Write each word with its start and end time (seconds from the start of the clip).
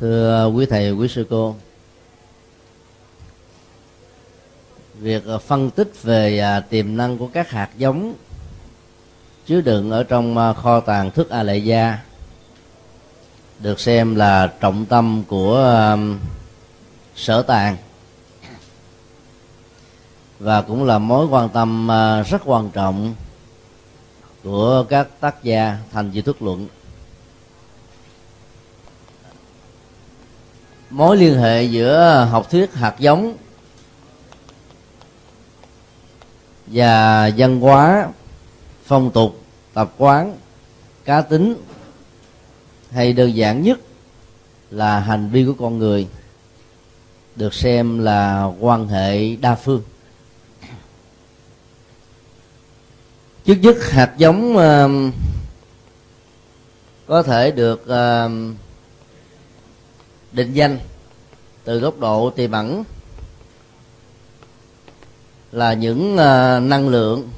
thưa 0.00 0.46
quý 0.46 0.66
thầy, 0.66 0.92
quý 0.92 1.08
sư 1.08 1.26
cô, 1.30 1.54
việc 4.94 5.22
phân 5.46 5.70
tích 5.70 5.92
về 6.02 6.38
à, 6.38 6.60
tiềm 6.60 6.96
năng 6.96 7.18
của 7.18 7.26
các 7.26 7.50
hạt 7.50 7.70
giống 7.78 8.14
chứa 9.46 9.60
đựng 9.60 9.90
ở 9.90 10.02
trong 10.02 10.38
à, 10.38 10.52
kho 10.52 10.80
tàng 10.80 11.10
thức 11.10 11.30
a 11.30 11.42
lệ 11.42 11.56
gia 11.56 11.98
được 13.58 13.80
xem 13.80 14.14
là 14.14 14.52
trọng 14.60 14.86
tâm 14.86 15.22
của 15.28 15.64
à, 15.64 15.96
sở 17.14 17.42
tàng 17.42 17.76
và 20.38 20.62
cũng 20.62 20.84
là 20.84 20.98
mối 20.98 21.26
quan 21.26 21.48
tâm 21.48 21.88
rất 22.30 22.42
quan 22.44 22.70
trọng 22.70 23.14
của 24.44 24.84
các 24.88 25.08
tác 25.20 25.42
gia 25.42 25.78
thành 25.92 26.10
di 26.12 26.22
thức 26.22 26.42
luận. 26.42 26.66
Mối 30.90 31.16
liên 31.16 31.38
hệ 31.38 31.62
giữa 31.64 32.26
học 32.30 32.50
thuyết 32.50 32.74
hạt 32.74 32.94
giống 32.98 33.36
và 36.66 37.30
văn 37.36 37.60
hóa 37.60 38.08
phong 38.84 39.10
tục 39.10 39.40
tập 39.74 39.92
quán 39.98 40.36
cá 41.04 41.20
tính 41.20 41.56
hay 42.90 43.12
đơn 43.12 43.36
giản 43.36 43.62
nhất 43.62 43.78
là 44.70 45.00
hành 45.00 45.30
vi 45.30 45.44
của 45.44 45.54
con 45.58 45.78
người 45.78 46.08
được 47.36 47.54
xem 47.54 47.98
là 47.98 48.50
quan 48.60 48.88
hệ 48.88 49.36
đa 49.36 49.54
phương. 49.54 49.82
Trước 53.44 53.54
nhất 53.54 53.76
hạt 53.80 54.12
giống 54.16 54.56
uh, 54.56 55.14
có 57.06 57.22
thể 57.22 57.50
được 57.50 57.82
uh, 57.84 58.56
định 60.36 60.52
danh 60.52 60.78
từ 61.64 61.80
góc 61.80 61.98
độ 61.98 62.30
tiềm 62.30 62.52
ẩn 62.52 62.84
là 65.52 65.72
những 65.72 66.12
uh, 66.12 66.62
năng 66.62 66.88
lượng 66.88 67.30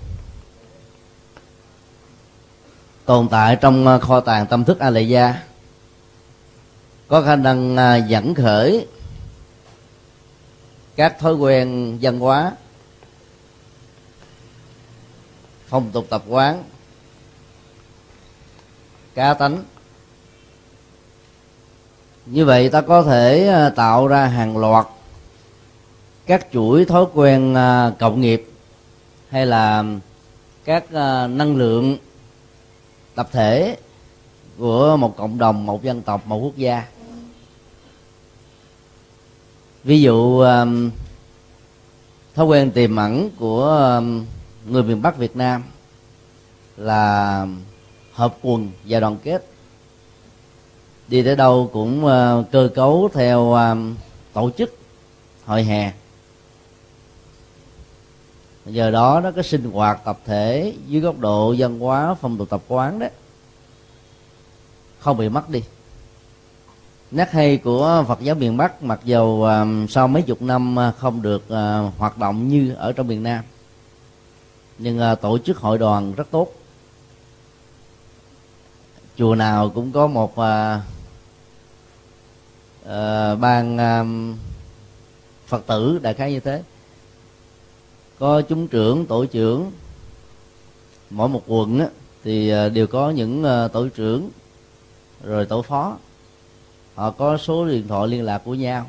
tồn 3.05 3.29
tại 3.29 3.57
trong 3.57 3.87
uh, 3.87 4.03
kho 4.03 4.21
tàng 4.21 4.47
tâm 4.47 4.65
thức 4.65 4.79
a 4.79 4.91
lệ 4.91 5.03
gia 5.03 5.43
có 7.09 7.23
khả 7.23 7.37
năng 7.37 7.77
uh, 7.77 8.09
dẫn 8.09 8.35
khởi 8.35 8.87
các 10.97 11.19
thói 11.19 11.35
quen 11.35 11.99
văn 12.03 12.19
hóa 12.19 12.53
phong 15.69 15.91
tục 15.91 16.07
tập 16.11 16.23
quán 16.29 16.65
cá 19.15 19.35
tánh 19.35 19.65
như 22.31 22.45
vậy 22.45 22.69
ta 22.69 22.81
có 22.81 23.03
thể 23.03 23.47
ờ, 23.47 23.71
tạo 23.71 24.07
ra 24.07 24.27
hàng 24.27 24.57
loạt 24.57 24.87
các 26.27 26.47
chuỗi 26.53 26.85
thói 26.85 27.05
quen 27.15 27.55
ờ, 27.55 27.93
cộng 27.99 28.21
nghiệp 28.21 28.49
hay 29.29 29.47
là 29.47 29.85
các 30.65 30.85
ờ, 30.93 31.27
năng 31.27 31.57
lượng 31.57 31.97
tập 33.15 33.29
thể 33.33 33.77
của 34.59 34.97
một 34.97 35.17
cộng 35.17 35.39
đồng, 35.39 35.67
một 35.67 35.83
dân 35.83 36.03
tộc, 36.03 36.27
một 36.27 36.39
quốc 36.39 36.57
gia. 36.57 36.85
Ví 39.85 40.03
dụ 40.03 40.45
thói 42.35 42.47
quen 42.47 42.71
tiềm 42.71 42.97
ẩn 42.97 43.31
của 43.39 44.01
người 44.67 44.83
miền 44.83 45.03
bắc 45.03 45.17
việt 45.17 45.37
nam 45.37 45.63
là 46.77 47.47
hợp 48.13 48.37
quần 48.43 48.71
và 48.85 49.01
đoàn 49.01 49.17
kết 49.25 49.58
đi 51.09 51.23
tới 51.23 51.37
đâu 51.37 51.71
cũng 51.73 52.07
ờ, 52.07 52.45
cơ 52.53 52.69
cấu 52.75 53.11
theo 53.15 53.53
ờ, 53.53 53.77
tổ 54.33 54.51
chức 54.59 54.79
hội 55.45 55.63
hè. 55.63 55.93
Giờ 58.67 58.91
đó, 58.91 59.21
nó 59.25 59.31
có 59.31 59.43
sinh 59.43 59.71
hoạt 59.71 60.01
tập 60.05 60.19
thể 60.25 60.75
dưới 60.87 61.01
góc 61.01 61.19
độ 61.19 61.55
văn 61.59 61.79
hóa, 61.79 62.15
phong 62.21 62.39
tục 62.39 62.49
tập 62.51 62.63
quán 62.69 62.99
đó 62.99 63.07
không 64.99 65.17
bị 65.17 65.29
mất 65.29 65.51
đi. 65.51 65.63
Nét 67.11 67.31
hay 67.31 67.57
của 67.57 68.05
Phật 68.09 68.21
giáo 68.21 68.35
miền 68.35 68.57
Bắc, 68.57 68.83
mặc 68.83 69.01
dầu 69.05 69.45
ờ, 69.45 69.67
sau 69.89 70.09
mấy 70.09 70.23
chục 70.23 70.43
năm 70.43 70.77
không 70.99 71.23
được 71.23 71.45
hoạt 71.99 72.19
động 72.19 72.49
như 72.49 72.75
ở 72.75 72.93
trong 72.93 73.09
miền 73.09 73.23
Nam, 73.23 73.45
nhưng 74.79 75.01
tổ 75.21 75.39
chức 75.39 75.59
hội 75.59 75.79
đoàn 75.79 76.15
rất 76.15 76.31
tốt. 76.31 76.53
Chùa 79.17 79.35
nào 79.35 79.71
cũng 79.75 79.93
có 79.93 80.07
một 80.07 80.35
uh, 82.89 83.41
ban 83.41 83.77
uh, 83.77 84.39
Phật 85.47 85.67
tử 85.67 85.99
đại 86.03 86.15
khái 86.15 86.33
như 86.33 86.41
thế. 86.41 86.63
Có 88.19 88.43
chúng 88.43 88.69
trưởng 88.69 89.07
tổ 89.07 89.25
trưởng. 89.25 89.71
Mỗi 91.11 91.29
một 91.29 91.43
quận 91.47 91.81
á, 91.81 91.87
thì 92.25 92.49
ờ, 92.49 92.69
đều 92.69 92.87
có 92.87 93.11
những 93.11 93.43
ờ, 93.43 93.69
tổ 93.69 93.89
trưởng 93.89 94.31
rồi 95.25 95.47
tổ 95.47 95.63
phó. 95.63 95.99
Họ 96.95 97.11
có 97.11 97.37
số 97.39 97.67
điện 97.67 97.89
thoại 97.89 98.09
liên 98.09 98.25
lạc 98.25 98.39
của 98.45 98.55
nhau. 98.55 98.87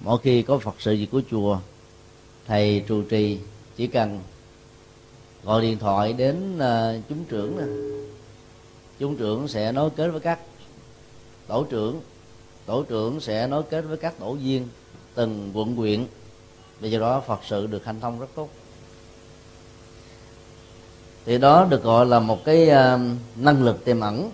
Mỗi 0.00 0.18
khi 0.22 0.42
có 0.42 0.58
phật 0.58 0.74
sự 0.78 0.92
gì 0.92 1.06
của 1.06 1.22
chùa 1.30 1.58
thầy 2.46 2.84
trụ 2.88 3.02
trì 3.02 3.38
chỉ 3.76 3.86
cần 3.86 4.20
gọi 5.44 5.62
điện 5.62 5.78
thoại 5.78 6.12
đến 6.12 6.58
chúng 7.08 7.24
trưởng 7.28 7.56
nè. 7.58 7.64
Chúng 8.98 9.16
trưởng 9.16 9.48
sẽ 9.48 9.72
nối 9.72 9.90
kết 9.90 10.08
với 10.08 10.20
các 10.20 10.38
tổ 11.46 11.64
trưởng 11.70 12.00
tổ 12.66 12.82
trưởng 12.82 13.20
sẽ 13.20 13.46
nối 13.46 13.62
kết 13.62 13.80
với 13.80 13.96
các 13.96 14.18
tổ 14.18 14.32
viên 14.32 14.68
từng 15.14 15.50
quận 15.54 15.76
huyện 15.76 16.06
vì 16.80 16.90
do 16.90 16.98
đó 16.98 17.22
phật 17.26 17.40
sự 17.44 17.66
được 17.66 17.84
hành 17.84 18.00
thông 18.00 18.20
rất 18.20 18.26
tốt. 18.34 18.48
Thì 21.24 21.38
đó 21.38 21.66
được 21.70 21.82
gọi 21.82 22.06
là 22.06 22.20
một 22.20 22.44
cái 22.44 22.68
uh, 22.68 23.00
năng 23.36 23.62
lực 23.64 23.84
tiềm 23.84 24.00
ẩn. 24.00 24.30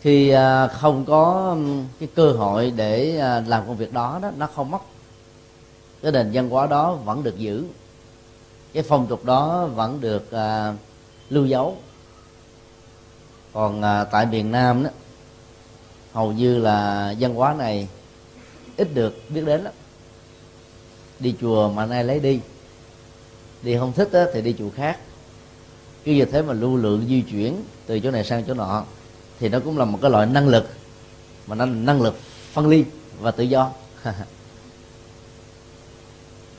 Khi 0.00 0.34
uh, 0.34 0.72
không 0.72 1.04
có 1.04 1.56
cái 1.98 2.08
cơ 2.14 2.32
hội 2.32 2.72
để 2.76 3.16
uh, 3.16 3.48
làm 3.48 3.66
công 3.66 3.76
việc 3.76 3.92
đó 3.92 4.18
đó 4.22 4.30
nó 4.36 4.46
không 4.46 4.70
mất. 4.70 4.82
Cái 6.02 6.12
nền 6.12 6.30
văn 6.32 6.50
hóa 6.50 6.66
đó 6.66 6.94
vẫn 6.94 7.22
được 7.22 7.38
giữ. 7.38 7.64
Cái 8.72 8.82
phong 8.82 9.06
tục 9.06 9.24
đó 9.24 9.66
vẫn 9.66 10.00
được 10.00 10.30
uh, 10.34 10.76
lưu 11.30 11.46
dấu. 11.46 11.76
Còn 13.52 13.80
uh, 13.80 14.08
tại 14.12 14.26
miền 14.26 14.52
nam 14.52 14.82
đó 14.82 14.90
hầu 16.12 16.32
như 16.32 16.58
là 16.58 17.14
văn 17.20 17.34
hóa 17.34 17.54
này 17.54 17.88
ít 18.76 18.94
được 18.94 19.30
biết 19.30 19.42
đến 19.46 19.60
lắm. 19.60 19.72
Đi 21.18 21.34
chùa 21.40 21.68
mà 21.68 21.86
nay 21.86 22.04
lấy 22.04 22.20
đi. 22.20 22.40
Đi 23.62 23.76
không 23.76 23.92
thích 23.92 24.08
á, 24.12 24.24
thì 24.34 24.42
đi 24.42 24.54
chùa 24.58 24.70
khác. 24.76 24.98
Cứ 26.04 26.12
như 26.12 26.24
thế 26.24 26.42
mà 26.42 26.52
lưu 26.52 26.76
lượng 26.76 27.06
di 27.08 27.22
chuyển 27.22 27.64
từ 27.86 28.00
chỗ 28.00 28.10
này 28.10 28.24
sang 28.24 28.44
chỗ 28.44 28.54
nọ 28.54 28.84
thì 29.40 29.48
nó 29.48 29.60
cũng 29.60 29.78
là 29.78 29.84
một 29.84 29.98
cái 30.02 30.10
loại 30.10 30.26
năng 30.26 30.48
lực 30.48 30.68
mà 31.46 31.54
nó 31.54 31.66
là 31.66 31.72
năng 31.72 32.02
lực 32.02 32.18
phân 32.52 32.68
ly 32.68 32.84
và 33.20 33.30
tự 33.30 33.44
do. 33.44 33.70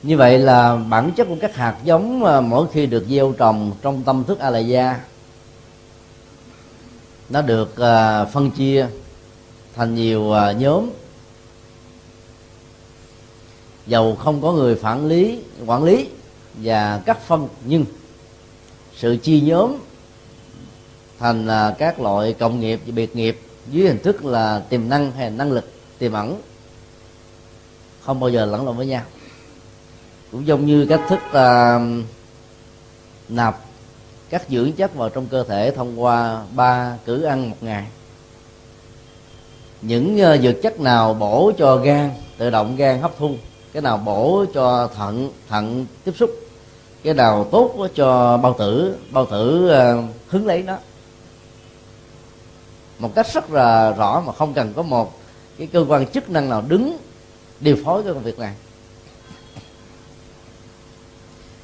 Như 0.02 0.16
vậy 0.16 0.38
là 0.38 0.76
bản 0.76 1.12
chất 1.16 1.24
của 1.28 1.36
các 1.40 1.54
hạt 1.56 1.76
giống 1.84 2.24
à, 2.24 2.40
mỗi 2.40 2.66
khi 2.72 2.86
được 2.86 3.06
gieo 3.08 3.32
trồng 3.32 3.72
trong 3.82 4.02
tâm 4.02 4.24
thức 4.24 4.38
a 4.38 4.50
la 4.50 4.58
gia 4.58 5.00
nó 7.28 7.42
được 7.42 7.76
à, 7.76 8.24
phân 8.24 8.50
chia 8.50 8.88
thành 9.74 9.94
nhiều 9.94 10.32
à, 10.32 10.52
nhóm. 10.52 10.90
Dầu 13.86 14.16
không 14.16 14.42
có 14.42 14.52
người 14.52 14.74
phản 14.74 15.08
lý 15.08 15.40
quản 15.66 15.84
lý 15.84 16.08
và 16.54 17.02
cắt 17.06 17.18
phân 17.26 17.48
nhưng 17.64 17.84
sự 18.96 19.16
chia 19.16 19.40
nhóm 19.40 19.76
thành 21.18 21.46
là 21.46 21.74
các 21.78 22.00
loại 22.00 22.32
cộng 22.32 22.60
nghiệp 22.60 22.80
và 22.86 22.92
biệt 22.94 23.16
nghiệp 23.16 23.40
dưới 23.70 23.88
hình 23.88 24.02
thức 24.02 24.24
là 24.24 24.58
tiềm 24.68 24.88
năng 24.88 25.12
hay 25.12 25.30
năng 25.30 25.52
lực 25.52 25.64
tiềm 25.98 26.12
ẩn 26.12 26.40
không 28.04 28.20
bao 28.20 28.30
giờ 28.30 28.46
lẫn 28.46 28.66
lộn 28.66 28.76
với 28.76 28.86
nhau. 28.86 29.02
Cũng 30.32 30.46
giống 30.46 30.66
như 30.66 30.86
cách 30.86 31.00
thức 31.08 31.20
uh, 31.28 32.04
nạp 33.28 33.58
các 34.30 34.42
dưỡng 34.48 34.72
chất 34.72 34.94
vào 34.94 35.08
trong 35.08 35.26
cơ 35.26 35.44
thể 35.44 35.70
thông 35.70 36.02
qua 36.02 36.42
ba 36.54 36.98
cử 37.04 37.22
ăn 37.22 37.50
một 37.50 37.56
ngày 37.60 37.86
những 39.86 40.18
ờ, 40.18 40.38
dược 40.38 40.62
chất 40.62 40.80
nào 40.80 41.14
bổ 41.14 41.52
cho 41.58 41.76
gan 41.76 42.10
tự 42.38 42.50
động 42.50 42.76
gan 42.76 43.00
hấp 43.00 43.12
thu 43.18 43.30
cái 43.72 43.82
nào 43.82 43.96
bổ 43.96 44.44
cho 44.54 44.88
thận 44.96 45.30
thận 45.48 45.86
tiếp 46.04 46.12
xúc 46.16 46.30
cái 47.02 47.14
nào 47.14 47.48
tốt 47.50 47.88
cho 47.94 48.36
bao 48.36 48.54
tử 48.58 48.96
bao 49.10 49.26
tử 49.26 49.68
ờ, 49.68 50.02
hứng 50.28 50.46
lấy 50.46 50.62
nó 50.62 50.76
một 52.98 53.14
cách 53.14 53.26
rất 53.32 53.50
là 53.50 53.90
rõ 53.90 54.22
mà 54.26 54.32
không 54.32 54.54
cần 54.54 54.72
có 54.76 54.82
một 54.82 55.18
cái 55.58 55.66
cơ 55.66 55.84
quan 55.88 56.06
chức 56.06 56.30
năng 56.30 56.48
nào 56.48 56.62
đứng 56.68 56.98
điều 57.60 57.76
phối 57.84 58.02
cái 58.02 58.12
công 58.12 58.22
việc 58.22 58.38
này. 58.38 58.54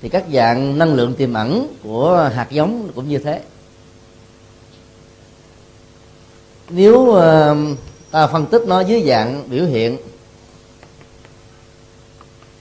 Thì 0.02 0.08
các 0.08 0.24
dạng 0.32 0.78
năng 0.78 0.94
lượng 0.94 1.14
tiềm 1.14 1.34
ẩn 1.34 1.74
của 1.82 2.30
hạt 2.34 2.46
giống 2.50 2.88
cũng 2.94 3.08
như 3.08 3.18
thế. 3.18 3.42
Nếu 6.70 6.96
uh, 6.96 7.78
ta 8.10 8.26
phân 8.26 8.46
tích 8.46 8.62
nó 8.66 8.80
dưới 8.80 9.04
dạng 9.06 9.50
biểu 9.50 9.64
hiện. 9.64 9.98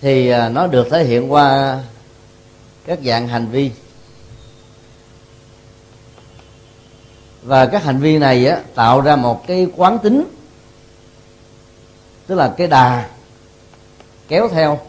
Thì 0.02 0.30
à, 0.30 0.50
nó 0.50 0.68
được 0.68 0.88
thể 0.92 1.04
hiện 1.04 1.32
qua 1.32 1.80
các 2.86 3.00
dạng 3.06 3.28
hành 3.28 3.48
vi. 3.48 3.72
Và 7.44 7.66
các 7.66 7.84
hành 7.84 8.00
vi 8.00 8.18
này 8.18 8.48
á, 8.48 8.62
tạo 8.76 9.02
ra 9.02 9.16
một 9.16 9.48
cái 9.48 9.68
quán 9.76 10.00
tính 10.00 10.24
tức 12.28 12.36
là 12.36 12.54
cái 12.58 12.68
đà 12.68 13.10
kéo 14.28 14.48
theo 14.48 14.80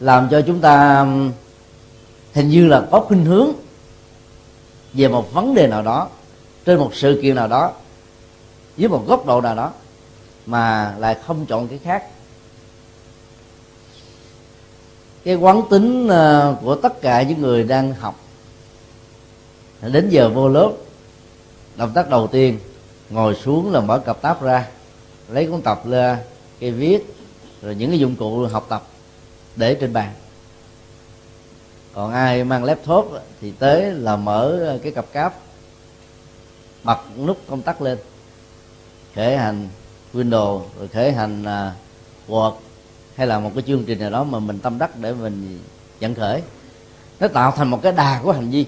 làm 0.00 0.28
cho 0.30 0.42
chúng 0.46 0.60
ta 0.60 1.06
hình 2.34 2.48
như 2.48 2.66
là 2.66 2.86
có 2.90 3.00
khuynh 3.00 3.24
hướng 3.24 3.52
về 4.92 5.08
một 5.08 5.32
vấn 5.32 5.54
đề 5.54 5.66
nào 5.66 5.82
đó 5.82 6.08
trên 6.66 6.78
một 6.78 6.94
sự 6.94 7.18
kiện 7.22 7.34
nào 7.34 7.48
đó 7.48 7.72
dưới 8.76 8.88
một 8.88 9.04
góc 9.06 9.26
độ 9.26 9.40
nào 9.40 9.54
đó, 9.54 9.72
mà 10.46 10.94
lại 10.98 11.16
không 11.26 11.46
chọn 11.46 11.68
cái 11.68 11.78
khác. 11.84 12.04
Cái 15.24 15.34
quán 15.34 15.62
tính 15.70 16.08
ờ, 16.08 16.56
của 16.62 16.74
tất 16.74 17.00
cả 17.00 17.22
những 17.22 17.40
người 17.40 17.64
đang 17.64 17.92
học, 17.92 18.20
đến 19.82 20.08
giờ 20.08 20.28
vô 20.28 20.48
lớp, 20.48 20.72
động 21.76 21.92
tác 21.94 22.10
đầu 22.10 22.26
tiên, 22.26 22.58
ngồi 23.10 23.34
xuống 23.34 23.72
là 23.72 23.80
mở 23.80 23.98
cặp 23.98 24.22
táp 24.22 24.42
ra, 24.42 24.68
lấy 25.28 25.46
cuốn 25.46 25.62
tập 25.62 25.86
lên 25.86 26.16
cây 26.60 26.70
viết, 26.70 27.14
rồi 27.62 27.74
những 27.74 27.90
cái 27.90 27.98
dụng 27.98 28.16
cụ 28.16 28.46
học 28.46 28.66
tập 28.68 28.82
để 29.56 29.74
trên 29.74 29.92
bàn. 29.92 30.12
Còn 31.94 32.12
ai 32.12 32.44
mang 32.44 32.64
laptop 32.64 33.12
thì 33.40 33.52
tới 33.58 33.92
là 33.92 34.16
mở 34.16 34.58
ờ, 34.66 34.78
cái 34.82 34.92
cặp 34.92 35.12
cáp 35.12 35.34
bật 36.86 36.98
nút 37.26 37.38
công 37.48 37.62
tắc 37.62 37.82
lên 37.82 37.98
khởi 39.14 39.36
hành 39.36 39.68
Windows 40.14 40.60
rồi 40.78 40.88
khởi 40.92 41.12
hành 41.12 41.42
uh, 41.42 42.30
Word 42.30 42.52
hay 43.16 43.26
là 43.26 43.38
một 43.38 43.50
cái 43.54 43.62
chương 43.66 43.84
trình 43.84 43.98
nào 43.98 44.10
đó 44.10 44.24
mà 44.24 44.38
mình 44.38 44.58
tâm 44.58 44.78
đắc 44.78 44.90
để 45.00 45.12
mình 45.12 45.60
dẫn 46.00 46.14
khởi. 46.14 46.42
Nó 47.20 47.28
tạo 47.28 47.52
thành 47.56 47.68
một 47.68 47.82
cái 47.82 47.92
đà 47.92 48.20
của 48.22 48.32
hành 48.32 48.50
vi. 48.50 48.66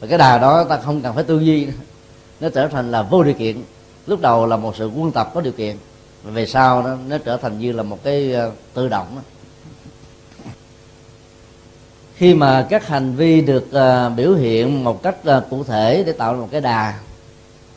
Và 0.00 0.06
cái 0.06 0.18
đà 0.18 0.38
đó 0.38 0.64
ta 0.64 0.76
không 0.76 1.02
cần 1.02 1.14
phải 1.14 1.24
tư 1.24 1.40
duy 1.40 1.68
nó 2.40 2.48
trở 2.48 2.68
thành 2.68 2.90
là 2.90 3.02
vô 3.02 3.22
điều 3.22 3.34
kiện. 3.34 3.62
Lúc 4.06 4.20
đầu 4.20 4.46
là 4.46 4.56
một 4.56 4.76
sự 4.76 4.90
quân 4.96 5.12
tập 5.12 5.30
có 5.34 5.40
điều 5.40 5.52
kiện. 5.52 5.76
Và 6.22 6.30
về 6.30 6.46
sau 6.46 6.82
nó, 6.82 6.96
nó 7.08 7.18
trở 7.18 7.36
thành 7.36 7.58
như 7.58 7.72
là 7.72 7.82
một 7.82 7.98
cái 8.02 8.34
uh, 8.48 8.54
tự 8.74 8.88
động 8.88 9.06
đó 9.16 9.22
khi 12.20 12.34
mà 12.34 12.66
các 12.70 12.86
hành 12.86 13.14
vi 13.14 13.40
được 13.40 13.66
uh, 13.68 14.16
biểu 14.16 14.34
hiện 14.34 14.84
một 14.84 15.02
cách 15.02 15.16
uh, 15.28 15.50
cụ 15.50 15.64
thể 15.64 16.02
để 16.06 16.12
tạo 16.12 16.34
ra 16.34 16.40
một 16.40 16.48
cái 16.50 16.60
đà 16.60 16.98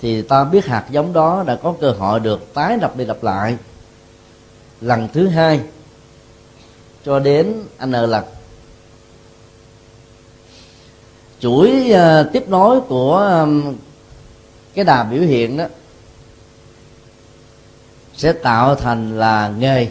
thì 0.01 0.21
ta 0.21 0.43
biết 0.43 0.65
hạt 0.65 0.85
giống 0.89 1.13
đó 1.13 1.43
đã 1.47 1.55
có 1.55 1.73
cơ 1.81 1.91
hội 1.91 2.19
được 2.19 2.53
tái 2.53 2.77
lập 2.81 2.97
đi 2.97 3.05
lặp 3.05 3.23
lại. 3.23 3.57
Lần 4.81 5.07
thứ 5.13 5.27
hai 5.27 5.59
cho 7.05 7.19
đến 7.19 7.53
n 7.85 7.91
lần 7.91 8.23
chuỗi 11.39 11.91
uh, 11.91 12.33
tiếp 12.33 12.49
nối 12.49 12.81
của 12.81 13.17
um, 13.17 13.75
cái 14.73 14.85
đà 14.85 15.03
biểu 15.03 15.21
hiện 15.21 15.57
đó 15.57 15.65
sẽ 18.15 18.33
tạo 18.33 18.75
thành 18.75 19.19
là 19.19 19.53
nghề. 19.57 19.87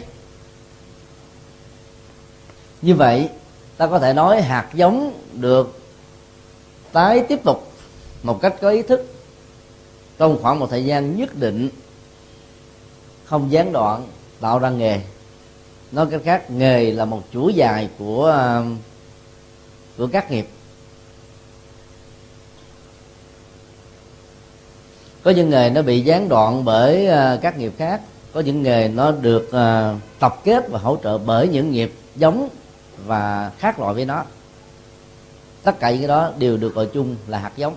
Như 2.81 2.95
vậy 2.95 3.29
ta 3.83 3.87
có 3.87 3.99
thể 3.99 4.13
nói 4.13 4.41
hạt 4.41 4.69
giống 4.73 5.19
được 5.33 5.79
tái 6.91 7.25
tiếp 7.29 7.43
tục 7.43 7.71
một 8.23 8.41
cách 8.41 8.55
có 8.61 8.69
ý 8.69 8.81
thức 8.81 9.13
trong 10.17 10.37
khoảng 10.41 10.59
một 10.59 10.69
thời 10.69 10.85
gian 10.85 11.17
nhất 11.17 11.35
định, 11.35 11.69
không 13.25 13.51
gián 13.51 13.71
đoạn 13.71 14.07
tạo 14.39 14.59
ra 14.59 14.69
nghề. 14.69 15.01
Nói 15.91 16.07
cách 16.11 16.21
khác, 16.23 16.51
nghề 16.51 16.91
là 16.91 17.05
một 17.05 17.21
chuỗi 17.33 17.53
dài 17.53 17.89
của 17.97 18.37
của 19.97 20.07
các 20.07 20.31
nghiệp. 20.31 20.47
Có 25.23 25.31
những 25.31 25.49
nghề 25.49 25.69
nó 25.69 25.81
bị 25.81 26.01
gián 26.01 26.29
đoạn 26.29 26.65
bởi 26.65 27.07
à, 27.07 27.39
các 27.41 27.57
nghiệp 27.57 27.73
khác, 27.77 28.01
có 28.33 28.39
những 28.39 28.63
nghề 28.63 28.87
nó 28.87 29.11
được 29.11 29.51
à, 29.51 29.95
tập 30.19 30.39
kết 30.43 30.69
và 30.69 30.79
hỗ 30.79 30.97
trợ 31.03 31.17
bởi 31.17 31.47
những 31.47 31.71
nghiệp 31.71 31.93
giống 32.15 32.49
và 33.05 33.51
khác 33.57 33.79
loại 33.79 33.93
với 33.93 34.05
nó. 34.05 34.23
Tất 35.63 35.79
cả 35.79 35.91
những 35.91 35.99
cái 35.99 36.07
đó 36.07 36.31
đều 36.37 36.57
được 36.57 36.75
gọi 36.75 36.89
chung 36.93 37.15
là 37.27 37.39
hạt 37.39 37.51
giống. 37.57 37.75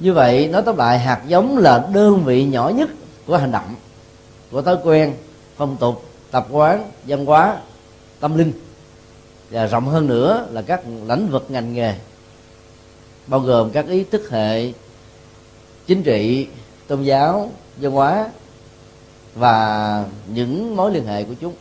Như 0.00 0.12
vậy, 0.12 0.48
nói 0.48 0.62
tóm 0.66 0.76
lại, 0.76 0.98
hạt 0.98 1.22
giống 1.26 1.58
là 1.58 1.88
đơn 1.92 2.24
vị 2.24 2.44
nhỏ 2.44 2.68
nhất 2.68 2.90
của 3.26 3.36
hành 3.36 3.52
động, 3.52 3.74
của 4.50 4.62
thói 4.62 4.76
quen, 4.84 5.14
phong 5.56 5.76
tục, 5.76 6.04
tập 6.30 6.46
quán, 6.50 6.90
văn 7.06 7.26
hóa, 7.26 7.56
tâm 8.20 8.38
linh. 8.38 8.52
Và 9.50 9.66
rộng 9.66 9.88
hơn 9.88 10.06
nữa 10.06 10.46
là 10.50 10.62
các 10.62 10.80
lĩnh 11.08 11.28
vực 11.28 11.46
ngành 11.48 11.74
nghề, 11.74 11.94
bao 13.26 13.40
gồm 13.40 13.70
các 13.70 13.86
ý 13.86 14.04
thức 14.04 14.30
hệ, 14.30 14.72
chính 15.86 16.02
trị, 16.02 16.48
tôn 16.86 17.02
giáo, 17.02 17.50
văn 17.76 17.92
hóa 17.92 18.30
và 19.34 20.04
những 20.26 20.76
mối 20.76 20.92
liên 20.92 21.06
hệ 21.06 21.24
của 21.24 21.34
chúng. 21.40 21.54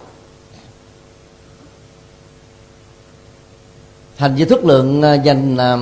Thành 4.18 4.36
di 4.38 4.45
thức 4.45 4.65
lượng 4.65 5.01
à, 5.01 5.13
dành 5.13 5.57
à, 5.57 5.77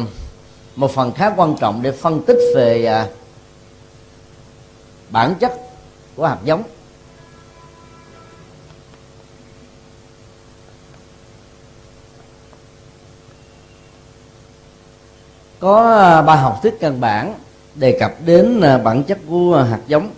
một 0.75 0.92
phần 0.92 1.12
khá 1.12 1.33
quan 1.38 1.56
trọng 1.60 1.81
để 1.81 1.92
phân 1.92 2.24
tích 2.24 2.38
về 2.56 2.86
à, 2.86 3.07
bản 5.10 5.36
chất 5.39 5.54
của 6.16 6.28
hạt 6.28 6.38
giống. 6.44 6.63
Có 15.60 15.84
ba 16.27 16.36
học 16.36 16.60
thuyết 16.63 16.80
căn 16.80 17.01
bản 17.01 17.34
đề 17.75 17.98
cập 18.00 18.13
đến 18.25 18.62
bản 18.84 19.04
chất 19.04 19.19
của 19.30 19.66
hạt 19.69 19.80
giống. 19.88 20.12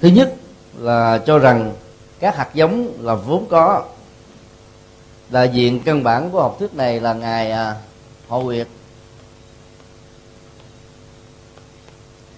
Thứ 0.00 0.08
nhất 0.08 0.34
là 0.78 1.18
cho 1.26 1.38
rằng 1.38 1.72
các 2.20 2.36
hạt 2.36 2.48
giống 2.54 2.92
là 3.00 3.14
vốn 3.14 3.46
có 3.50 3.84
đại 5.30 5.48
diện 5.48 5.80
căn 5.84 6.02
bản 6.02 6.30
của 6.30 6.42
học 6.42 6.56
thuyết 6.58 6.74
này 6.74 7.00
là 7.00 7.14
ngài 7.14 7.50
à, 7.50 7.74
họ 8.28 8.38
nguyệt. 8.40 8.68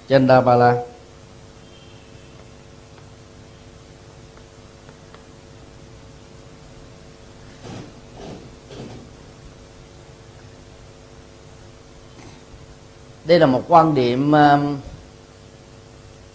Chandabala 0.08 0.74
đây 13.26 13.38
là 13.38 13.46
một 13.46 13.62
quan 13.68 13.94
điểm 13.94 14.32
uh, 14.32 14.78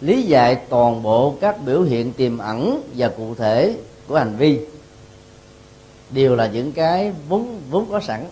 lý 0.01 0.21
giải 0.21 0.55
toàn 0.55 1.03
bộ 1.03 1.35
các 1.41 1.55
biểu 1.65 1.81
hiện 1.81 2.13
tiềm 2.13 2.37
ẩn 2.37 2.81
và 2.95 3.07
cụ 3.07 3.35
thể 3.35 3.75
của 4.07 4.17
hành 4.17 4.35
vi 4.37 4.59
đều 6.11 6.35
là 6.35 6.47
những 6.47 6.71
cái 6.71 7.13
vốn 7.27 7.61
vốn 7.69 7.91
có 7.91 7.99
sẵn. 7.99 8.25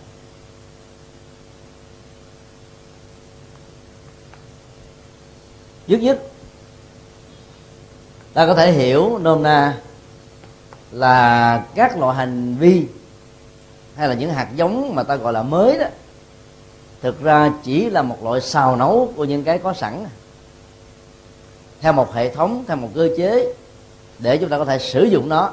Dứt 5.86 6.02
nhất, 6.02 6.22
ta 8.32 8.46
có 8.46 8.54
thể 8.54 8.72
hiểu 8.72 9.18
nôm 9.18 9.42
na 9.42 9.78
là 10.90 11.64
các 11.74 11.98
loại 11.98 12.16
hành 12.16 12.56
vi 12.56 12.86
hay 13.94 14.08
là 14.08 14.14
những 14.14 14.32
hạt 14.32 14.48
giống 14.56 14.94
mà 14.94 15.02
ta 15.02 15.16
gọi 15.16 15.32
là 15.32 15.42
mới 15.42 15.78
đó, 15.78 15.86
thực 17.02 17.22
ra 17.22 17.52
chỉ 17.62 17.90
là 17.90 18.02
một 18.02 18.24
loại 18.24 18.40
xào 18.40 18.76
nấu 18.76 19.12
của 19.16 19.24
những 19.24 19.44
cái 19.44 19.58
có 19.58 19.74
sẵn, 19.74 20.06
theo 21.80 21.92
một 21.92 22.14
hệ 22.14 22.34
thống, 22.34 22.64
theo 22.68 22.76
một 22.76 22.88
cơ 22.94 23.08
chế 23.16 23.54
để 24.18 24.38
chúng 24.38 24.48
ta 24.48 24.58
có 24.58 24.64
thể 24.64 24.78
sử 24.78 25.04
dụng 25.04 25.28
nó. 25.28 25.52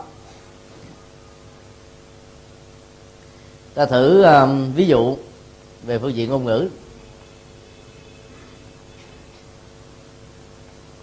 Ta 3.78 3.86
thử 3.86 4.24
um, 4.24 4.74
ví 4.74 4.88
dụ 4.88 5.18
về 5.84 6.00
phương 6.00 6.16
diện 6.16 6.30
ngôn 6.30 6.46
ngữ. 6.46 6.70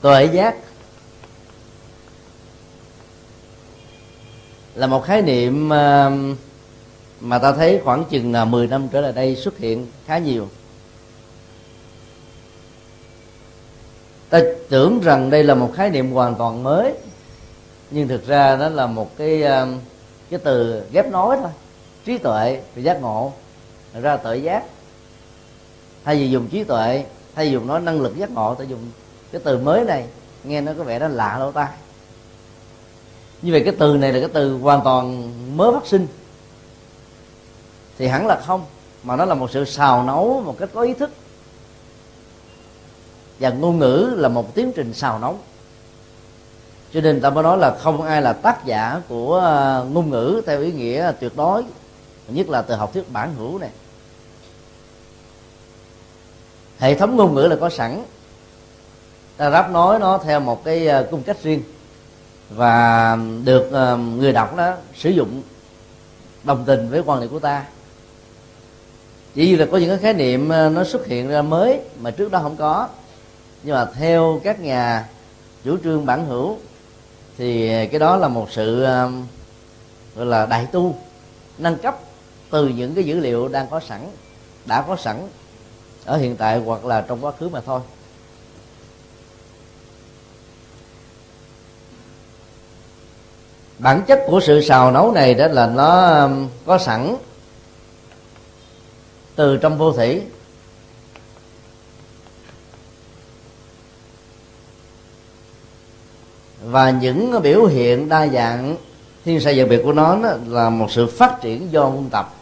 Tuệ 0.01 0.25
giác 0.25 0.57
là 4.75 4.87
một 4.87 5.05
khái 5.05 5.23
niệm 5.23 5.67
uh, 5.67 6.37
mà 7.21 7.39
ta 7.39 7.53
thấy 7.53 7.81
khoảng 7.85 8.05
chừng 8.05 8.29
uh, 8.29 8.35
là 8.35 8.45
10 8.45 8.67
năm 8.67 8.89
trở 8.89 9.01
lại 9.01 9.13
đây 9.13 9.37
xuất 9.37 9.59
hiện 9.59 9.87
khá 10.07 10.19
nhiều. 10.19 10.49
Ta 14.29 14.41
tưởng 14.69 15.01
rằng 15.01 15.31
đây 15.31 15.45
là 15.45 15.55
một 15.55 15.73
khái 15.77 15.91
niệm 15.91 16.11
hoàn 16.11 16.35
toàn 16.35 16.63
mới 16.63 16.95
nhưng 17.91 18.09
thực 18.09 18.27
ra 18.27 18.57
nó 18.57 18.69
là 18.69 18.87
một 18.87 19.17
cái 19.19 19.43
um, 19.43 19.79
cái 20.31 20.41
từ 20.45 20.83
ghép 20.93 21.11
nối 21.11 21.37
thôi 21.37 21.51
trí 22.05 22.19
tuệ 22.19 22.63
và 22.75 22.83
giác 22.83 23.01
ngộ 23.01 23.33
ra 24.01 24.17
tuệ 24.17 24.37
giác. 24.37 24.65
Thay 26.05 26.17
vì 26.17 26.31
dùng 26.31 26.49
trí 26.49 26.65
tuệ, 26.65 27.05
thay 27.35 27.51
dùng 27.51 27.67
nói 27.67 27.81
năng 27.81 28.01
lực 28.01 28.17
giác 28.17 28.31
ngộ, 28.31 28.55
ta 28.55 28.65
dùng 28.65 28.81
cái 29.33 29.41
từ 29.45 29.59
mới 29.59 29.85
này, 29.85 30.07
nghe 30.45 30.61
nó 30.61 30.73
có 30.79 30.85
vẻ 30.85 30.99
nó 30.99 31.09
lạ 31.09 31.37
lỗ 31.39 31.53
tai. 31.53 31.69
Như 33.43 33.53
vậy 33.53 33.63
cái 33.65 33.75
từ 33.79 33.97
này 33.97 34.13
là 34.13 34.21
cái 34.21 34.29
từ 34.33 34.59
hoàn 34.59 34.81
toàn 34.85 35.33
mới 35.57 35.73
phát 35.73 35.87
sinh. 35.87 36.07
Thì 37.99 38.07
hẳn 38.07 38.27
là 38.27 38.41
không, 38.47 38.65
mà 39.03 39.17
nó 39.17 39.25
là 39.25 39.35
một 39.35 39.51
sự 39.51 39.65
xào 39.65 40.03
nấu, 40.03 40.43
một 40.45 40.57
cách 40.59 40.69
có 40.75 40.81
ý 40.81 40.95
thức. 40.95 41.11
Và 43.41 43.51
ngôn 43.51 43.79
ngữ 43.79 44.11
là 44.17 44.29
một 44.29 44.55
tiến 44.55 44.73
trình 44.77 44.95
xào 44.95 45.19
nấu. 45.19 45.39
Cho 46.93 47.01
nên 47.01 47.21
ta 47.21 47.31
mới 47.31 47.43
nói 47.43 47.59
là 47.59 47.77
không 47.81 48.03
ai 48.03 48.23
là 48.23 48.33
tác 48.33 48.65
giả 48.65 49.01
của 49.09 49.41
à, 49.41 49.79
ngôn 49.79 50.11
ngữ 50.11 50.43
theo 50.47 50.61
ý 50.61 50.73
nghĩa 50.73 51.13
tuyệt 51.21 51.37
đối 51.37 51.65
nhất 52.29 52.49
là 52.49 52.63
từ 52.63 52.75
học 52.75 52.93
thuyết 52.93 53.13
bản 53.13 53.35
hữu 53.35 53.59
này. 53.59 53.71
Hệ 56.79 56.95
thống 56.95 57.17
ngôn 57.17 57.35
ngữ 57.35 57.41
là 57.41 57.57
có 57.57 57.71
sẵn. 57.71 58.03
Ta 59.37 59.51
ráp 59.51 59.71
nói 59.71 59.99
nó 59.99 60.19
theo 60.19 60.41
một 60.41 60.65
cái 60.65 60.87
ờ, 60.87 61.09
cung 61.11 61.23
cách 61.23 61.43
riêng. 61.43 61.63
Và 62.51 63.19
được 63.45 63.73
ờ, 63.73 63.97
người 63.97 64.33
đọc 64.33 64.57
đó 64.57 64.75
sử 64.95 65.11
dụng 65.11 65.43
đồng 66.45 66.65
tình 66.67 66.91
với 66.91 67.03
quan 67.07 67.21
điểm 67.21 67.31
của 67.31 67.39
ta. 67.39 67.65
Chỉ 69.35 69.49
như 69.49 69.57
là 69.57 69.67
có 69.73 69.79
những 69.79 69.89
cái 69.89 69.99
khái 69.99 70.15
niệm 70.15 70.49
ờ, 70.49 70.69
nó 70.69 70.85
xuất 70.85 71.07
hiện 71.07 71.29
ra 71.29 71.43
mới 71.43 71.81
mà 72.01 72.11
trước 72.11 72.31
đó 72.31 72.39
không 72.43 72.57
có. 72.57 72.89
Nhưng 73.63 73.75
mà 73.75 73.85
theo 73.85 74.41
các 74.45 74.61
nhà 74.61 75.09
chủ 75.65 75.77
trương 75.85 76.07
bản 76.07 76.27
hữu 76.27 76.57
thì 77.39 77.69
cái 77.87 78.01
đó 78.01 78.17
là 78.17 78.29
một 78.29 78.49
sự 78.51 78.81
gọi 80.15 80.27
là 80.27 80.47
đại 80.47 80.67
tu, 80.73 80.97
nâng 81.59 81.77
cấp 81.77 82.01
từ 82.55 82.69
những 82.69 82.95
cái 82.95 83.05
dữ 83.05 83.21
liệu 83.21 83.49
đang 83.49 83.67
có 83.71 83.81
sẵn, 83.81 84.11
đã 84.65 84.83
có 84.83 84.97
sẵn 84.97 85.29
ở 86.05 86.17
hiện 86.17 86.37
tại 86.37 86.59
hoặc 86.59 86.85
là 86.85 87.01
trong 87.01 87.25
quá 87.25 87.33
khứ 87.39 87.49
mà 87.49 87.61
thôi. 87.61 87.81
Bản 93.79 94.03
chất 94.07 94.21
của 94.27 94.41
sự 94.41 94.61
xào 94.61 94.91
nấu 94.91 95.13
này 95.13 95.35
đó 95.35 95.47
là 95.47 95.67
nó 95.67 96.21
um, 96.23 96.49
có 96.67 96.79
sẵn 96.79 97.17
từ 99.35 99.57
trong 99.57 99.79
vô 99.79 99.93
thủy. 99.93 100.23
Và 106.65 106.91
những 106.91 107.43
biểu 107.43 107.65
hiện 107.65 108.09
đa 108.09 108.27
dạng 108.27 108.77
thiên 109.25 109.41
sai 109.41 109.59
vật 109.59 109.67
biệt 109.71 109.81
của 109.85 109.93
nó 109.93 110.17
là 110.47 110.71
một 110.71 110.91
sự 110.91 111.07
phát 111.07 111.39
triển 111.43 111.73
do 111.73 111.83
ôn 111.83 112.09
tập. 112.11 112.35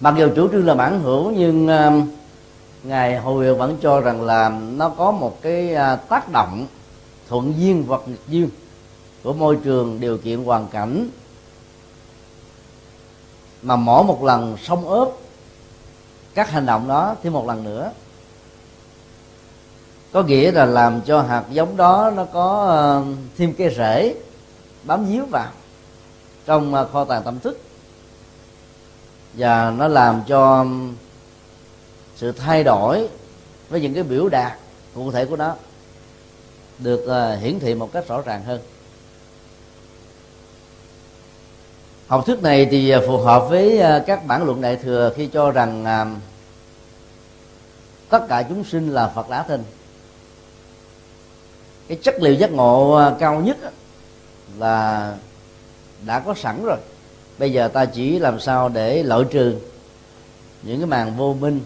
Mặc 0.00 0.14
dù 0.18 0.28
chủ 0.36 0.48
trương 0.48 0.66
là 0.66 0.74
bản 0.74 1.00
hữu 1.02 1.30
nhưng 1.30 1.66
uh, 1.66 2.08
ngài 2.82 3.18
hồi 3.18 3.54
vẫn 3.54 3.76
cho 3.82 4.00
rằng 4.00 4.22
là 4.22 4.48
nó 4.48 4.88
có 4.88 5.10
một 5.10 5.42
cái 5.42 5.74
uh, 5.74 6.08
tác 6.08 6.32
động 6.32 6.66
thuận 7.28 7.54
duyên 7.58 7.84
hoặc 7.88 8.00
nghịch 8.06 8.28
duyên 8.28 8.48
của 9.22 9.32
môi 9.32 9.56
trường 9.64 10.00
điều 10.00 10.18
kiện 10.18 10.44
hoàn 10.44 10.68
cảnh. 10.68 11.08
Mà 13.62 13.76
mỗi 13.76 14.04
một 14.04 14.24
lần 14.24 14.56
sông 14.62 14.88
ốp 14.88 15.18
các 16.34 16.50
hành 16.50 16.66
động 16.66 16.88
đó 16.88 17.16
thêm 17.22 17.32
một 17.32 17.46
lần 17.46 17.64
nữa 17.64 17.92
có 20.12 20.22
nghĩa 20.22 20.52
là 20.52 20.66
làm 20.66 21.00
cho 21.00 21.22
hạt 21.22 21.44
giống 21.50 21.76
đó 21.76 22.12
nó 22.16 22.24
có 22.24 22.66
ờ, 22.66 23.04
thêm 23.36 23.54
cái 23.54 23.74
rễ 23.74 24.14
bám 24.84 25.06
víu 25.06 25.26
vào 25.30 25.50
trong 26.46 26.74
ờ, 26.74 26.88
kho 26.92 27.04
tàng 27.04 27.22
tâm 27.22 27.40
thức 27.40 27.60
và 29.38 29.70
nó 29.70 29.88
làm 29.88 30.22
cho 30.26 30.58
um, 30.58 30.94
sự 32.16 32.32
thay 32.32 32.64
đổi 32.64 33.08
với 33.68 33.80
những 33.80 33.94
cái 33.94 34.02
biểu 34.02 34.28
đạt 34.28 34.52
cụ 34.94 35.10
thể 35.10 35.24
của 35.24 35.36
nó 35.36 35.54
được 36.78 37.06
ờ, 37.06 37.36
hiển 37.36 37.58
thị 37.58 37.74
một 37.74 37.92
cách 37.92 38.08
rõ 38.08 38.22
ràng 38.22 38.44
hơn. 38.44 38.60
Học 42.06 42.26
thuyết 42.26 42.42
này 42.42 42.66
thì 42.70 42.90
ờ, 42.90 43.04
phù 43.06 43.18
hợp 43.18 43.46
với 43.48 43.78
ờ, 43.78 44.04
các 44.06 44.26
bản 44.26 44.44
luận 44.44 44.60
đại 44.60 44.76
thừa 44.76 45.12
khi 45.16 45.26
cho 45.26 45.50
rằng 45.50 45.84
tất 48.08 48.28
cả 48.28 48.42
chúng 48.42 48.64
sinh 48.64 48.90
là 48.90 49.08
phật 49.08 49.28
đá 49.30 49.42
thân 49.42 49.64
cái 51.88 51.98
chất 52.02 52.14
liệu 52.20 52.34
giác 52.34 52.52
ngộ 52.52 53.00
cao 53.18 53.40
nhất 53.40 53.56
là 54.58 55.14
đã 56.06 56.20
có 56.20 56.34
sẵn 56.34 56.64
rồi 56.64 56.78
bây 57.38 57.52
giờ 57.52 57.68
ta 57.68 57.84
chỉ 57.84 58.18
làm 58.18 58.40
sao 58.40 58.68
để 58.68 59.02
loại 59.02 59.24
trừ 59.30 59.56
những 60.62 60.78
cái 60.78 60.86
màn 60.86 61.16
vô 61.16 61.36
minh, 61.40 61.60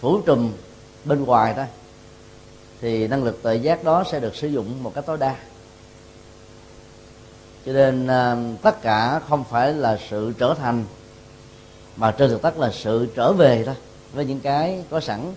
phủ 0.00 0.20
trùm 0.20 0.52
bên 1.04 1.24
ngoài 1.24 1.54
thôi. 1.56 1.66
Thì 2.80 3.08
năng 3.08 3.24
lực 3.24 3.42
tự 3.42 3.52
giác 3.52 3.84
đó 3.84 4.04
sẽ 4.10 4.20
được 4.20 4.36
sử 4.36 4.48
dụng 4.48 4.82
một 4.82 4.94
cách 4.94 5.06
tối 5.06 5.18
đa. 5.18 5.36
Cho 7.66 7.72
nên 7.72 8.06
à, 8.06 8.36
tất 8.62 8.82
cả 8.82 9.20
không 9.28 9.44
phải 9.50 9.72
là 9.72 9.98
sự 10.10 10.32
trở 10.38 10.54
thành, 10.54 10.84
mà 11.96 12.10
trên 12.10 12.30
thực 12.30 12.42
tất 12.42 12.58
là 12.58 12.70
sự 12.72 13.08
trở 13.14 13.32
về 13.32 13.62
thôi, 13.66 13.74
với 14.12 14.24
những 14.24 14.40
cái 14.40 14.84
có 14.90 15.00
sẵn. 15.00 15.34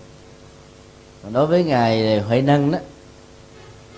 Đối 1.32 1.46
với 1.46 1.64
ngài 1.64 2.20
huệ 2.20 2.42
năng 2.42 2.70
đó, 2.72 2.78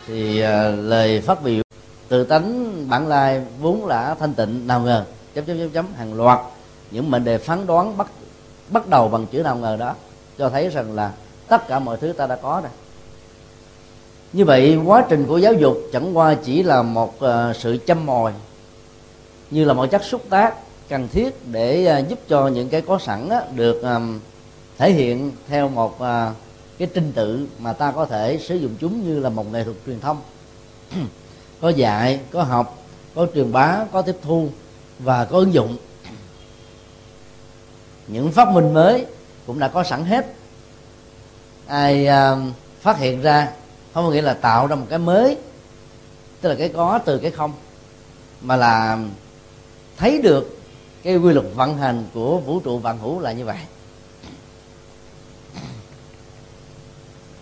thì 0.07 0.41
à, 0.41 0.69
lời 0.69 1.21
phát 1.21 1.43
biểu 1.43 1.63
từ 2.09 2.25
tánh 2.25 2.75
bản 2.89 3.07
lai 3.09 3.43
vốn 3.61 3.87
là 3.87 4.15
thanh 4.15 4.35
tịnh 4.35 4.67
nào 4.67 4.81
ngờ 4.81 5.05
chấm 5.35 5.45
chấm 5.45 5.59
chấm 5.59 5.71
chấm 5.71 5.87
hàng 5.95 6.15
loạt 6.15 6.39
những 6.91 7.11
mệnh 7.11 7.25
đề 7.25 7.39
phán 7.39 7.67
đoán 7.67 7.97
bắt 7.97 8.07
bắt 8.71 8.89
đầu 8.89 9.09
bằng 9.09 9.27
chữ 9.27 9.43
nào 9.43 9.57
ngờ 9.57 9.77
đó 9.77 9.95
cho 10.39 10.51
thấy 10.51 10.69
rằng 10.69 10.95
là 10.95 11.13
tất 11.49 11.69
cả 11.69 11.79
mọi 11.79 11.97
thứ 11.97 12.13
ta 12.13 12.27
đã 12.27 12.37
có 12.37 12.61
rồi. 12.63 12.73
Như 14.33 14.45
vậy 14.45 14.79
quá 14.87 15.05
trình 15.09 15.27
của 15.27 15.39
giáo 15.39 15.53
dục 15.53 15.79
chẳng 15.93 16.17
qua 16.17 16.35
chỉ 16.35 16.63
là 16.63 16.83
một 16.83 17.15
uh, 17.25 17.57
sự 17.57 17.79
châm 17.87 18.07
mồi 18.07 18.33
như 19.51 19.65
là 19.65 19.73
một 19.73 19.87
chất 19.87 20.05
xúc 20.05 20.23
tác 20.31 20.55
cần 20.89 21.09
thiết 21.13 21.47
để 21.53 21.99
uh, 22.01 22.09
giúp 22.09 22.19
cho 22.29 22.49
những 22.49 22.69
cái 22.69 22.81
có 22.81 22.99
sẵn 22.99 23.29
á, 23.29 23.43
được 23.55 23.83
um, 23.83 24.19
thể 24.79 24.93
hiện 24.93 25.33
theo 25.49 25.69
một 25.69 25.95
uh, 25.95 26.37
cái 26.79 26.89
trình 26.95 27.13
tự 27.15 27.47
mà 27.59 27.73
ta 27.73 27.91
có 27.93 28.07
thể 28.07 28.39
sử 28.39 28.57
dụng 28.57 28.75
chúng 28.81 29.05
như 29.05 29.21
là 29.21 29.29
một 29.29 29.53
nghệ 29.53 29.65
thuật 29.65 29.77
truyền 29.87 30.01
thông. 30.01 30.21
có 31.61 31.69
dạy 31.69 32.21
có 32.31 32.43
học 32.43 32.79
có 33.15 33.27
truyền 33.35 33.53
bá 33.53 33.85
có 33.93 34.03
tiếp 34.03 34.17
thu 34.23 34.49
và 34.99 35.25
có 35.25 35.39
ứng 35.39 35.55
dụng. 35.55 35.77
Những 38.07 38.33
phát 38.33 38.49
minh 38.49 38.75
mới 38.75 39.07
cũng 39.47 39.59
đã 39.59 39.69
có 39.69 39.85
sẵn 39.85 40.05
hết. 40.05 40.27
Ai 41.67 42.09
uh, 42.09 42.39
phát 42.81 42.99
hiện 42.99 43.23
ra 43.23 43.49
không 43.95 44.05
có 44.05 44.11
nghĩa 44.11 44.23
là 44.23 44.35
tạo 44.35 44.67
ra 44.67 44.77
một 44.77 44.87
cái 44.91 44.99
mới 44.99 45.37
tức 46.41 46.49
là 46.49 46.55
cái 46.55 46.69
có 46.69 46.99
từ 47.05 47.19
cái 47.19 47.31
không 47.31 47.53
mà 48.41 48.57
là 48.57 48.99
thấy 49.97 50.23
được 50.23 50.59
cái 51.03 51.17
quy 51.17 51.33
luật 51.33 51.47
vận 51.55 51.79
hành 51.79 52.05
của 52.15 52.39
vũ 52.39 52.61
trụ 52.61 52.79
vạn 52.79 52.99
hữu 52.99 53.21
là 53.21 53.33
như 53.33 53.45
vậy. 53.45 53.59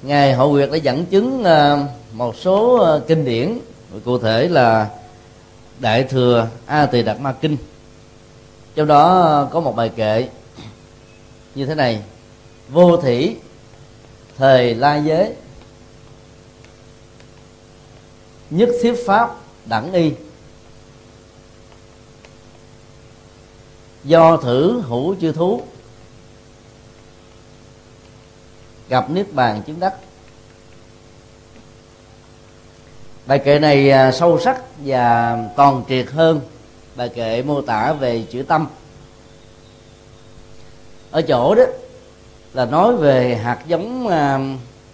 Ngài 0.03 0.35
hội 0.35 0.61
Việt 0.61 0.71
đã 0.71 0.77
dẫn 0.77 1.07
chứng 1.07 1.45
à, 1.45 1.87
một 2.13 2.37
số 2.37 2.85
à, 2.85 3.01
kinh 3.09 3.25
điển 3.25 3.59
cụ 4.05 4.19
thể 4.19 4.49
là 4.49 4.91
đại 5.79 6.05
thừa 6.05 6.49
a 6.67 6.87
tỳ 6.87 7.03
đạt 7.03 7.21
ma 7.21 7.33
kinh. 7.41 7.57
Trong 8.75 8.87
đó 8.87 9.49
có 9.53 9.61
một 9.61 9.77
bài 9.77 9.89
kệ 9.97 10.29
như 11.55 11.67
thế 11.67 11.75
này. 11.75 12.03
Vô 12.69 12.97
thủy 12.97 13.37
thời 14.37 14.75
la 14.75 14.97
giới 14.97 15.35
nhất 18.51 18.69
thiết 18.83 18.95
pháp, 19.07 19.37
đẳng 19.65 19.93
y. 19.93 20.13
Do 24.05 24.37
thử 24.37 24.81
hữu 24.81 25.17
chư 25.21 25.33
thú. 25.33 25.63
Gặp 28.89 29.11
niết 29.11 29.33
bàn 29.33 29.63
chứng 29.67 29.81
đắc. 29.81 29.95
Bài 33.27 33.39
kệ 33.39 33.59
này 33.59 33.91
à, 33.91 34.13
sâu 34.13 34.39
sắc 34.39 34.63
và 34.79 35.39
toàn 35.57 35.83
triệt 35.89 36.11
hơn 36.11 36.41
bài 36.97 37.09
kệ 37.09 37.43
mô 37.43 37.63
tả 37.63 37.93
về 37.93 38.25
chữ 38.31 38.43
tâm. 38.43 38.67
Ở 41.11 41.23
chỗ 41.23 41.55
đó 41.55 41.63
là 42.53 42.65
nói 42.65 42.97
về 42.97 43.37
hạt 43.37 43.59
giống 43.67 44.09
à, 44.09 44.41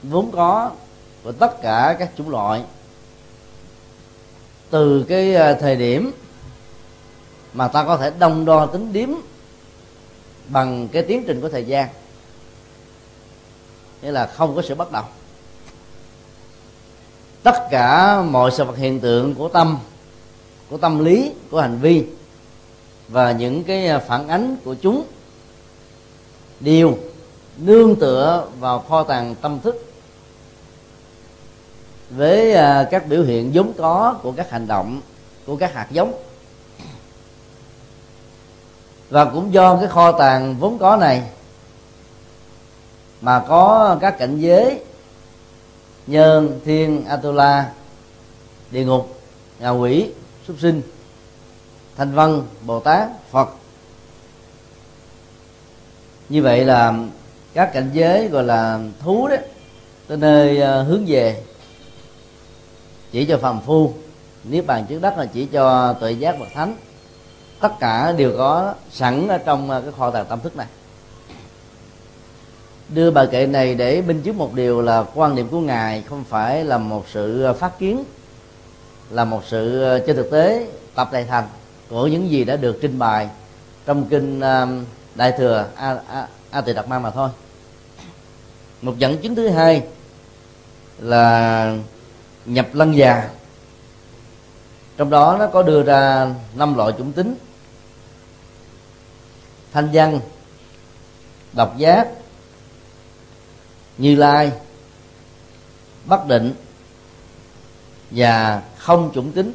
vốn 0.03 0.31
có 0.31 0.71
của 1.23 1.33
tất 1.33 1.62
cả 1.62 1.97
các 1.99 2.11
chủng 2.17 2.31
loại. 2.31 2.62
Từ 4.71 5.05
cái 5.09 5.35
à, 5.35 5.55
thời 5.55 5.77
điểm 5.77 6.12
mà 7.53 7.69
ta 7.69 7.85
có 7.85 7.97
thể 7.97 8.12
đông 8.19 8.45
đo 8.45 8.67
tính 8.67 8.93
điếm 8.93 9.09
bằng 10.49 10.89
cái 10.89 11.03
tiến 11.03 11.25
trình 11.27 11.41
của 11.41 11.49
thời 11.49 11.65
gian. 11.65 11.89
Nghĩa 14.03 14.11
là 14.11 14.27
không 14.27 14.57
có 14.57 14.62
sự 14.62 14.75
bắt 14.75 14.93
đầu 14.93 15.05
tất 17.43 17.71
cả 17.71 18.23
mọi 18.23 18.51
sự 18.51 18.65
vật 18.65 18.77
hiện 18.77 19.01
tượng 19.01 19.35
của 19.35 19.49
tâm 19.49 19.79
của 20.71 20.79
tâm 20.79 21.05
lý, 21.05 21.33
của 21.51 21.61
hành 21.61 21.79
vi 21.79 22.05
và 23.09 23.33
những 23.33 23.65
cái 23.65 23.87
à, 23.87 23.99
phản 23.99 24.29
ánh 24.29 24.57
của 24.65 24.75
chúng 24.75 25.05
đều 26.61 26.97
nương 27.57 27.97
tựa 27.97 28.47
vào 28.61 28.79
kho 28.79 29.03
tàng 29.03 29.35
tâm 29.35 29.61
thức 29.61 29.87
với 32.11 32.55
à, 32.55 32.89
các 32.91 33.07
biểu 33.07 33.23
hiện 33.23 33.51
vốn 33.55 33.73
có 33.79 34.19
của 34.23 34.33
các 34.33 34.51
hành 34.51 34.67
động, 34.67 35.01
của 35.47 35.57
các 35.57 35.75
hạt 35.75 35.87
giống. 35.91 36.13
Và 39.11 39.25
cũng 39.25 39.53
do 39.53 39.77
cái 39.77 39.89
kho 39.89 40.13
tàng 40.13 40.57
vốn 40.61 40.79
có 40.79 40.97
này 40.97 41.23
mà 43.21 43.45
có 43.49 43.97
các 44.01 44.19
cảnh 44.19 44.41
giới 44.41 44.85
nhân 46.07 46.61
thiên, 46.65 47.05
atula, 47.05 47.71
địa 48.71 48.85
ngục 48.85 49.21
ngạ 49.61 49.71
quỷ, 49.71 50.11
súc 50.47 50.57
sinh, 50.61 50.83
thanh 51.97 52.13
văn, 52.15 52.43
bồ 52.67 52.81
tát, 52.81 53.09
phật. 53.31 53.49
Như 56.29 56.43
vậy 56.43 56.65
là 56.65 56.95
các 57.55 57.73
cảnh 57.73 57.91
giới 57.93 58.29
gọi 58.29 58.45
là 58.45 58.81
thú 59.01 59.29
đó, 59.29 59.37
tới 60.07 60.19
nơi 60.19 60.61
ờ, 60.61 60.83
hướng 60.83 61.05
về. 61.07 61.43
Chỉ 63.13 63.25
cho 63.25 63.39
phàm 63.39 63.61
phu, 63.61 63.93
niết 64.45 64.67
bàn 64.67 64.87
trước 64.89 64.99
đất 65.03 65.19
là 65.19 65.27
chỉ 65.27 65.47
cho 65.47 65.93
tuệ 65.93 66.13
giác 66.13 66.39
bậc 66.41 66.49
thánh. 66.55 66.77
Tất 67.61 67.73
cả 67.81 68.13
đều 68.13 68.35
có 68.39 68.75
sẵn 68.91 69.29
ở 69.29 69.39
trong 69.39 69.71
ờ, 69.71 69.81
cái 69.81 69.93
kho 69.99 70.11
tàng 70.11 70.27
tâm 70.29 70.41
thức 70.41 70.57
này 70.57 70.67
đưa 72.95 73.11
bài 73.11 73.27
kệ 73.31 73.47
này 73.47 73.75
để 73.75 74.03
minh 74.03 74.23
chứng 74.23 74.39
một 74.39 74.55
điều 74.55 74.83
là 74.83 75.05
quan 75.15 75.35
niệm 75.35 75.49
của 75.49 75.61
ngài 75.61 76.03
không 76.03 76.25
phải 76.25 76.65
là 76.65 76.79
một 76.79 77.05
sự 77.13 77.43
ờ, 77.43 77.53
phát 77.53 77.79
kiến 77.79 78.05
là 79.11 79.25
một 79.25 79.43
sự 79.47 79.83
ờ, 79.83 79.99
trên 80.07 80.17
thực 80.17 80.31
tế 80.31 80.67
tập 80.95 81.09
đại 81.13 81.25
thành 81.25 81.45
của 81.91 82.07
những 82.07 82.31
gì 82.31 82.45
đã 82.45 82.57
được 82.57 82.79
trình 82.83 82.99
bày 82.99 83.29
trong 83.87 84.05
kinh 84.09 84.41
đại 85.15 85.33
thừa 85.39 85.67
a, 85.77 85.97
a, 86.09 86.27
a 86.51 86.61
tỳ 86.61 86.73
đạt 86.73 86.89
ma 86.89 86.99
mà 86.99 87.11
thôi. 87.11 87.29
Một 88.83 88.99
dẫn 88.99 89.19
chứng 89.19 89.35
thứ 89.35 89.49
hai 89.49 89.83
là 90.99 91.77
nhập 92.47 92.67
lăng 92.73 92.97
già. 92.97 93.29
Trong 94.97 95.11
đó 95.11 95.37
nó 95.39 95.47
có 95.47 95.63
đưa 95.63 95.83
ra 95.83 96.35
năm 96.55 96.75
loại 96.75 96.93
chủng 96.99 97.13
tính 97.13 97.35
thanh 99.73 99.89
văn 99.93 100.21
độc 101.53 101.79
giác 101.79 102.09
như 103.99 104.15
lai 104.17 104.53
bất 106.05 106.27
định 106.29 106.55
và 108.11 108.63
không 108.79 109.11
chủng 109.15 109.33
tính 109.33 109.53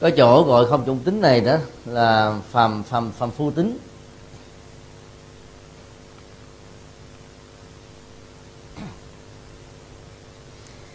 có 0.00 0.10
chỗ 0.16 0.42
gọi 0.42 0.66
không 0.66 0.86
chủng 0.86 0.98
tính 0.98 1.20
này 1.20 1.40
đó 1.40 1.56
là 1.86 2.38
phàm 2.50 2.82
phàm 2.82 3.12
phàm 3.12 3.30
phu 3.30 3.50
tính. 3.50 3.78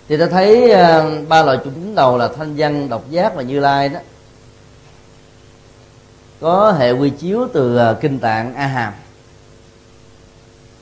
Thì 0.08 0.18
ta 0.18 0.26
thấy 0.32 0.72
uh, 0.72 1.28
ba 1.28 1.44
loại 1.44 1.58
chủng 1.64 1.74
tính 1.74 1.96
đầu 1.96 2.18
là 2.18 2.28
thanh 2.28 2.54
văn 2.58 2.90
độc 2.90 3.10
giác 3.10 3.36
và 3.36 3.42
như 3.42 3.60
lai 3.60 3.90
đó. 3.90 4.00
Có 6.40 6.72
hệ 6.72 6.92
quy 6.92 7.10
chiếu 7.10 7.48
từ 7.54 7.92
uh, 7.92 8.02
kinh 8.02 8.20
tạng 8.20 8.56
a 8.56 8.68
hàm 8.68 8.94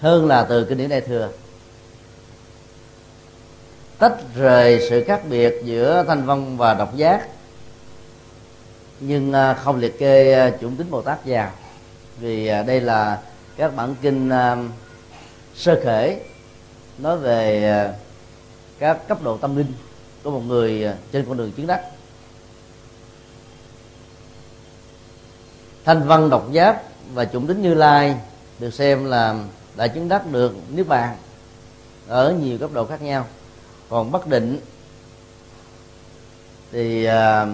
hơn 0.02 0.28
là 0.28 0.44
từ 0.44 0.66
kinh 0.66 0.78
điển 0.78 0.90
đại 0.90 1.02
thừa. 1.02 1.30
Tách 3.98 4.14
rời 4.36 4.86
sự 4.90 5.04
khác 5.08 5.22
biệt 5.30 5.56
giữa 5.64 6.04
thanh 6.08 6.26
văn 6.26 6.58
và 6.58 6.74
độc 6.74 6.96
giác, 6.96 7.28
nhưng 9.00 9.34
à, 9.34 9.54
không 9.54 9.80
liệt 9.80 10.00
kê 10.00 10.34
à, 10.34 10.52
chủng 10.62 10.76
tính 10.76 10.92
bồ 10.92 11.02
tát 11.02 11.26
vào, 11.26 11.52
vì 12.20 12.48
à, 12.48 12.64
đây 12.64 12.82
là 12.82 13.22
các 13.58 13.76
bản 13.76 13.96
kinh 14.02 14.32
sơ 15.56 15.80
khể 15.84 16.20
nói 16.98 17.18
về 17.18 17.94
các 18.80 19.08
cấp 19.08 19.24
độ 19.24 19.38
tâm 19.38 19.56
linh 19.56 19.74
của 20.24 20.32
một 20.32 20.42
người 20.48 20.88
trên 21.12 21.26
con 21.26 21.38
đường 21.38 21.52
chứng 21.52 21.68
đắc. 21.68 21.82
Thanh 25.86 26.08
văn 26.08 26.30
độc 26.30 26.52
giác 26.52 26.82
và 27.14 27.26
chủng 27.26 27.48
tính 27.48 27.62
như 27.62 27.74
lai 27.74 28.16
được 28.60 28.74
xem 28.74 29.06
là 29.06 29.36
đã 29.78 29.88
chứng 29.88 30.10
đắc 30.10 30.32
được 30.32 30.56
niết 30.70 30.88
bàn 30.88 31.18
ở 32.08 32.34
nhiều 32.34 32.58
cấp 32.58 32.70
độ 32.74 32.86
khác 32.86 33.02
nhau. 33.02 33.28
Còn 33.90 34.12
bất 34.12 34.28
định 34.28 34.60
thì 36.72 37.08
uh, 37.08 37.48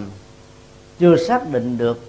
chưa 1.00 1.18
xác 1.28 1.50
định 1.50 1.78
được 1.78 2.00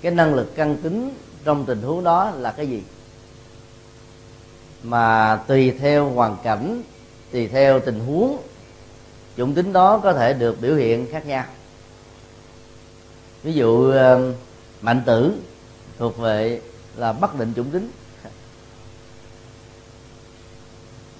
cái 0.00 0.12
năng 0.12 0.34
lực 0.34 0.54
căn 0.54 0.76
tính 0.82 1.14
trong 1.44 1.66
tình 1.66 1.82
huống 1.82 2.04
đó 2.04 2.30
là 2.30 2.52
cái 2.52 2.66
gì. 2.66 2.82
Mà 4.82 5.36
tùy 5.46 5.70
theo 5.80 6.10
hoàn 6.10 6.36
cảnh 6.42 6.82
tùy 7.32 7.48
theo 7.48 7.80
tình 7.80 8.00
huống 8.00 8.38
chủng 9.36 9.54
tính 9.54 9.72
đó 9.72 10.00
có 10.02 10.12
thể 10.12 10.32
được 10.32 10.60
biểu 10.60 10.76
hiện 10.76 11.06
khác 11.12 11.26
nhau. 11.26 11.44
Ví 13.42 13.52
dụ 13.52 13.88
uh, 13.88 14.34
mạnh 14.80 15.02
tử 15.06 15.34
thuộc 15.98 16.18
về 16.18 16.60
là 16.96 17.12
bất 17.12 17.38
định 17.38 17.52
chủng 17.56 17.70
tính. 17.70 17.90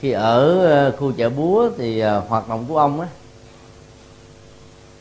Khi 0.01 0.11
ở 0.11 0.65
ờ, 0.67 0.97
khu 0.97 1.13
chợ 1.13 1.31
búa 1.31 1.71
thì 1.79 2.01
ờ, 2.01 2.21
hoạt 2.29 2.49
động 2.49 2.65
của 2.69 2.79
ông 2.79 3.01
á, 3.01 3.09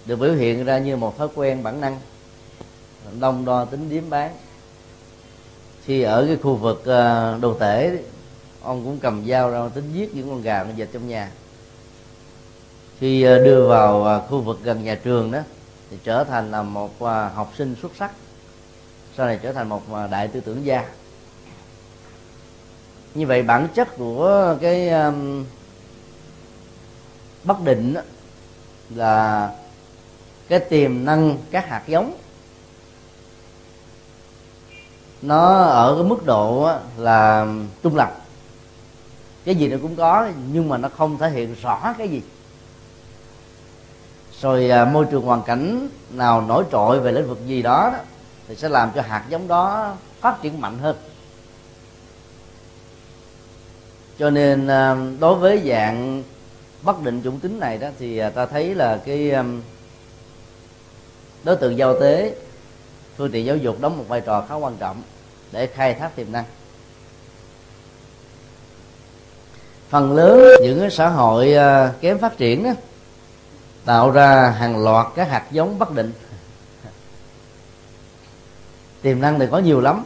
được 0.05 0.15
biểu 0.15 0.33
hiện 0.33 0.65
ra 0.65 0.77
như 0.77 0.95
một 0.95 1.17
thói 1.17 1.27
quen 1.35 1.63
bản 1.63 1.81
năng, 1.81 1.99
đông 3.19 3.45
đo 3.45 3.65
tính 3.65 3.89
điếm 3.89 4.09
bán. 4.09 4.31
Khi 5.85 6.01
ở 6.01 6.25
cái 6.27 6.37
khu 6.43 6.55
vực 6.55 6.81
ờ, 6.85 7.37
đồ 7.41 7.53
tể 7.53 7.99
ông 8.61 8.83
cũng 8.83 8.99
cầm 8.99 9.25
dao 9.27 9.49
ra 9.49 9.69
tính 9.73 9.91
giết 9.93 10.15
những 10.15 10.29
con 10.29 10.41
gà 10.41 10.63
con 10.63 10.75
vịt 10.75 10.89
trong 10.93 11.07
nhà. 11.07 11.31
Khi 12.99 13.23
đưa 13.23 13.67
vào 13.67 14.25
khu 14.29 14.41
vực 14.41 14.59
gần 14.63 14.83
nhà 14.83 14.95
trường 14.95 15.31
đó, 15.31 15.39
thì 15.89 15.97
trở 16.03 16.23
thành 16.23 16.51
là 16.51 16.61
một 16.63 16.99
học 17.35 17.53
sinh 17.57 17.75
xuất 17.81 17.91
sắc. 17.95 18.11
Sau 19.17 19.25
này 19.25 19.39
trở 19.43 19.53
thành 19.53 19.69
một 19.69 19.81
đại 20.11 20.27
tư 20.27 20.39
tưởng 20.39 20.65
gia 20.65 20.85
như 23.19 23.27
vậy 23.27 23.43
bản 23.43 23.67
chất 23.73 23.97
của 23.97 24.55
cái 24.61 24.89
um, 24.89 25.45
bất 27.43 27.61
định 27.63 27.93
đó 27.93 28.01
là 28.95 29.49
cái 30.47 30.59
tiềm 30.59 31.05
năng 31.05 31.37
các 31.51 31.67
hạt 31.67 31.83
giống. 31.87 32.13
Nó 35.21 35.63
ở 35.63 35.95
cái 35.95 36.03
mức 36.03 36.25
độ 36.25 36.69
là 36.97 37.47
trung 37.83 37.95
lập. 37.95 38.15
Cái 39.45 39.55
gì 39.55 39.67
nó 39.67 39.77
cũng 39.81 39.95
có 39.95 40.29
nhưng 40.51 40.69
mà 40.69 40.77
nó 40.77 40.89
không 40.97 41.17
thể 41.17 41.29
hiện 41.29 41.55
rõ 41.61 41.93
cái 41.97 42.09
gì. 42.09 42.21
Rồi 44.41 44.69
à, 44.69 44.85
môi 44.85 45.05
trường 45.11 45.23
hoàn 45.23 45.41
cảnh 45.41 45.89
nào 46.09 46.41
nổi 46.41 46.63
trội 46.71 46.99
về 46.99 47.11
lĩnh 47.11 47.27
vực 47.27 47.39
gì 47.45 47.61
đó, 47.61 47.89
đó 47.93 47.99
thì 48.47 48.55
sẽ 48.55 48.69
làm 48.69 48.91
cho 48.95 49.01
hạt 49.01 49.23
giống 49.29 49.47
đó 49.47 49.95
phát 50.21 50.41
triển 50.41 50.61
mạnh 50.61 50.79
hơn 50.79 50.95
cho 54.19 54.29
nên 54.29 54.67
à, 54.67 54.95
đối 55.19 55.35
với 55.35 55.61
dạng 55.65 56.23
bất 56.81 57.03
định 57.03 57.21
chủng 57.23 57.39
tính 57.39 57.59
này 57.59 57.77
đó 57.77 57.87
thì 57.99 58.17
à, 58.17 58.29
ta 58.29 58.45
thấy 58.45 58.75
là 58.75 58.99
cái 59.05 59.31
à, 59.31 59.43
đối 61.43 61.55
tượng 61.55 61.77
giao 61.77 61.99
tế, 61.99 62.35
phương 63.17 63.31
tiện 63.31 63.45
giáo 63.45 63.57
dục 63.57 63.81
đóng 63.81 63.97
một 63.97 64.03
vai 64.07 64.21
trò 64.21 64.45
khá 64.49 64.55
quan 64.55 64.75
trọng 64.79 65.01
để 65.51 65.67
khai 65.67 65.93
thác 65.93 66.15
tiềm 66.15 66.31
năng. 66.31 66.43
Phần 69.89 70.13
lớn 70.13 70.39
những 70.61 70.79
cái 70.79 70.89
xã 70.89 71.09
hội 71.09 71.53
kém 72.01 72.19
phát 72.19 72.37
triển 72.37 72.63
đó 72.63 72.71
tạo 73.85 74.11
ra 74.11 74.49
hàng 74.49 74.83
loạt 74.83 75.07
các 75.15 75.29
hạt 75.29 75.45
giống 75.51 75.79
bất 75.79 75.95
định. 75.95 76.11
Tiềm 79.01 79.21
năng 79.21 79.39
thì 79.39 79.45
có 79.51 79.59
nhiều 79.59 79.81
lắm, 79.81 80.05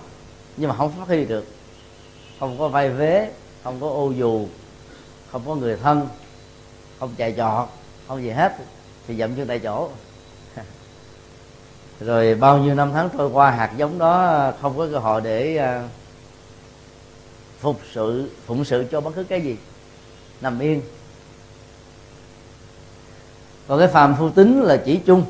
nhưng 0.57 0.69
mà 0.69 0.75
không 0.75 0.91
phát 0.91 1.07
huy 1.07 1.25
được, 1.25 1.45
không 2.39 2.59
có 2.59 2.67
vay 2.67 2.89
vế 2.89 3.31
không 3.63 3.81
có 3.81 3.87
ô 3.87 4.11
dù, 4.11 4.47
không 5.31 5.41
có 5.47 5.55
người 5.55 5.77
thân, 5.77 6.07
không 6.99 7.13
chạy 7.17 7.33
trọt 7.37 7.69
không 8.07 8.23
gì 8.23 8.29
hết, 8.29 8.55
thì 9.07 9.15
dậm 9.15 9.35
chân 9.35 9.47
tại 9.47 9.59
chỗ. 9.59 9.89
Rồi 11.99 12.35
bao 12.35 12.57
nhiêu 12.57 12.75
năm 12.75 12.91
tháng 12.93 13.09
trôi 13.17 13.29
qua, 13.29 13.51
hạt 13.51 13.71
giống 13.77 13.99
đó 13.99 14.51
không 14.61 14.77
có 14.77 14.87
cơ 14.91 14.99
hội 14.99 15.21
để 15.21 15.57
à, 15.57 15.87
phục 17.59 17.79
sự, 17.93 18.31
phụng 18.45 18.65
sự 18.65 18.85
cho 18.91 19.01
bất 19.01 19.11
cứ 19.15 19.23
cái 19.23 19.41
gì. 19.41 19.57
Nằm 20.41 20.59
yên. 20.59 20.81
Còn 23.67 23.79
cái 23.79 23.87
phàm 23.87 24.15
phu 24.15 24.29
tính 24.29 24.61
là 24.61 24.77
chỉ 24.85 24.99
chung 25.05 25.25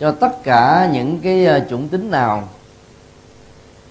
cho 0.00 0.10
tất 0.10 0.42
cả 0.42 0.90
những 0.92 1.20
cái 1.20 1.46
à, 1.46 1.66
chủng 1.70 1.88
tính 1.88 2.10
nào 2.10 2.48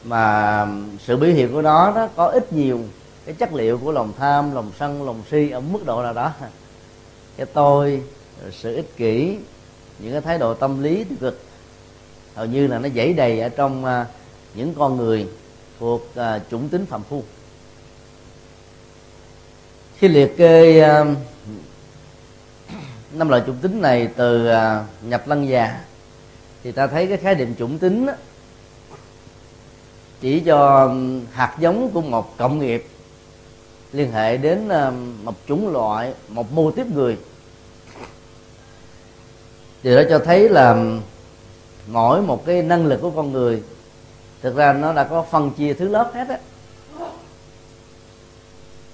mà 0.04 0.68
sự 1.00 1.18
biểu 1.18 1.30
hiện 1.30 1.54
của 1.54 1.62
nó 1.62 1.92
nó 1.96 2.08
có 2.16 2.28
ít 2.28 2.54
nhiều 2.54 2.80
cái 3.26 3.36
chất 3.36 3.54
liệu 3.54 3.78
của 3.78 3.92
lòng 3.92 4.14
tham 4.18 4.56
lòng 4.56 4.72
sân 4.80 5.06
lòng 5.06 5.24
si 5.32 5.50
ở 5.50 5.60
mức 5.60 5.86
độ 5.86 6.04
nào 6.04 6.14
đó. 6.14 6.32
Cái 7.38 7.46
tôi 7.54 8.04
sự 8.52 8.76
ích 8.76 8.98
kỷ 8.98 9.38
những 10.00 10.12
cái 10.12 10.22
thái 10.22 10.38
độ 10.38 10.54
tâm 10.54 10.84
lý 10.84 11.04
tiêu 11.04 11.18
cực. 11.22 11.42
Hầu 12.36 12.46
như 12.46 12.68
là 12.68 12.80
nó 12.80 12.90
dãy 12.96 13.14
đầy 13.14 13.40
ở 13.40 13.50
trong 13.50 13.86
à, 13.86 14.06
những 14.54 14.74
con 14.74 14.98
người 14.98 15.28
thuộc 15.80 16.16
à, 16.16 16.40
chủng 16.52 16.70
tính 16.70 16.86
phạm 16.86 17.04
phu. 17.04 17.24
Khi 19.98 20.08
liệt 20.08 20.38
kê 20.38 20.82
à, 20.82 21.06
năm 23.12 23.30
loại 23.30 23.42
chủng 23.48 23.58
tính 23.58 23.82
này 23.82 24.08
từ 24.16 24.50
nhập 25.02 25.28
lăng 25.28 25.50
già 25.50 25.82
thì 26.64 26.72
ta 26.72 26.88
thấy 26.88 27.08
cái 27.08 27.18
khái 27.18 27.36
niệm 27.36 27.56
chủng 27.60 27.80
tính 27.80 28.06
đó, 28.06 28.14
chỉ 30.22 30.40
cho 30.40 30.92
hạt 31.32 31.56
giống 31.60 31.92
của 31.92 32.02
một 32.02 32.38
cộng 32.38 32.60
nghiệp 32.60 32.88
liên 33.92 34.12
hệ 34.12 34.38
đến 34.38 34.70
một 35.24 35.34
chủng 35.48 35.74
loại, 35.74 36.14
một 36.28 36.52
mô 36.52 36.72
tiếp 36.72 36.88
người. 36.94 37.18
Điều 39.84 39.96
đó 39.96 40.04
cho 40.10 40.20
thấy 40.20 40.50
là 40.50 40.84
mỗi 41.88 42.22
một 42.22 42.46
cái 42.46 42.62
năng 42.62 42.86
lực 42.86 43.02
của 43.02 43.12
con 43.12 43.32
người, 43.32 43.64
thực 44.42 44.56
ra 44.56 44.74
nó 44.74 44.94
đã 44.94 45.04
có 45.04 45.26
phân 45.32 45.52
chia 45.52 45.74
thứ 45.74 45.88
lớp 45.88 46.12
hết 46.14 46.28
á. 46.30 46.38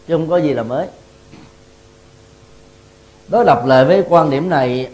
Chứ 0.08 0.18
không 0.18 0.30
có 0.30 0.38
gì 0.38 0.54
là 0.54 0.64
mới. 0.64 0.88
Đối 3.28 3.46
lập 3.46 3.64
lại 3.66 3.86
với 3.86 4.04
quan 4.10 4.30
điểm 4.30 4.50
này, 4.50 4.90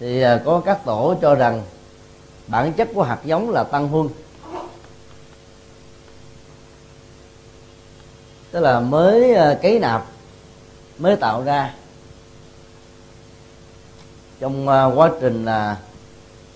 thì 0.00 0.22
à, 0.22 0.42
có 0.44 0.62
các 0.64 0.84
tổ 0.84 1.14
cho 1.22 1.34
rằng 1.34 1.62
bản 2.46 2.72
chất 2.72 2.88
của 2.94 3.02
hạt 3.02 3.18
giống 3.24 3.50
là 3.50 3.64
tăng 3.64 3.88
huân. 3.88 4.08
Tức 8.56 8.62
là 8.62 8.80
mới 8.80 9.34
ờ, 9.34 9.58
cấy 9.62 9.78
nạp, 9.78 10.06
mới 10.98 11.16
tạo 11.16 11.42
ra. 11.42 11.74
Trong 14.40 14.68
ờ, 14.68 14.92
quá 14.94 15.10
trình 15.20 15.44
là 15.44 15.76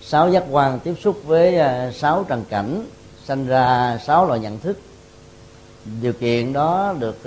sáu 0.01 0.29
giác 0.29 0.43
quan 0.51 0.79
tiếp 0.79 0.93
xúc 1.01 1.21
với 1.25 1.57
ờ, 1.57 1.91
sáu 1.91 2.25
trần 2.27 2.45
cảnh, 2.49 2.85
sanh 3.25 3.47
ra 3.47 3.97
sáu 4.05 4.25
loại 4.25 4.39
nhận 4.39 4.59
thức. 4.59 4.79
Điều 6.01 6.13
kiện 6.13 6.53
đó 6.53 6.95
được 6.99 7.23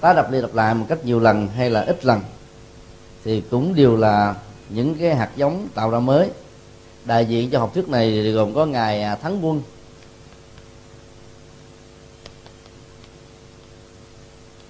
tái 0.00 0.14
đập 0.14 0.30
đi 0.30 0.40
đập 0.40 0.54
lại 0.54 0.74
một 0.74 0.86
cách 0.88 1.04
nhiều 1.04 1.20
lần 1.20 1.48
hay 1.48 1.70
là 1.70 1.80
ít 1.80 2.04
lần 2.04 2.20
thì 3.24 3.42
cũng 3.50 3.74
đều 3.74 3.96
là 3.96 4.34
những 4.68 4.94
cái 4.94 5.14
hạt 5.14 5.30
giống 5.36 5.68
tạo 5.74 5.90
ra 5.90 5.98
mới. 5.98 6.30
Đại 7.04 7.26
diện 7.26 7.50
cho 7.50 7.58
học 7.58 7.74
thuyết 7.74 7.88
này 7.88 8.10
thì 8.10 8.32
gồm 8.32 8.54
có 8.54 8.66
ngài 8.66 9.02
à, 9.02 9.14
thắng 9.14 9.46
quân. 9.46 9.62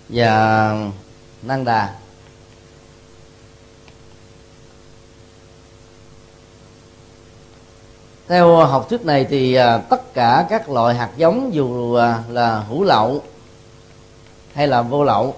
Và 0.08 0.74
năng 1.42 1.64
đà. 1.64 1.94
Theo 8.28 8.56
học 8.56 8.86
thuyết 8.88 9.04
này 9.04 9.26
thì 9.30 9.54
à, 9.54 9.78
tất 9.78 10.14
cả 10.14 10.46
các 10.50 10.68
loại 10.68 10.94
hạt 10.94 11.10
giống 11.16 11.54
dù 11.54 11.94
à, 11.94 12.22
là 12.28 12.58
hữu 12.58 12.84
lậu 12.84 13.22
hay 14.54 14.68
là 14.68 14.82
vô 14.82 15.04
lậu 15.04 15.36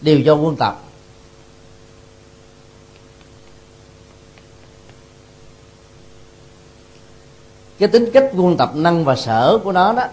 đều 0.00 0.18
do 0.18 0.34
quân 0.34 0.56
tập. 0.56 0.82
Cái 7.78 7.88
tính 7.88 8.10
cách 8.12 8.30
quân 8.36 8.56
tập 8.56 8.70
năng 8.74 9.04
và 9.04 9.16
sở 9.16 9.58
của 9.64 9.72
nó 9.72 9.92
đó 9.92 10.04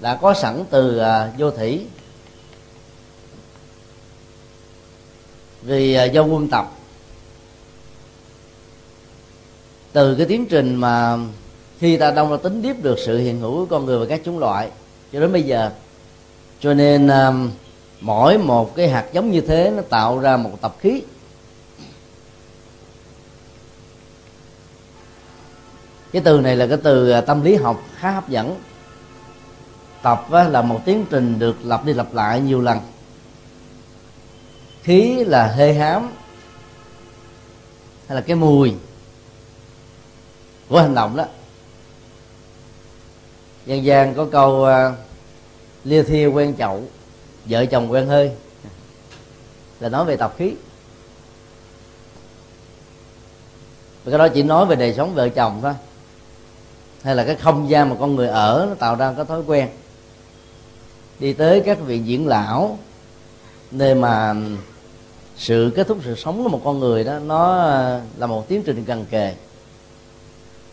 đã 0.00 0.18
có 0.22 0.34
sẵn 0.34 0.64
từ 0.70 0.98
à, 0.98 1.32
vô 1.38 1.50
thủy. 1.50 1.86
Vì 5.62 5.94
à, 5.94 6.04
do 6.04 6.22
quân 6.22 6.48
tập. 6.48 6.70
Từ 9.92 10.14
cái 10.14 10.26
tiến 10.26 10.46
trình 10.46 10.74
mà 10.74 11.18
khi 11.78 11.96
ta 11.96 12.10
đông 12.10 12.30
ra 12.30 12.36
tính 12.42 12.62
tiếp 12.62 12.76
được 12.82 12.98
sự 12.98 13.18
hiện 13.18 13.40
hữu 13.40 13.52
của 13.52 13.66
con 13.66 13.86
người 13.86 13.98
và 13.98 14.06
các 14.08 14.20
chủng 14.24 14.38
loại 14.38 14.70
cho 15.12 15.20
đến 15.20 15.32
bây 15.32 15.42
giờ. 15.42 15.70
Cho 16.60 16.74
nên 16.74 17.08
um, 17.08 17.50
mỗi 18.00 18.38
một 18.38 18.76
cái 18.76 18.88
hạt 18.88 19.06
giống 19.12 19.30
như 19.30 19.40
thế 19.40 19.72
nó 19.76 19.82
tạo 19.82 20.18
ra 20.18 20.36
một 20.36 20.50
tập 20.60 20.76
khí. 20.80 21.02
Cái 26.12 26.22
từ 26.24 26.40
này 26.40 26.56
là 26.56 26.66
cái 26.66 26.78
từ 26.82 27.20
tâm 27.20 27.42
lý 27.42 27.54
học 27.54 27.82
khá 27.96 28.10
hấp 28.10 28.28
dẫn 28.28 28.56
tập 30.02 30.26
là 30.30 30.62
một 30.62 30.80
tiến 30.84 31.06
trình 31.10 31.38
được 31.38 31.56
lặp 31.64 31.84
đi 31.84 31.92
lặp 31.92 32.14
lại 32.14 32.40
nhiều 32.40 32.60
lần. 32.60 32.78
Khí 34.82 35.24
là 35.24 35.46
hơi 35.46 35.74
hám 35.74 36.10
hay 38.06 38.16
là 38.16 38.20
cái 38.20 38.36
mùi 38.36 38.74
của 40.68 40.80
hành 40.80 40.94
động 40.94 41.16
đó. 41.16 41.24
Dân 43.66 43.84
gian 43.84 44.14
có 44.14 44.26
câu 44.32 44.50
uh, 44.50 44.98
lia 45.84 46.02
thia 46.02 46.26
quen 46.26 46.54
chậu 46.58 46.82
vợ 47.44 47.66
chồng 47.66 47.92
quen 47.92 48.06
hơi. 48.06 48.32
Là 49.80 49.88
nói 49.88 50.04
về 50.04 50.16
tập 50.16 50.34
khí. 50.38 50.54
Và 54.04 54.10
cái 54.10 54.18
đó 54.18 54.28
chỉ 54.28 54.42
nói 54.42 54.66
về 54.66 54.76
đời 54.76 54.94
sống 54.94 55.14
vợ 55.14 55.28
chồng 55.28 55.58
thôi 55.62 55.74
hay 57.02 57.14
là 57.14 57.24
cái 57.24 57.34
không 57.34 57.70
gian 57.70 57.90
mà 57.90 57.96
con 58.00 58.16
người 58.16 58.28
ở 58.28 58.66
nó 58.68 58.74
tạo 58.74 58.96
ra 58.96 59.12
cái 59.16 59.24
thói 59.24 59.42
quen 59.46 59.68
đi 61.20 61.32
tới 61.32 61.60
các 61.60 61.80
viện 61.80 62.06
diễn 62.06 62.26
lão, 62.26 62.78
nơi 63.70 63.94
mà 63.94 64.34
sự 65.36 65.72
kết 65.76 65.86
thúc 65.88 65.98
sự 66.04 66.14
sống 66.14 66.42
của 66.42 66.48
một 66.48 66.60
con 66.64 66.80
người 66.80 67.04
đó, 67.04 67.18
nó 67.18 67.58
à, 67.58 68.00
là 68.16 68.26
một 68.26 68.48
tiến 68.48 68.62
trình 68.62 68.84
gần 68.84 69.04
kề. 69.10 69.34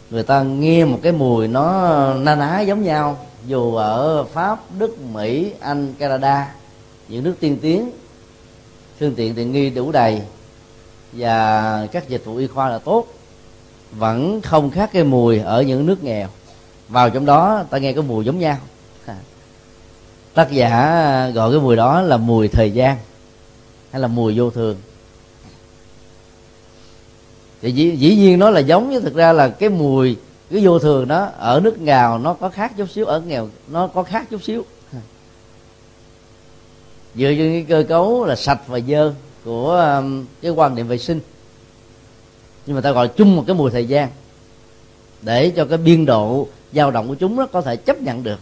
Người 0.10 0.24
ta 0.24 0.44
nghe 0.44 0.86
một 0.86 1.00
cái 1.04 1.12
mùi 1.12 1.48
nó 1.48 2.14
na 2.14 2.36
ná 2.36 2.62
giống 2.62 2.84
nhau, 2.84 3.18
dù 3.46 3.76
ở 3.76 4.24
pháp, 4.24 4.60
đức, 4.80 5.00
mỹ, 5.14 5.52
anh, 5.60 5.94
canada, 6.00 6.54
những 7.08 7.24
nước 7.24 7.36
tiên 7.40 7.58
tiến. 7.62 7.92
Phương 9.00 9.16
tiện 9.16 9.36
tiện 9.36 9.52
nghi 9.52 9.70
đủ 9.70 9.92
đầy, 9.92 10.22
và 11.14 11.88
các 11.92 12.10
dịch 12.10 12.26
vụ 12.26 12.36
y 12.36 12.48
khoa 12.48 12.70
là 12.70 12.78
tốt. 12.78 13.08
Vẫn 13.92 14.42
không 14.42 14.72
khác 14.72 14.90
cái 14.94 15.04
mùi 15.04 15.40
ở 15.40 15.62
những 15.62 15.86
nước 15.86 16.04
nghèo. 16.04 16.28
Vào 16.90 17.10
trong 17.10 17.26
đó, 17.26 17.64
ta 17.70 17.78
nghe 17.78 17.94
cái 17.94 18.04
mùi 18.04 18.26
giống 18.26 18.40
nhau 18.40 18.58
tác 20.38 20.52
giả 20.52 20.70
ờ, 20.70 21.30
gọi 21.30 21.52
cái 21.52 21.60
mùi 21.60 21.76
đó 21.76 22.02
là 22.02 22.18
mùi 22.18 22.48
thời 22.48 22.72
gian 22.72 22.98
hay 23.92 24.02
là 24.02 24.08
mùi 24.08 24.34
vô 24.38 24.50
thường. 24.50 24.76
Thì 27.62 27.72
dĩ, 27.72 27.96
dĩ 27.96 28.16
nhiên 28.16 28.40
nó 28.40 28.50
là 28.50 28.60
giống 28.60 28.90
nhưng 28.90 29.04
thực 29.04 29.16
ra 29.16 29.34
là 29.34 29.50
cái 29.50 29.70
mùi 29.70 30.18
cái 30.52 30.66
vô 30.66 30.80
thường 30.80 31.08
đó 31.08 31.30
ở 31.38 31.60
nước 31.60 31.80
nghèo 31.80 32.18
nó 32.18 32.34
có 32.34 32.50
khác 32.50 32.72
chút 32.78 32.90
xíu 32.90 33.06
ở 33.06 33.20
nghèo 33.20 33.50
nó 33.68 33.88
có 33.88 34.04
khác 34.04 34.28
chút 34.30 34.44
xíu. 34.44 34.66
Dựa 37.16 37.30
trên 37.38 37.38
cái 37.38 37.66
cơ 37.70 37.84
cấu 37.90 38.26
là 38.26 38.36
sạch 38.36 38.62
và 38.68 38.80
dơ 38.80 39.14
của 39.46 40.02
cái 40.42 40.52
quan 40.52 40.76
niệm 40.76 40.88
vệ 40.88 40.98
sinh. 40.98 41.20
Nhưng 42.66 42.76
mà 42.76 42.82
ta 42.82 42.92
gọi 42.92 43.08
chung 43.08 43.36
một 43.36 43.44
cái 43.48 43.56
mùi 43.56 43.72
thời 43.72 43.86
gian 43.86 44.10
để 45.22 45.50
cho 45.56 45.66
cái 45.66 45.78
biên 45.78 46.06
độ 46.06 46.48
dao 46.74 46.92
động 46.92 47.08
của 47.08 47.16
chúng 47.16 47.36
nó 47.36 47.46
có 47.46 47.62
thể 47.62 47.76
chấp 47.76 48.02
nhận 48.02 48.24
được 48.24 48.40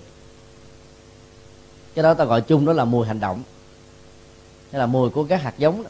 cái 1.95 2.03
đó 2.03 2.13
ta 2.13 2.25
gọi 2.25 2.41
chung 2.41 2.65
đó 2.65 2.73
là 2.73 2.85
mùi 2.85 3.07
hành 3.07 3.19
động. 3.19 3.43
Hay 4.71 4.79
là 4.79 4.85
mùi 4.85 5.09
của 5.09 5.23
các 5.23 5.41
hạt 5.41 5.53
giống 5.57 5.83
đó. 5.83 5.89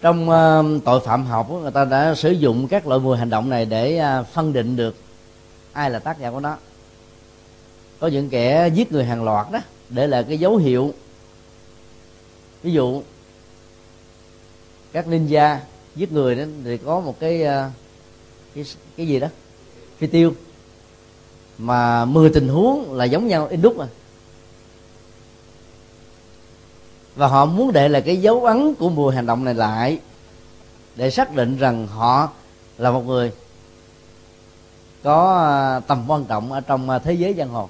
Trong 0.00 0.28
uh, 0.30 0.84
tội 0.84 1.00
phạm 1.00 1.26
học 1.26 1.50
người 1.50 1.70
ta 1.70 1.84
đã 1.84 2.14
sử 2.14 2.30
dụng 2.30 2.68
các 2.68 2.86
loại 2.86 3.00
mùi 3.00 3.18
hành 3.18 3.30
động 3.30 3.50
này 3.50 3.64
để 3.64 4.02
uh, 4.20 4.26
phân 4.26 4.52
định 4.52 4.76
được 4.76 4.96
ai 5.72 5.90
là 5.90 5.98
tác 5.98 6.18
giả 6.18 6.30
của 6.30 6.40
nó. 6.40 6.56
Có 8.00 8.06
những 8.06 8.28
kẻ 8.28 8.68
giết 8.74 8.92
người 8.92 9.04
hàng 9.04 9.24
loạt 9.24 9.46
đó 9.52 9.58
để 9.88 10.06
lại 10.06 10.24
cái 10.28 10.38
dấu 10.38 10.56
hiệu. 10.56 10.94
Ví 12.62 12.72
dụ 12.72 13.02
các 14.92 15.06
ninja 15.06 15.56
giết 15.96 16.12
người 16.12 16.34
đó 16.34 16.44
thì 16.64 16.78
có 16.78 17.00
một 17.00 17.20
cái 17.20 17.42
uh, 17.42 17.72
cái, 18.54 18.64
cái 18.96 19.06
gì 19.06 19.20
đó? 19.20 19.28
Phi 19.98 20.06
tiêu 20.06 20.34
mà 21.62 22.04
10 22.04 22.30
tình 22.30 22.48
huống 22.48 22.92
là 22.92 23.04
giống 23.04 23.26
nhau 23.26 23.46
in 23.50 23.62
đúc 23.62 23.78
à 23.78 23.86
và 27.16 27.26
họ 27.26 27.46
muốn 27.46 27.72
để 27.72 27.88
lại 27.88 28.02
cái 28.02 28.16
dấu 28.16 28.44
ấn 28.44 28.74
của 28.74 28.88
mùa 28.88 29.10
hành 29.10 29.26
động 29.26 29.44
này 29.44 29.54
lại 29.54 29.98
để 30.96 31.10
xác 31.10 31.34
định 31.34 31.56
rằng 31.56 31.86
họ 31.86 32.28
là 32.78 32.90
một 32.90 33.06
người 33.06 33.32
có 35.02 35.38
à, 35.40 35.80
tầm 35.80 36.04
quan 36.08 36.24
trọng 36.24 36.52
ở 36.52 36.60
trong 36.60 36.90
à, 36.90 36.98
thế 36.98 37.12
giới 37.12 37.34
giang 37.34 37.48
hồ. 37.48 37.68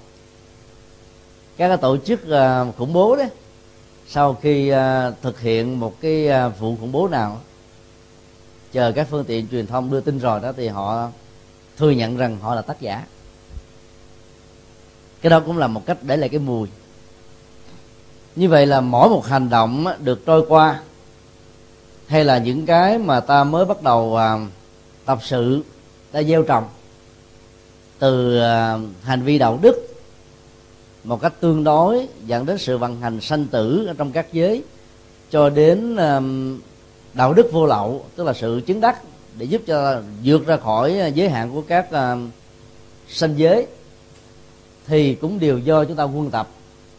Các 1.57 1.81
tổ 1.81 1.97
chức 1.97 2.31
à, 2.31 2.65
khủng 2.79 2.93
bố 2.93 3.17
đấy 3.17 3.29
sau 4.09 4.35
khi 4.43 4.73
thực 5.23 5.41
hiện 5.41 5.81
một 5.81 6.01
cái 6.01 6.29
vụ 6.59 6.77
khủng 6.81 6.93
bố 6.93 7.09
nào, 7.09 7.41
chờ 8.73 8.93
các 8.93 9.07
phương 9.11 9.25
tiện 9.25 9.49
truyền 9.49 9.67
thông 9.67 9.91
đưa 9.91 10.01
tin 10.01 10.19
rồi 10.19 10.41
đó, 10.41 10.53
thì 10.57 10.69
họ 10.69 11.09
thừa 11.77 11.91
nhận 11.91 12.17
rằng 12.17 12.39
họ 12.41 12.55
là 12.55 12.63
tác 12.63 12.81
giả 12.81 13.05
cái 15.23 15.31
đó 15.31 15.41
cũng 15.41 15.59
là 15.59 15.67
một 15.67 15.87
cách 15.87 15.97
để 16.03 16.17
lại 16.17 16.29
cái 16.29 16.41
mùi. 16.41 16.69
Như 18.37 18.49
vậy 18.49 18.67
là 18.67 18.81
mỗi 18.81 19.09
một 19.09 19.27
hành 19.27 19.49
động 19.49 19.87
được 20.05 20.27
trôi 20.27 20.45
qua, 20.49 20.81
hay 22.07 22.25
là 22.25 22.39
những 22.39 22.67
cái 22.67 22.99
mà 22.99 23.21
ta 23.21 23.45
mới 23.45 23.65
bắt 23.65 23.83
đầu 23.83 24.17
à, 24.17 24.39
tập 25.05 25.19
sự, 25.23 25.63
ta 26.13 26.23
gieo 26.23 26.43
trồng 26.43 26.65
từ 27.99 28.39
à, 28.39 28.79
hành 29.03 29.23
vi 29.23 29.39
đạo 29.39 29.59
đức 29.63 29.89
một 31.05 31.21
cách 31.21 31.33
tương 31.41 31.65
đối 31.65 32.09
dẫn 32.27 32.47
đến 32.47 32.59
sự 32.59 32.79
vận 32.79 33.01
hành 33.01 33.21
sanh 33.21 33.47
tử 33.47 33.87
ở 33.87 33.95
trong 33.99 34.13
các 34.13 34.33
giới, 34.33 34.63
cho 35.31 35.51
đến 35.51 35.97
à, 35.97 36.21
đạo 37.15 37.35
đức 37.35 37.53
vô 37.53 37.67
lậu, 37.67 38.05
tức 38.17 38.25
là 38.25 38.33
sự 38.33 38.61
chứng 38.67 38.81
đắc 38.81 39.03
để 39.39 39.45
giúp 39.45 39.63
cho 39.67 40.01
vượt 40.25 40.47
ra 40.47 40.57
khỏi 40.57 41.13
giới 41.15 41.29
hạn 41.29 41.51
của 41.53 41.63
các 41.63 41.87
sanh 43.09 43.39
giới 43.39 43.67
thì 44.93 45.15
cũng 45.15 45.39
đều 45.39 45.59
do 45.59 45.85
chúng 45.85 45.97
ta 45.97 46.05
quân 46.05 46.31
tập. 46.31 46.49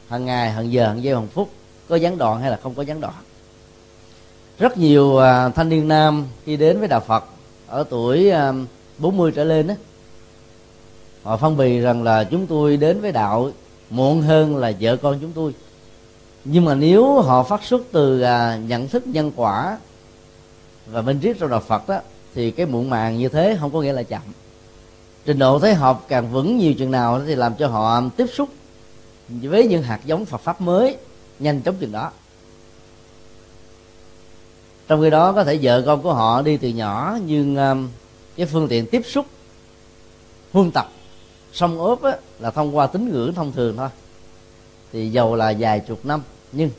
Hàng 0.07 0.25
ngày 0.25 0.51
hàng 0.51 0.71
giờ 0.71 0.87
hàng 0.87 1.03
giây 1.03 1.15
hàng 1.15 1.27
phút, 1.27 1.49
có 1.89 1.95
gián 1.95 2.17
đoạn 2.17 2.41
hay 2.41 2.51
là 2.51 2.59
không 2.63 2.73
có 2.75 2.83
gián 2.83 3.01
đoạn. 3.01 3.13
Rất 4.59 4.77
nhiều 4.77 5.17
à, 5.17 5.49
thanh 5.49 5.69
niên 5.69 5.87
nam 5.87 6.27
khi 6.45 6.57
đến 6.57 6.79
với 6.79 6.87
đạo 6.87 6.99
phật 6.99 7.23
ở 7.67 7.83
tuổi 7.89 8.29
à, 8.29 8.53
40 8.97 9.31
trở 9.31 9.43
lên 9.43 9.67
đó 9.67 9.73
họ 11.23 11.37
phân 11.37 11.57
bì 11.57 11.79
rằng 11.79 12.03
là 12.03 12.23
chúng 12.23 12.47
tôi 12.47 12.77
đến 12.77 13.01
với 13.01 13.11
đạo 13.11 13.51
muộn 13.89 14.21
hơn 14.21 14.57
là 14.57 14.71
vợ 14.79 14.97
con 14.97 15.17
chúng 15.21 15.31
tôi. 15.31 15.53
Nhưng 16.45 16.65
mà 16.65 16.75
nếu 16.75 17.21
họ 17.21 17.43
phát 17.43 17.63
xuất 17.63 17.81
từ 17.91 18.21
à, 18.21 18.59
nhận 18.67 18.87
thức 18.87 19.07
nhân 19.07 19.31
quả 19.35 19.77
và 20.87 21.01
minh 21.01 21.19
triết 21.23 21.37
trong 21.39 21.49
đạo 21.49 21.63
Phật 21.67 21.89
đó 21.89 21.99
thì 22.35 22.51
cái 22.51 22.65
muộn 22.65 22.89
màng 22.89 23.17
như 23.17 23.29
thế 23.29 23.57
không 23.59 23.71
có 23.71 23.81
nghĩa 23.81 23.93
là 23.93 24.03
chậm 24.03 24.21
trình 25.25 25.39
độ 25.39 25.59
thế 25.59 25.73
học 25.73 26.05
càng 26.07 26.31
vững 26.31 26.57
nhiều 26.57 26.73
chừng 26.73 26.91
nào 26.91 27.21
thì 27.25 27.35
làm 27.35 27.55
cho 27.55 27.67
họ 27.67 28.01
tiếp 28.17 28.25
xúc 28.33 28.49
với 29.29 29.67
những 29.67 29.83
hạt 29.83 29.99
giống 30.05 30.25
Phật 30.25 30.41
pháp 30.41 30.61
mới 30.61 30.97
nhanh 31.39 31.61
chóng 31.61 31.75
chừng 31.79 31.91
đó. 31.91 32.11
Trong 34.87 35.01
khi 35.01 35.09
đó 35.09 35.31
có 35.31 35.43
thể 35.43 35.59
vợ 35.61 35.83
con 35.85 36.01
của 36.01 36.13
họ 36.13 36.41
đi 36.41 36.57
từ 36.57 36.69
nhỏ 36.69 37.17
nhưng 37.25 37.55
um, 37.55 37.89
cái 38.35 38.45
phương 38.45 38.67
tiện 38.67 38.85
tiếp 38.85 39.01
xúc 39.05 39.25
huân 40.51 40.71
tập 40.71 40.89
song 41.53 41.79
ốp 41.79 42.01
á, 42.01 42.17
là 42.39 42.51
thông 42.51 42.77
qua 42.77 42.87
tín 42.87 43.11
ngưỡng 43.11 43.33
thông 43.33 43.51
thường 43.51 43.77
thôi. 43.77 43.89
Thì 44.91 45.09
dầu 45.09 45.35
là 45.35 45.53
vài 45.59 45.79
chục 45.79 46.05
năm 46.05 46.21
nhưng 46.51 46.69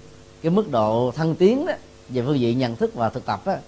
cái 0.42 0.50
mức 0.50 0.70
độ 0.70 1.12
thăng 1.16 1.35
tiến 1.35 1.66
đó, 1.66 1.72
về 2.09 2.22
phương 2.26 2.40
diện 2.40 2.59
nhận 2.59 2.76
thức 2.76 2.94
và 2.94 3.11
thực 3.11 3.26
tập 3.26 3.42
á, 3.44 3.59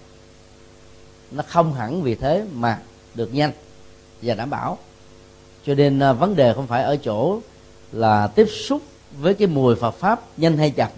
nó 1.31 1.43
không 1.47 1.73
hẳn 1.73 2.01
vì 2.01 2.15
thế 2.15 2.45
mà 2.53 2.79
được 3.15 3.33
nhanh 3.33 3.51
và 4.21 4.33
đảm 4.33 4.49
bảo. 4.49 4.77
Cho 5.65 5.75
nên 5.75 5.99
à, 5.99 6.13
vấn 6.13 6.35
đề 6.35 6.53
không 6.53 6.67
phải 6.67 6.83
ở 6.83 6.95
chỗ 6.95 7.39
là 7.91 8.27
tiếp 8.27 8.45
xúc 8.45 8.81
với 9.19 9.33
cái 9.33 9.47
mùi 9.47 9.75
Phật 9.75 9.91
pháp 9.91 10.21
nhanh 10.37 10.57
hay 10.57 10.71
chậm 10.71 10.89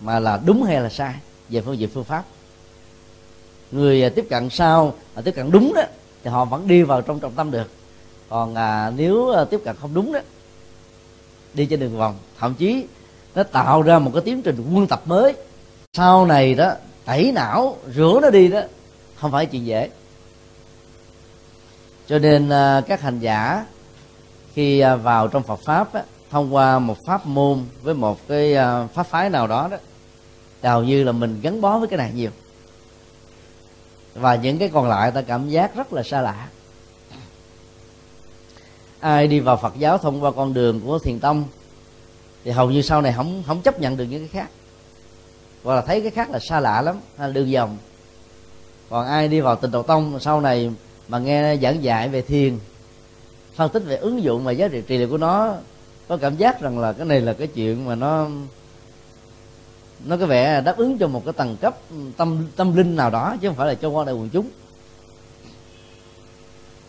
mà 0.00 0.20
là 0.20 0.40
đúng 0.44 0.62
hay 0.62 0.80
là 0.80 0.88
sai 0.88 1.14
về 1.48 1.60
phương 1.60 1.78
diện 1.78 1.88
phương 1.94 2.04
pháp. 2.04 2.24
Người 3.72 4.02
à, 4.02 4.08
tiếp 4.08 4.26
cận 4.30 4.50
sau 4.50 4.94
và 5.14 5.22
tiếp 5.22 5.32
cận 5.32 5.50
đúng 5.50 5.72
đó 5.74 5.82
thì 6.24 6.30
họ 6.30 6.44
vẫn 6.44 6.68
đi 6.68 6.82
vào 6.82 7.02
trong 7.02 7.20
trọng 7.20 7.32
tâm 7.32 7.50
được. 7.50 7.70
Còn 8.28 8.54
à, 8.54 8.92
nếu 8.96 9.30
à, 9.30 9.44
tiếp 9.44 9.60
cận 9.64 9.76
không 9.80 9.94
đúng 9.94 10.12
đó 10.12 10.20
đi 11.54 11.66
trên 11.66 11.80
đường 11.80 11.98
vòng 11.98 12.14
thậm 12.38 12.54
chí 12.54 12.84
nó 13.34 13.42
tạo 13.42 13.82
ra 13.82 13.98
một 13.98 14.10
cái 14.14 14.22
tiến 14.22 14.42
trình 14.42 14.72
quân 14.74 14.86
tập 14.86 15.02
mới. 15.04 15.34
Sau 15.92 16.26
này 16.26 16.54
đó 16.54 16.72
tẩy 17.04 17.32
não 17.32 17.76
rửa 17.94 18.18
nó 18.22 18.30
đi 18.30 18.48
đó 18.48 18.60
không 19.16 19.32
phải 19.32 19.46
chuyện 19.46 19.66
dễ 19.66 19.90
cho 22.10 22.18
nên 22.18 22.48
à, 22.48 22.82
các 22.86 23.00
hành 23.00 23.18
giả 23.18 23.66
khi 24.54 24.80
à, 24.80 24.96
vào 24.96 25.28
trong 25.28 25.42
Phật 25.42 25.60
pháp 25.64 25.92
á, 25.92 26.02
thông 26.30 26.54
qua 26.54 26.78
một 26.78 26.96
pháp 27.06 27.26
môn 27.26 27.64
với 27.82 27.94
một 27.94 28.28
cái 28.28 28.54
à, 28.54 28.86
pháp 28.86 29.06
phái 29.06 29.30
nào 29.30 29.46
đó 29.46 29.68
đó 29.68 29.76
hầu 30.62 30.84
như 30.84 31.04
là 31.04 31.12
mình 31.12 31.40
gắn 31.42 31.60
bó 31.60 31.78
với 31.78 31.88
cái 31.88 31.98
này 31.98 32.12
nhiều. 32.14 32.30
Và 34.14 34.34
những 34.34 34.58
cái 34.58 34.68
còn 34.68 34.88
lại 34.88 35.10
ta 35.10 35.22
cảm 35.22 35.48
giác 35.48 35.76
rất 35.76 35.92
là 35.92 36.02
xa 36.02 36.20
lạ. 36.20 36.48
Ai 39.00 39.26
đi 39.26 39.40
vào 39.40 39.56
Phật 39.56 39.74
giáo 39.78 39.98
thông 39.98 40.24
qua 40.24 40.30
con 40.30 40.54
đường 40.54 40.80
của 40.80 40.98
thiền 40.98 41.20
tông 41.20 41.44
thì 42.44 42.50
hầu 42.50 42.70
như 42.70 42.82
sau 42.82 43.02
này 43.02 43.12
không 43.12 43.42
không 43.46 43.62
chấp 43.62 43.80
nhận 43.80 43.96
được 43.96 44.04
những 44.04 44.20
cái 44.20 44.28
khác. 44.28 44.50
Hoặc 45.64 45.74
là 45.74 45.80
thấy 45.80 46.00
cái 46.00 46.10
khác 46.10 46.30
là 46.30 46.38
xa 46.38 46.60
lạ 46.60 46.82
lắm 46.82 47.00
hay 47.16 47.28
là 47.28 47.34
đường 47.34 47.52
vòng. 47.52 47.76
Còn 48.90 49.06
ai 49.06 49.28
đi 49.28 49.40
vào 49.40 49.56
tịnh 49.56 49.70
độ 49.70 49.82
tông 49.82 50.20
sau 50.20 50.40
này 50.40 50.70
mà 51.10 51.18
nghe 51.18 51.56
giảng 51.56 51.82
dạy 51.82 52.08
về 52.08 52.22
thiền, 52.22 52.58
phân 53.54 53.70
tích 53.72 53.82
về 53.86 53.96
ứng 53.96 54.22
dụng 54.22 54.44
và 54.44 54.52
giá 54.52 54.68
trị 54.68 54.82
trị 54.86 54.98
liệu 54.98 55.08
của 55.08 55.18
nó, 55.18 55.54
có 56.08 56.16
cảm 56.16 56.36
giác 56.36 56.60
rằng 56.60 56.78
là 56.78 56.92
cái 56.92 57.06
này 57.06 57.20
là 57.20 57.32
cái 57.32 57.46
chuyện 57.46 57.86
mà 57.86 57.94
nó 57.94 58.28
nó 60.04 60.16
có 60.16 60.26
vẻ 60.26 60.60
đáp 60.60 60.76
ứng 60.76 60.98
cho 60.98 61.08
một 61.08 61.24
cái 61.24 61.32
tầng 61.32 61.56
cấp 61.60 61.76
tâm 62.16 62.46
tâm 62.56 62.76
linh 62.76 62.96
nào 62.96 63.10
đó, 63.10 63.36
chứ 63.40 63.48
không 63.48 63.56
phải 63.56 63.66
là 63.66 63.74
cho 63.74 63.88
qua 63.88 64.04
đại 64.04 64.14
quần 64.14 64.28
chúng. 64.28 64.48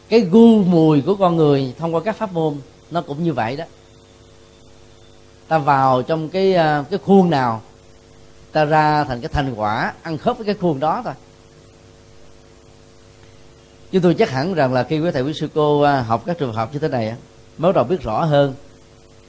Cái 0.09 0.19
gu 0.19 0.63
mùi 0.63 1.01
của 1.01 1.15
con 1.15 1.35
người 1.35 1.73
thông 1.77 1.95
qua 1.95 2.01
các 2.05 2.15
pháp 2.15 2.33
môn, 2.33 2.55
nó 2.91 3.01
cũng 3.01 3.23
như 3.23 3.33
vậy 3.33 3.55
đó. 3.55 3.65
Ta 5.47 5.57
vào 5.57 6.01
trong 6.01 6.29
cái 6.29 6.53
à, 6.53 6.83
cái 6.89 6.99
khuôn 7.05 7.29
nào, 7.29 7.61
ta 8.51 8.65
ra 8.65 9.03
thành 9.03 9.21
cái 9.21 9.29
thành 9.29 9.53
quả, 9.55 9.93
ăn 10.01 10.17
khớp 10.17 10.37
với 10.37 10.45
cái 10.45 10.55
khuôn 10.55 10.79
đó 10.79 11.01
thôi 11.03 11.13
chúng 13.91 14.01
tôi 14.01 14.13
chắc 14.13 14.29
hẳn 14.29 14.53
rằng 14.53 14.73
là 14.73 14.83
khi 14.83 14.99
quý 14.99 15.11
thầy 15.11 15.21
quý 15.21 15.33
sư 15.33 15.49
cô 15.53 15.81
à, 15.81 16.01
học 16.01 16.23
các 16.25 16.37
trường 16.37 16.53
học 16.53 16.69
như 16.73 16.79
thế 16.79 16.87
này 16.87 17.15
mới 17.57 17.73
đầu 17.73 17.83
biết 17.83 18.01
rõ 18.01 18.23
hơn. 18.23 18.53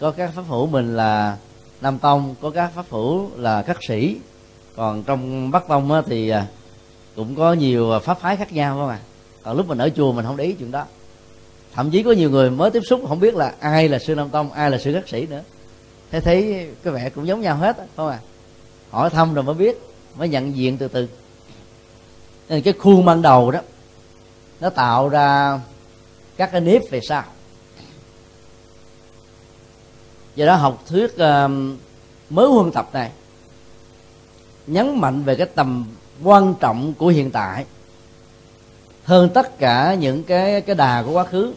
Có 0.00 0.10
các 0.10 0.30
pháp 0.34 0.42
hữu 0.48 0.66
mình 0.66 0.96
là 0.96 1.36
nam 1.80 1.98
tông, 1.98 2.34
có 2.40 2.50
các 2.50 2.70
pháp 2.74 2.84
hữu 2.90 3.30
là 3.36 3.62
các 3.62 3.78
sĩ. 3.88 4.16
Còn 4.76 5.02
trong 5.02 5.50
bắc 5.50 5.68
tông 5.68 6.02
thì 6.06 6.28
à, 6.28 6.46
cũng 7.16 7.34
có 7.34 7.52
nhiều 7.52 7.92
à, 7.92 7.98
pháp 7.98 8.20
phái 8.20 8.36
khác 8.36 8.52
nhau 8.52 8.76
không 8.76 8.88
à 8.88 8.98
còn 9.42 9.56
lúc 9.56 9.68
mình 9.68 9.78
ở 9.78 9.90
chùa 9.96 10.12
mình 10.12 10.24
không 10.24 10.36
để 10.36 10.44
ý 10.44 10.52
chuyện 10.52 10.70
đó. 10.70 10.84
Thậm 11.74 11.90
chí 11.90 12.02
có 12.02 12.12
nhiều 12.12 12.30
người 12.30 12.50
mới 12.50 12.70
tiếp 12.70 12.82
xúc 12.86 13.00
không 13.08 13.20
biết 13.20 13.34
là 13.34 13.54
ai 13.60 13.88
là 13.88 13.98
sư 13.98 14.14
nam 14.14 14.28
tông, 14.28 14.52
ai 14.52 14.70
là 14.70 14.78
sư 14.78 14.92
khắc 14.92 15.08
sĩ 15.08 15.26
nữa. 15.26 15.42
Thế 16.10 16.20
thấy 16.20 16.68
cái 16.82 16.92
vẻ 16.92 17.10
cũng 17.10 17.26
giống 17.26 17.40
nhau 17.40 17.56
hết 17.56 17.76
không 17.96 18.08
à 18.08 18.18
hỏi 18.90 19.10
thăm 19.10 19.34
rồi 19.34 19.44
mới 19.44 19.54
biết, 19.54 19.80
mới 20.16 20.28
nhận 20.28 20.56
diện 20.56 20.78
từ 20.78 20.88
từ. 20.88 21.08
Nên 22.48 22.62
cái 22.62 22.74
khuôn 22.78 23.04
ban 23.04 23.22
đầu 23.22 23.50
đó 23.50 23.60
nó 24.62 24.70
tạo 24.70 25.08
ra 25.08 25.58
các 26.36 26.52
cái 26.52 26.60
nếp 26.60 26.82
về 26.90 27.00
sau. 27.00 27.24
Do 30.34 30.46
đó 30.46 30.54
học 30.54 30.82
thuyết 30.86 31.14
uh, 31.14 31.50
mới 32.30 32.48
huân 32.48 32.72
tập 32.72 32.88
này 32.92 33.10
nhấn 34.66 35.00
mạnh 35.00 35.22
về 35.22 35.34
cái 35.34 35.46
tầm 35.46 35.86
quan 36.22 36.54
trọng 36.60 36.94
của 36.94 37.08
hiện 37.08 37.30
tại 37.30 37.64
hơn 39.04 39.30
tất 39.34 39.58
cả 39.58 39.94
những 39.94 40.24
cái 40.24 40.60
cái 40.60 40.76
đà 40.76 41.02
của 41.02 41.12
quá 41.12 41.24
khứ. 41.24 41.54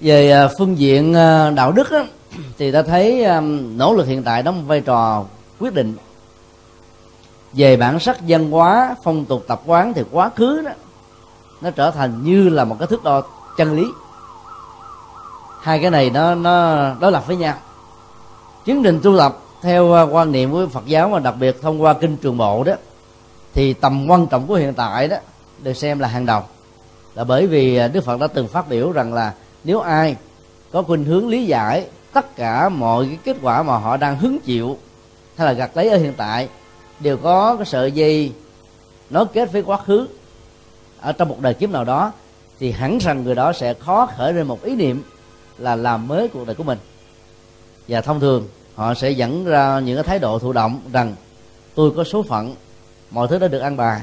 Về 0.00 0.44
uh, 0.44 0.50
phương 0.58 0.78
diện 0.78 1.10
uh, 1.10 1.54
đạo 1.54 1.72
đức 1.72 1.90
đó, 1.90 2.04
thì 2.58 2.72
ta 2.72 2.82
thấy 2.82 3.24
um, 3.24 3.78
nỗ 3.78 3.94
lực 3.94 4.06
hiện 4.06 4.22
tại 4.22 4.42
đóng 4.42 4.66
vai 4.66 4.80
trò 4.80 5.24
quyết 5.58 5.74
định. 5.74 5.96
Về 7.52 7.76
bản 7.76 8.00
sắc 8.00 8.18
văn 8.28 8.50
hóa 8.50 8.94
phong 9.04 9.24
tục 9.24 9.44
tập 9.48 9.62
quán 9.66 9.92
thì 9.94 10.02
quá 10.10 10.30
khứ 10.36 10.62
đó 10.64 10.70
nó 11.60 11.70
trở 11.70 11.90
thành 11.90 12.24
như 12.24 12.48
là 12.48 12.64
một 12.64 12.76
cái 12.78 12.86
thước 12.86 13.04
đo 13.04 13.22
chân 13.56 13.76
lý. 13.76 13.86
Hai 15.60 15.78
cái 15.78 15.90
này 15.90 16.10
nó 16.10 16.34
nó, 16.34 16.76
đối 17.00 17.12
lập 17.12 17.26
với 17.26 17.36
nhau. 17.36 17.54
Chứng 18.64 18.82
định 18.82 19.00
tu 19.02 19.18
tập 19.18 19.38
theo 19.62 19.92
à, 19.92 20.02
quan 20.02 20.32
niệm 20.32 20.52
của 20.52 20.66
Phật 20.72 20.86
giáo 20.86 21.08
và 21.08 21.18
đặc 21.18 21.34
biệt 21.40 21.62
thông 21.62 21.82
qua 21.82 21.92
kinh 21.92 22.16
trường 22.16 22.38
bộ 22.38 22.64
đó, 22.64 22.72
thì 23.54 23.72
tầm 23.72 24.06
quan 24.10 24.26
trọng 24.26 24.46
của 24.46 24.54
hiện 24.54 24.74
tại 24.74 25.08
đó 25.08 25.16
được 25.62 25.72
xem 25.72 25.98
là 25.98 26.08
hàng 26.08 26.26
đầu. 26.26 26.42
Là 27.14 27.24
bởi 27.24 27.46
vì 27.46 27.76
à, 27.76 27.88
Đức 27.88 28.04
Phật 28.04 28.20
đã 28.20 28.26
từng 28.26 28.48
phát 28.48 28.68
biểu 28.68 28.92
rằng 28.92 29.14
là 29.14 29.32
nếu 29.64 29.80
ai 29.80 30.16
có 30.72 30.82
khuynh 30.82 31.04
hướng 31.04 31.28
lý 31.28 31.46
giải 31.46 31.86
tất 32.12 32.36
cả 32.36 32.68
mọi 32.68 33.06
cái 33.06 33.18
kết 33.24 33.36
quả 33.42 33.62
mà 33.62 33.76
họ 33.76 33.96
đang 33.96 34.18
hứng 34.18 34.38
chịu 34.40 34.78
hay 35.36 35.46
là 35.46 35.52
gặt 35.52 35.70
lấy 35.74 35.88
ở 35.88 35.96
hiện 35.96 36.14
tại, 36.16 36.48
đều 37.00 37.16
có 37.16 37.56
cái 37.56 37.66
sợi 37.66 37.92
dây 37.92 38.32
nó 39.10 39.24
kết 39.24 39.52
với 39.52 39.62
quá 39.62 39.76
khứ 39.86 40.06
ở 41.00 41.12
trong 41.12 41.28
một 41.28 41.40
đời 41.40 41.54
kiếp 41.54 41.70
nào 41.70 41.84
đó 41.84 42.12
thì 42.58 42.72
hẳn 42.72 42.98
rằng 42.98 43.24
người 43.24 43.34
đó 43.34 43.52
sẽ 43.52 43.74
khó 43.74 44.08
khởi 44.16 44.32
lên 44.32 44.46
một 44.46 44.62
ý 44.62 44.74
niệm 44.74 45.02
là 45.58 45.76
làm 45.76 46.08
mới 46.08 46.28
cuộc 46.28 46.46
đời 46.46 46.54
của 46.54 46.64
mình. 46.64 46.78
Và 47.88 48.00
thông 48.00 48.20
thường 48.20 48.48
họ 48.74 48.94
sẽ 48.94 49.10
dẫn 49.10 49.44
ra 49.44 49.80
những 49.80 49.96
cái 49.96 50.04
thái 50.04 50.18
độ 50.18 50.38
thụ 50.38 50.52
động 50.52 50.80
rằng 50.92 51.14
tôi 51.74 51.90
có 51.96 52.04
số 52.04 52.22
phận 52.22 52.54
mọi 53.10 53.28
thứ 53.28 53.38
đã 53.38 53.48
được 53.48 53.58
ăn 53.58 53.76
bài 53.76 54.00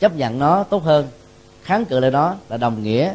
chấp 0.00 0.16
nhận 0.16 0.38
nó 0.38 0.62
tốt 0.62 0.84
hơn 0.84 1.08
kháng 1.62 1.84
cự 1.84 2.00
lại 2.00 2.10
nó 2.10 2.34
là 2.48 2.56
đồng 2.56 2.82
nghĩa 2.82 3.14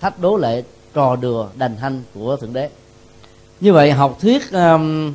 thách 0.00 0.20
đố 0.20 0.36
lệ 0.36 0.62
trò 0.94 1.16
đùa 1.16 1.48
đành 1.54 1.76
hanh 1.76 2.02
của 2.14 2.36
thượng 2.36 2.52
đế. 2.52 2.70
Như 3.60 3.72
vậy 3.72 3.92
học 3.92 4.18
thuyết 4.20 4.52
um, 4.52 5.14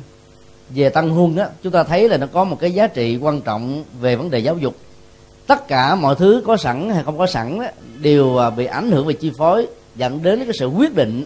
về 0.70 0.88
tăng 0.88 1.10
huân 1.10 1.36
đó 1.36 1.46
chúng 1.62 1.72
ta 1.72 1.84
thấy 1.84 2.08
là 2.08 2.16
nó 2.16 2.26
có 2.26 2.44
một 2.44 2.56
cái 2.60 2.72
giá 2.72 2.86
trị 2.86 3.16
quan 3.16 3.40
trọng 3.40 3.84
về 4.00 4.16
vấn 4.16 4.30
đề 4.30 4.38
giáo 4.38 4.56
dục 4.56 4.74
tất 5.46 5.68
cả 5.68 5.94
mọi 5.94 6.14
thứ 6.14 6.42
có 6.46 6.56
sẵn 6.56 6.90
hay 6.90 7.04
không 7.04 7.18
có 7.18 7.26
sẵn 7.26 7.60
đó, 7.60 7.66
đều 7.98 8.36
à, 8.36 8.50
bị 8.50 8.66
ảnh 8.66 8.90
hưởng 8.90 9.06
về 9.06 9.14
chi 9.14 9.32
phối 9.38 9.66
dẫn 9.96 10.22
đến 10.22 10.44
cái 10.44 10.54
sự 10.58 10.66
quyết 10.66 10.94
định 10.94 11.24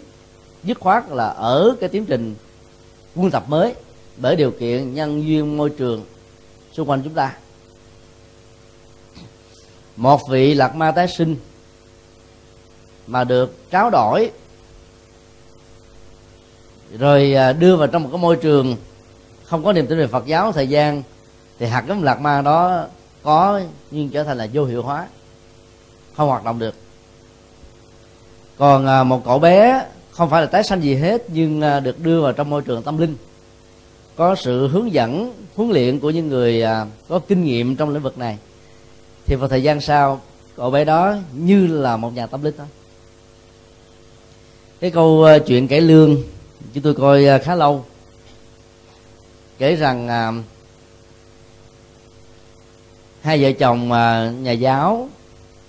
dứt 0.64 0.80
khoát 0.80 1.10
là 1.10 1.26
ở 1.26 1.74
cái 1.80 1.88
tiến 1.88 2.06
trình 2.06 2.34
quân 3.14 3.30
tập 3.30 3.44
mới 3.48 3.74
bởi 4.16 4.36
điều 4.36 4.50
kiện 4.50 4.94
nhân 4.94 5.26
duyên 5.26 5.56
môi 5.56 5.70
trường 5.70 6.04
xung 6.72 6.90
quanh 6.90 7.02
chúng 7.04 7.14
ta. 7.14 7.36
Một 9.96 10.20
vị 10.28 10.54
lạc 10.54 10.74
ma 10.74 10.90
tái 10.90 11.08
sinh 11.08 11.36
mà 13.06 13.24
được 13.24 13.56
tráo 13.70 13.90
đổi 13.90 14.30
rồi 16.98 17.34
à, 17.34 17.52
đưa 17.52 17.76
vào 17.76 17.86
trong 17.86 18.02
một 18.02 18.08
cái 18.12 18.20
môi 18.20 18.36
trường 18.36 18.76
không 19.44 19.64
có 19.64 19.72
niềm 19.72 19.86
tin 19.86 19.98
về 19.98 20.06
Phật 20.06 20.26
giáo 20.26 20.52
thời 20.52 20.68
gian 20.68 21.02
thì 21.58 21.66
hạt 21.66 21.84
giống 21.88 22.02
lạc 22.02 22.20
ma 22.20 22.42
đó 22.42 22.86
có 23.22 23.60
nhưng 23.90 24.08
trở 24.08 24.24
thành 24.24 24.38
là 24.38 24.46
vô 24.52 24.64
hiệu 24.64 24.82
hóa, 24.82 25.06
không 26.16 26.28
hoạt 26.28 26.44
động 26.44 26.58
được. 26.58 26.74
Còn 28.58 28.86
à, 28.86 29.04
một 29.04 29.24
cậu 29.24 29.38
bé, 29.38 29.86
không 30.10 30.30
phải 30.30 30.40
là 30.40 30.46
tái 30.46 30.62
sanh 30.62 30.82
gì 30.82 30.94
hết, 30.94 31.22
nhưng 31.28 31.60
à, 31.60 31.80
được 31.80 32.00
đưa 32.00 32.22
vào 32.22 32.32
trong 32.32 32.50
môi 32.50 32.62
trường 32.62 32.82
tâm 32.82 32.98
linh. 32.98 33.16
Có 34.16 34.34
sự 34.34 34.68
hướng 34.68 34.92
dẫn, 34.92 35.34
huấn 35.56 35.70
luyện 35.70 36.00
của 36.00 36.10
những 36.10 36.28
người 36.28 36.62
à, 36.62 36.86
có 37.08 37.18
kinh 37.18 37.44
nghiệm 37.44 37.76
trong 37.76 37.90
lĩnh 37.90 38.02
vực 38.02 38.18
này. 38.18 38.38
Thì 39.26 39.36
vào 39.36 39.48
thời 39.48 39.62
gian 39.62 39.80
sau, 39.80 40.20
cậu 40.56 40.70
bé 40.70 40.84
đó 40.84 41.16
như 41.32 41.66
là 41.66 41.96
một 41.96 42.14
nhà 42.14 42.26
tâm 42.26 42.42
linh 42.42 42.54
thôi. 42.58 42.66
Cái 44.80 44.90
câu 44.90 45.26
chuyện 45.46 45.68
cải 45.68 45.80
lương, 45.80 46.16
chúng 46.74 46.82
tôi 46.82 46.94
coi 46.94 47.38
khá 47.38 47.54
lâu. 47.54 47.84
Kể 49.58 49.76
rằng 49.76 50.08
hai 53.22 53.42
vợ 53.42 53.52
chồng 53.52 53.92
à, 53.92 54.32
nhà 54.40 54.52
giáo 54.52 55.08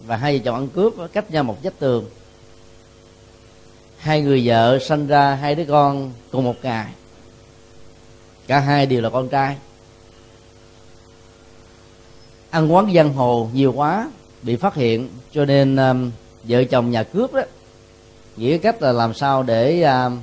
và 0.05 0.15
hai 0.15 0.37
vợ 0.37 0.43
chồng 0.45 0.55
ăn 0.55 0.67
cướp 0.67 0.93
cách 1.13 1.31
nhau 1.31 1.43
một 1.43 1.57
vách 1.63 1.79
tường. 1.79 2.05
Hai 3.97 4.21
người 4.21 4.47
vợ 4.47 4.79
sanh 4.79 5.07
ra 5.07 5.35
hai 5.35 5.55
đứa 5.55 5.65
con 5.65 6.11
cùng 6.31 6.43
một 6.43 6.55
ngày. 6.63 6.87
Cả 8.47 8.59
hai 8.59 8.85
đều 8.85 9.01
là 9.01 9.09
con 9.09 9.29
trai. 9.29 9.55
Ăn 12.49 12.73
quán 12.73 12.93
giang 12.93 13.13
hồ 13.13 13.49
nhiều 13.53 13.73
quá 13.73 14.11
bị 14.41 14.55
phát 14.55 14.75
hiện 14.75 15.09
cho 15.33 15.45
nên 15.45 15.75
um, 15.75 16.11
vợ 16.43 16.63
chồng 16.63 16.91
nhà 16.91 17.03
cướp 17.03 17.33
đó 17.33 17.41
nghĩ 18.37 18.57
cách 18.57 18.81
là 18.81 18.91
làm 18.91 19.13
sao 19.13 19.43
để 19.43 19.81
um, 19.81 20.19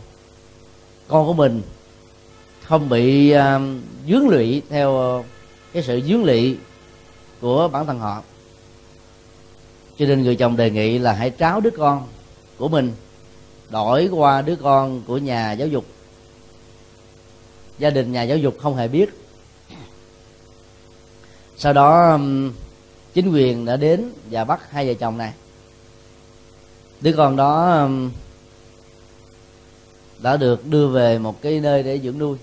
con 1.09 1.27
của 1.27 1.33
mình 1.33 1.63
không 2.63 2.89
bị 2.89 3.31
um, 3.31 3.81
dướng 4.09 4.29
lụy 4.29 4.63
theo 4.69 5.25
cái 5.73 5.83
sự 5.83 6.01
dướng 6.09 6.25
lụy 6.25 6.57
của 7.41 7.69
bản 7.69 7.87
thân 7.87 7.99
họ. 7.99 8.23
Cho 9.99 10.07
nên 10.07 10.23
người 10.23 10.37
chồng 10.37 10.57
đề 10.57 10.71
nghị 10.71 10.99
là 10.99 11.13
hãy 11.13 11.33
tráo 11.39 11.61
đứa 11.61 11.71
con 11.71 12.09
của 12.59 12.69
mình, 12.69 12.93
đổi 13.71 14.09
qua 14.13 14.43
đứa 14.43 14.57
con 14.57 15.03
của 15.07 15.19
nhà 15.19 15.53
giáo 15.53 15.69
dục. 15.69 15.85
Gia 17.79 17.91
đình 17.91 18.13
nhà 18.13 18.23
giáo 18.23 18.39
dục 18.39 18.57
không 18.61 18.77
hề 18.77 18.89
biết. 18.89 19.11
Sau 21.57 21.73
đó 21.73 22.19
chính 23.15 23.33
quyền 23.33 23.65
đã 23.65 23.77
đến 23.77 24.13
và 24.31 24.45
bắt 24.45 24.71
hai 24.71 24.87
vợ 24.87 24.95
chồng 24.95 25.19
này. 25.19 25.33
Đứa 27.01 27.13
con 27.13 27.37
đó 27.37 27.89
đã 30.19 30.37
được 30.37 30.67
đưa 30.67 30.89
về 30.89 31.19
một 31.19 31.43
cái 31.43 31.61
nơi 31.61 31.83
để 31.83 31.99
dưỡng 31.99 32.19
nuôi 32.19 32.39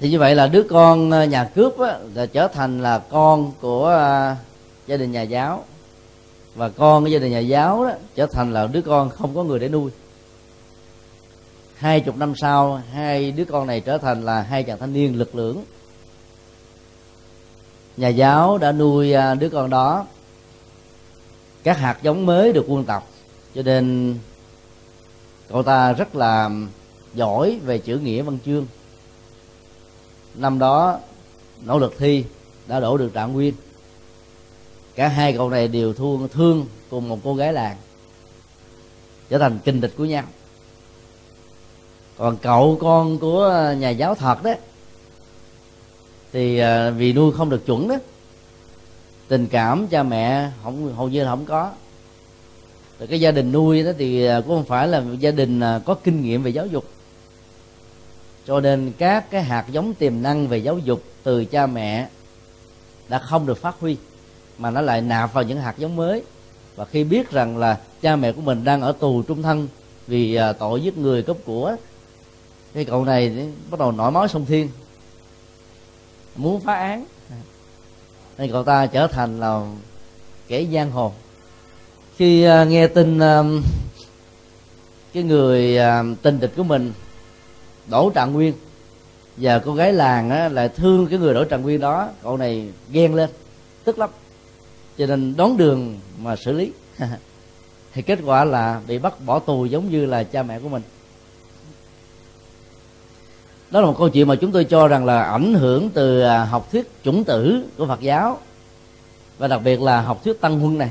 thì 0.00 0.10
như 0.10 0.18
vậy 0.18 0.34
là 0.34 0.46
đứa 0.46 0.62
con 0.62 1.10
ờ, 1.10 1.24
nhà 1.24 1.44
cướp 1.44 1.78
á, 1.78 1.98
là 2.14 2.26
trở 2.26 2.48
thành 2.48 2.82
là 2.82 2.98
con 2.98 3.52
của 3.60 3.86
ờ, 3.86 4.34
gia 4.86 4.96
đình 4.96 5.12
nhà 5.12 5.22
giáo. 5.22 5.64
Và 6.54 6.68
con 6.68 7.04
của 7.04 7.08
gia 7.08 7.18
đình 7.18 7.32
nhà 7.32 7.38
giáo 7.38 7.84
đó 7.84 7.92
trở 8.14 8.26
thành 8.26 8.52
là 8.52 8.66
đứa 8.66 8.82
con 8.82 9.10
không 9.10 9.34
có 9.34 9.42
người 9.42 9.58
để 9.58 9.68
nuôi. 9.68 9.90
Hai 11.76 12.00
chục 12.00 12.16
năm 12.16 12.34
sau 12.36 12.82
hai 12.92 13.30
đứa 13.30 13.44
con 13.44 13.66
này 13.66 13.80
trở 13.80 13.98
thành 13.98 14.24
là 14.24 14.42
hai 14.42 14.62
chàng 14.62 14.78
thanh 14.78 14.92
niên 14.92 15.18
lực 15.18 15.34
lưỡng. 15.34 15.64
Nhà 17.96 18.08
giáo 18.08 18.58
đã 18.58 18.72
nuôi 18.72 19.12
ờ, 19.12 19.34
đứa 19.34 19.48
con 19.48 19.70
đó. 19.70 20.06
Các 21.62 21.78
hạt 21.78 21.98
giống 22.02 22.26
mới 22.26 22.52
được 22.52 22.64
quân 22.68 22.84
tập 22.84 23.04
cho 23.54 23.62
nên 23.62 24.16
cậu 25.48 25.62
ta 25.62 25.92
rất 25.92 26.16
là 26.16 26.50
giỏi 27.14 27.58
về 27.64 27.78
chữ 27.78 27.98
nghĩa 27.98 28.22
văn 28.22 28.38
chương 28.46 28.66
năm 30.38 30.58
đó, 30.58 30.98
nỗ 31.64 31.78
lực 31.78 31.94
thi 31.98 32.24
đã 32.66 32.80
đổ 32.80 32.96
được 32.96 33.14
trạng 33.14 33.32
nguyên. 33.32 33.54
Cả 34.94 35.08
hai 35.08 35.32
cậu 35.32 35.50
này 35.50 35.68
đều 35.68 35.92
thương 35.92 36.28
thương 36.28 36.66
cùng 36.90 37.08
một 37.08 37.18
cô 37.24 37.34
gái 37.34 37.52
làng, 37.52 37.76
trở 39.30 39.38
thành 39.38 39.58
kinh 39.64 39.80
địch 39.80 39.94
của 39.96 40.04
nhau. 40.04 40.24
Còn 42.18 42.36
cậu 42.36 42.78
con 42.80 43.18
của 43.18 43.74
nhà 43.78 43.90
giáo 43.90 44.14
thật 44.14 44.42
đó, 44.42 44.54
thì 46.32 46.58
à, 46.58 46.90
vì 46.90 47.12
nuôi 47.12 47.32
không 47.32 47.50
được 47.50 47.66
chuẩn 47.66 47.88
đó, 47.88 47.96
tình 49.28 49.46
cảm 49.46 49.86
cha 49.88 50.02
mẹ 50.02 50.50
không, 50.62 50.94
hầu 50.94 51.08
như 51.08 51.24
là 51.24 51.30
không 51.30 51.44
có. 51.44 51.70
Rồi 52.98 53.06
cái 53.06 53.20
gia 53.20 53.30
đình 53.30 53.52
nuôi 53.52 53.82
đó 53.82 53.90
thì 53.98 54.24
à, 54.24 54.40
cũng 54.40 54.56
không 54.56 54.64
phải 54.64 54.88
là 54.88 55.02
gia 55.20 55.30
đình 55.30 55.60
à, 55.60 55.80
có 55.84 55.94
kinh 55.94 56.22
nghiệm 56.22 56.42
về 56.42 56.50
giáo 56.50 56.66
dục 56.66 56.84
cho 58.48 58.60
nên 58.60 58.92
các 58.98 59.30
cái 59.30 59.42
hạt 59.42 59.64
giống 59.70 59.94
tiềm 59.94 60.22
năng 60.22 60.48
về 60.48 60.58
giáo 60.58 60.78
dục 60.78 61.02
từ 61.22 61.44
cha 61.44 61.66
mẹ 61.66 62.08
đã 63.08 63.18
không 63.18 63.46
được 63.46 63.58
phát 63.58 63.74
huy, 63.80 63.96
mà 64.58 64.70
nó 64.70 64.80
lại 64.80 65.00
nạp 65.00 65.32
vào 65.32 65.44
những 65.44 65.60
hạt 65.60 65.74
giống 65.78 65.96
mới. 65.96 66.22
Và 66.76 66.84
khi 66.84 67.04
biết 67.04 67.30
rằng 67.30 67.58
là 67.58 67.78
cha 68.02 68.16
mẹ 68.16 68.32
của 68.32 68.40
mình 68.40 68.64
đang 68.64 68.82
ở 68.82 68.92
tù 68.92 69.22
trung 69.22 69.42
thân 69.42 69.68
vì 70.06 70.34
à, 70.34 70.52
tội 70.52 70.82
giết 70.82 70.98
người 70.98 71.22
cướp 71.22 71.36
của, 71.44 71.76
cái 72.74 72.84
cậu 72.84 73.04
này 73.04 73.48
bắt 73.70 73.80
đầu 73.80 73.92
nổi 73.92 74.10
máu 74.10 74.28
sông 74.28 74.46
thiên. 74.46 74.68
Muốn 76.36 76.60
phá 76.60 76.74
án, 76.74 77.04
nên 78.38 78.52
cậu 78.52 78.64
ta 78.64 78.86
trở 78.86 79.06
thành 79.06 79.40
là 79.40 79.66
kẻ 80.48 80.64
giang 80.72 80.90
hồ. 80.90 81.12
Khi 82.16 82.42
à, 82.42 82.64
nghe 82.64 82.86
tin 82.86 83.18
à, 83.18 83.42
cái 85.12 85.22
người 85.22 85.78
tình 86.22 86.40
địch 86.40 86.52
của 86.56 86.62
mình 86.62 86.92
đỗ 87.90 88.10
trạng 88.10 88.32
nguyên. 88.32 88.54
Và 89.36 89.58
cô 89.58 89.74
gái 89.74 89.92
làng 89.92 90.30
á, 90.30 90.48
lại 90.48 90.68
thương 90.68 91.06
cái 91.06 91.18
người 91.18 91.34
đỗ 91.34 91.44
trạng 91.44 91.62
nguyên 91.62 91.80
đó. 91.80 92.08
Cậu 92.22 92.36
này 92.36 92.68
ghen 92.90 93.14
lên 93.14 93.30
tức 93.84 93.98
lắm. 93.98 94.10
Cho 94.98 95.06
nên 95.06 95.36
đón 95.36 95.56
đường 95.56 96.00
mà 96.18 96.36
xử 96.36 96.52
lý. 96.52 96.72
Thì 97.94 98.02
kết 98.02 98.18
quả 98.24 98.44
là 98.44 98.80
bị 98.86 98.98
bắt 98.98 99.14
bỏ 99.26 99.38
tù 99.38 99.64
giống 99.64 99.90
như 99.90 100.06
là 100.06 100.24
cha 100.24 100.42
mẹ 100.42 100.58
của 100.58 100.68
mình. 100.68 100.82
Đó 103.70 103.80
là 103.80 103.86
một 103.86 103.94
câu 103.98 104.08
chuyện 104.08 104.28
mà 104.28 104.34
chúng 104.34 104.52
tôi 104.52 104.64
cho 104.64 104.88
rằng 104.88 105.04
là 105.04 105.22
ảnh 105.22 105.54
hưởng 105.54 105.90
từ 105.90 106.20
à, 106.20 106.44
học 106.44 106.68
thuyết 106.72 106.90
chủng 107.04 107.24
tử 107.24 107.64
của 107.78 107.86
Phật 107.86 108.00
giáo. 108.00 108.38
Và 109.38 109.48
đặc 109.48 109.60
biệt 109.64 109.82
là 109.82 110.00
học 110.00 110.24
thuyết 110.24 110.40
tăng 110.40 110.60
huân 110.60 110.78
này. 110.78 110.90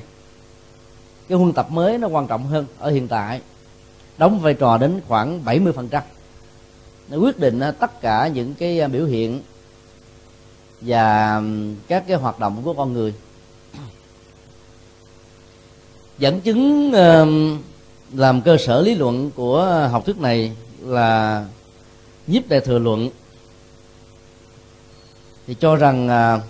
Cái 1.27 1.37
huân 1.37 1.53
tập 1.53 1.71
mới 1.71 1.97
nó 1.97 2.07
quan 2.07 2.27
trọng 2.27 2.47
hơn 2.47 2.65
ở 2.79 2.91
hiện 2.91 3.07
tại. 3.07 3.41
Đóng 4.17 4.39
vai 4.39 4.53
trò 4.53 4.77
đến 4.77 5.01
khoảng 5.07 5.45
70% 5.45 6.01
nó 7.09 7.17
quyết 7.17 7.39
định 7.39 7.59
ờ, 7.59 7.71
tất 7.71 8.01
cả 8.01 8.27
những 8.27 8.53
cái 8.53 8.79
ờ, 8.79 8.87
biểu 8.87 9.05
hiện 9.05 9.41
và 10.81 11.41
các 11.87 12.03
cái 12.07 12.17
hoạt 12.17 12.39
động 12.39 12.61
của 12.63 12.73
con 12.73 12.93
người. 12.93 13.13
Dẫn 16.17 16.41
chứng 16.41 16.91
làm 18.13 18.41
cơ 18.41 18.57
sở 18.57 18.81
lý 18.81 18.95
luận 18.95 19.31
của 19.35 19.87
học 19.91 20.05
thuyết 20.05 20.17
này 20.17 20.55
là 20.81 21.45
nhiếp 22.27 22.49
đại 22.49 22.59
thừa 22.59 22.79
luận. 22.79 23.09
Thì 25.47 25.55
cho 25.59 25.75
rằng 25.75 26.07
ờ, 26.07 26.41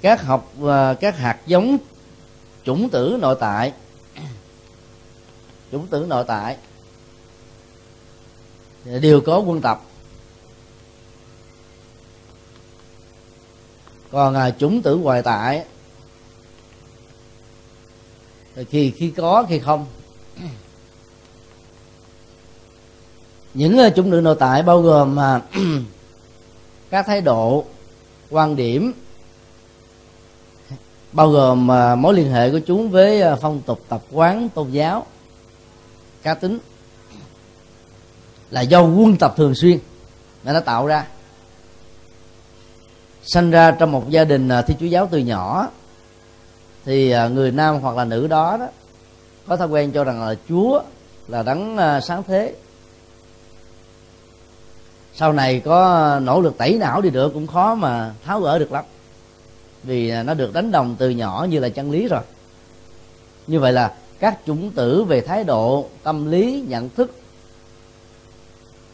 các 0.00 0.22
học 0.22 0.52
các 1.00 1.18
hạt 1.18 1.38
giống 1.46 1.76
chủng 2.64 2.88
tử 2.88 3.18
nội 3.20 3.36
tại, 3.40 3.72
chủng 5.72 5.86
tử 5.86 6.06
nội 6.08 6.24
tại 6.28 6.56
đều 8.84 9.20
có 9.20 9.38
quân 9.38 9.60
tập. 9.60 9.82
Còn 14.10 14.34
à, 14.34 14.50
chúng 14.50 14.82
tử 14.82 14.96
ngoại 14.96 15.22
tại 15.22 15.64
thì 18.70 18.90
khi 18.90 19.10
có 19.10 19.44
khi 19.48 19.58
không. 19.58 19.86
Những 23.54 23.78
uh, 23.86 23.94
chủng 23.94 24.10
tử 24.10 24.20
nội 24.20 24.36
tại 24.38 24.62
bao 24.62 24.82
gồm 24.82 25.18
à, 25.18 25.40
các 26.90 27.06
thái 27.06 27.20
độ 27.20 27.64
quan 28.30 28.56
điểm 28.56 28.92
bao 31.12 31.30
gồm 31.30 31.68
uh, 31.68 31.98
mối 31.98 32.14
liên 32.14 32.32
hệ 32.32 32.50
của 32.50 32.60
chúng 32.66 32.90
với 32.90 33.22
à, 33.22 33.36
phong 33.36 33.60
tục 33.60 33.80
tập 33.88 34.02
quán 34.12 34.48
tôn 34.48 34.70
giáo 34.70 35.06
cá 36.22 36.34
tính 36.34 36.58
là 38.54 38.60
do 38.60 38.82
quân 38.82 39.16
tập 39.16 39.34
thường 39.36 39.54
xuyên 39.54 39.78
mà 40.44 40.52
nó 40.52 40.60
tạo 40.60 40.86
ra. 40.86 41.06
Sinh 43.22 43.50
ra 43.50 43.70
trong 43.70 43.92
một 43.92 44.10
gia 44.10 44.24
đình 44.24 44.48
à, 44.48 44.62
thi 44.62 44.74
chúa 44.80 44.86
giáo 44.86 45.08
từ 45.10 45.18
nhỏ, 45.18 45.68
thì 46.84 47.10
à, 47.10 47.28
người 47.28 47.50
nam 47.50 47.80
hoặc 47.80 47.96
là 47.96 48.04
nữ 48.04 48.26
đó 48.26 48.56
đó 48.60 48.66
có 49.46 49.56
thói 49.56 49.68
quen 49.68 49.92
cho 49.92 50.04
rằng 50.04 50.22
là 50.22 50.34
chúa 50.48 50.82
là 51.28 51.42
đấng 51.42 51.76
à, 51.76 52.00
sáng 52.00 52.22
thế. 52.22 52.54
Sau 55.14 55.32
này 55.32 55.60
có 55.64 56.20
nỗ 56.22 56.40
lực 56.40 56.58
tẩy 56.58 56.78
não 56.78 57.00
đi 57.00 57.10
nữa 57.10 57.30
cũng 57.34 57.46
khó 57.46 57.74
mà 57.74 58.14
tháo 58.24 58.40
gỡ 58.40 58.58
được 58.58 58.72
lắm, 58.72 58.84
vì 59.82 60.12
nó 60.22 60.34
được 60.34 60.52
đánh 60.52 60.70
đồng 60.70 60.96
từ 60.98 61.10
nhỏ 61.10 61.46
như 61.50 61.58
là 61.58 61.68
chân 61.68 61.90
lý 61.90 62.08
rồi. 62.08 62.22
Như 63.46 63.60
vậy 63.60 63.72
là 63.72 63.94
các 64.18 64.38
chủng 64.46 64.70
tử 64.70 65.04
về 65.04 65.20
thái 65.20 65.44
độ, 65.44 65.88
tâm 66.02 66.30
lý, 66.30 66.64
nhận 66.68 66.88
thức 66.88 67.10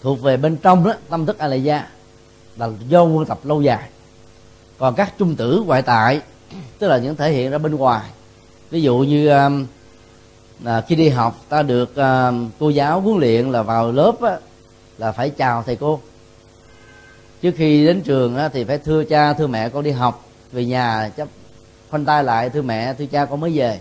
thuộc 0.03 0.23
về 0.23 0.37
bên 0.37 0.57
trong 0.57 0.85
đó 0.85 0.95
tâm 1.09 1.27
thức 1.27 1.39
alaya 1.39 1.87
là 2.57 2.69
do 2.89 3.03
quân 3.03 3.27
tập 3.27 3.39
lâu 3.45 3.63
dài. 3.63 3.89
Còn 4.79 4.95
các 4.95 5.13
trung 5.19 5.37
tử 5.37 5.63
ngoại 5.67 5.83
tại 5.83 6.21
tức 6.79 6.89
là 6.89 6.99
những 6.99 7.17
thể 7.17 7.33
hiện 7.33 7.51
ra 7.51 7.59
bên 7.59 7.75
ngoài. 7.75 8.11
Ví 8.71 8.83
dụ 8.83 8.99
như 8.99 9.29
um, 9.29 9.67
là 10.63 10.85
khi 10.89 10.95
đi 10.95 11.09
học 11.09 11.45
ta 11.49 11.63
được 11.63 11.97
um, 11.97 12.51
cô 12.59 12.69
giáo 12.69 13.01
huấn 13.01 13.19
luyện 13.19 13.51
là 13.51 13.63
vào 13.63 13.93
lớp 13.93 14.23
á, 14.23 14.39
là 14.99 15.13
phải 15.13 15.31
chào 15.31 15.63
thầy 15.63 15.77
cô. 15.77 16.01
Trước 17.43 17.55
khi 17.57 17.87
đến 17.87 18.01
trường 18.01 18.37
á, 18.37 18.49
thì 18.49 18.65
phải 18.65 18.79
thưa 18.79 19.05
cha 19.05 19.33
thưa 19.33 19.47
mẹ 19.47 19.69
con 19.69 19.85
đi 19.85 19.91
học. 19.91 20.25
Về 20.53 20.65
nhà 20.65 21.11
chấp 21.17 21.29
khoanh 21.91 22.05
tay 22.05 22.25
lại 22.25 22.51
thưa 22.51 22.63
mẹ 22.63 22.95
thưa 22.95 23.07
cha 23.07 23.25
con 23.25 23.41
mới 23.41 23.59
về. 23.59 23.81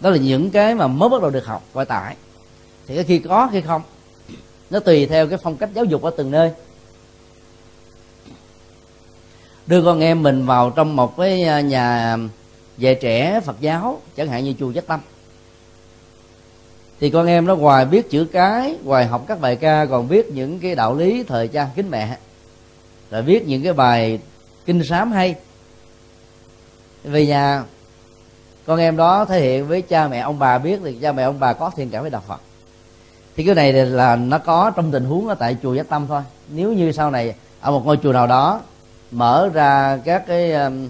Đó 0.00 0.10
là 0.10 0.16
những 0.16 0.50
cái 0.50 0.74
mà 0.74 0.86
mới 0.86 1.08
bắt 1.08 1.22
đầu 1.22 1.30
được 1.30 1.46
học 1.46 1.62
ngoại 1.74 1.86
tại. 1.86 2.16
Thì 2.86 2.94
cái 2.94 3.04
khi 3.04 3.18
có 3.18 3.48
khi 3.52 3.60
không 3.60 3.82
nó 4.74 4.80
tùy 4.80 5.06
theo 5.06 5.26
cái 5.26 5.38
phong 5.42 5.56
cách 5.56 5.70
giáo 5.74 5.84
dục 5.84 6.02
ở 6.02 6.10
từng 6.16 6.30
nơi. 6.30 6.50
Đưa 9.66 9.82
con 9.84 10.00
em 10.00 10.22
mình 10.22 10.46
vào 10.46 10.70
trong 10.70 10.96
một 10.96 11.16
cái 11.16 11.42
à, 11.42 11.60
nhà 11.60 12.16
dạy 12.78 12.94
trẻ 12.94 13.40
Phật 13.44 13.56
giáo, 13.60 14.00
chẳng 14.16 14.28
hạn 14.28 14.44
như 14.44 14.54
chùa 14.58 14.70
Giác 14.70 14.86
Tâm. 14.86 15.00
Thì 17.00 17.10
con 17.10 17.26
em 17.26 17.46
nó 17.46 17.56
ngoài 17.56 17.84
biết 17.84 18.10
chữ 18.10 18.24
cái 18.24 18.76
ngoài 18.84 19.06
học 19.06 19.24
các 19.28 19.40
bài 19.40 19.56
ca, 19.56 19.86
còn 19.86 20.08
biết 20.08 20.26
những 20.26 20.60
cái 20.60 20.74
đạo 20.74 20.94
lý 20.94 21.22
thời 21.22 21.48
cha 21.48 21.68
kính 21.76 21.90
mẹ. 21.90 22.18
Rồi 23.10 23.22
viết 23.22 23.46
những 23.46 23.62
cái 23.62 23.72
bài 23.72 24.18
kinh 24.66 24.84
sám 24.84 25.12
hay. 25.12 25.34
Về 27.04 27.26
nhà, 27.26 27.64
con 28.66 28.78
em 28.78 28.96
đó 28.96 29.24
thể 29.24 29.40
hiện 29.40 29.68
với 29.68 29.82
cha 29.82 30.08
mẹ 30.08 30.18
ông 30.18 30.38
bà 30.38 30.58
biết 30.58 30.80
thì 30.84 30.98
cha 31.02 31.12
mẹ 31.12 31.22
ông 31.22 31.40
bà 31.40 31.52
có 31.52 31.70
thiện 31.76 31.90
cảm 31.90 32.02
với 32.02 32.10
đạo 32.10 32.22
phật 32.28 32.40
thì 33.36 33.44
cái 33.44 33.54
này 33.54 33.72
là 33.72 34.16
nó 34.16 34.38
có 34.38 34.70
trong 34.76 34.90
tình 34.90 35.04
huống 35.04 35.28
ở 35.28 35.34
tại 35.34 35.56
chùa 35.62 35.74
giác 35.74 35.88
tâm 35.88 36.06
thôi. 36.06 36.22
Nếu 36.48 36.72
như 36.72 36.92
sau 36.92 37.10
này 37.10 37.34
ở 37.60 37.70
một 37.70 37.86
ngôi 37.86 37.98
chùa 38.02 38.12
nào 38.12 38.26
đó 38.26 38.60
mở 39.10 39.50
ra 39.54 39.98
các 40.04 40.26
cái 40.26 40.52
um, 40.52 40.88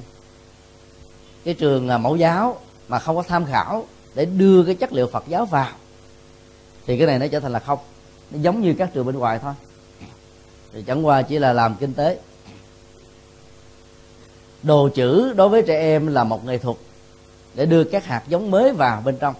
cái 1.44 1.54
trường 1.54 1.88
à, 1.88 1.98
mẫu 1.98 2.16
giáo 2.16 2.56
mà 2.88 2.98
không 2.98 3.16
có 3.16 3.22
tham 3.22 3.46
khảo 3.46 3.84
để 4.14 4.24
đưa 4.24 4.64
cái 4.64 4.74
chất 4.74 4.92
liệu 4.92 5.06
phật 5.06 5.24
giáo 5.28 5.44
vào, 5.44 5.68
thì 6.86 6.98
cái 6.98 7.06
này 7.06 7.18
nó 7.18 7.26
trở 7.26 7.40
thành 7.40 7.52
là 7.52 7.58
không. 7.58 7.78
Nó 8.30 8.38
giống 8.42 8.60
như 8.60 8.74
các 8.78 8.90
trường 8.94 9.06
bên 9.06 9.18
ngoài 9.18 9.38
thôi. 9.42 9.52
Thì 10.72 10.82
chẳng 10.82 11.06
qua 11.06 11.22
chỉ 11.22 11.38
là 11.38 11.52
làm 11.52 11.74
kinh 11.74 11.94
tế. 11.94 12.18
Đồ 14.62 14.88
chữ 14.88 15.32
đối 15.36 15.48
với 15.48 15.62
trẻ 15.62 15.80
em 15.80 16.06
là 16.06 16.24
một 16.24 16.44
nghệ 16.44 16.58
thuật 16.58 16.76
để 17.54 17.66
đưa 17.66 17.84
các 17.84 18.04
hạt 18.04 18.22
giống 18.28 18.50
mới 18.50 18.72
vào 18.72 19.02
bên 19.04 19.16
trong 19.20 19.34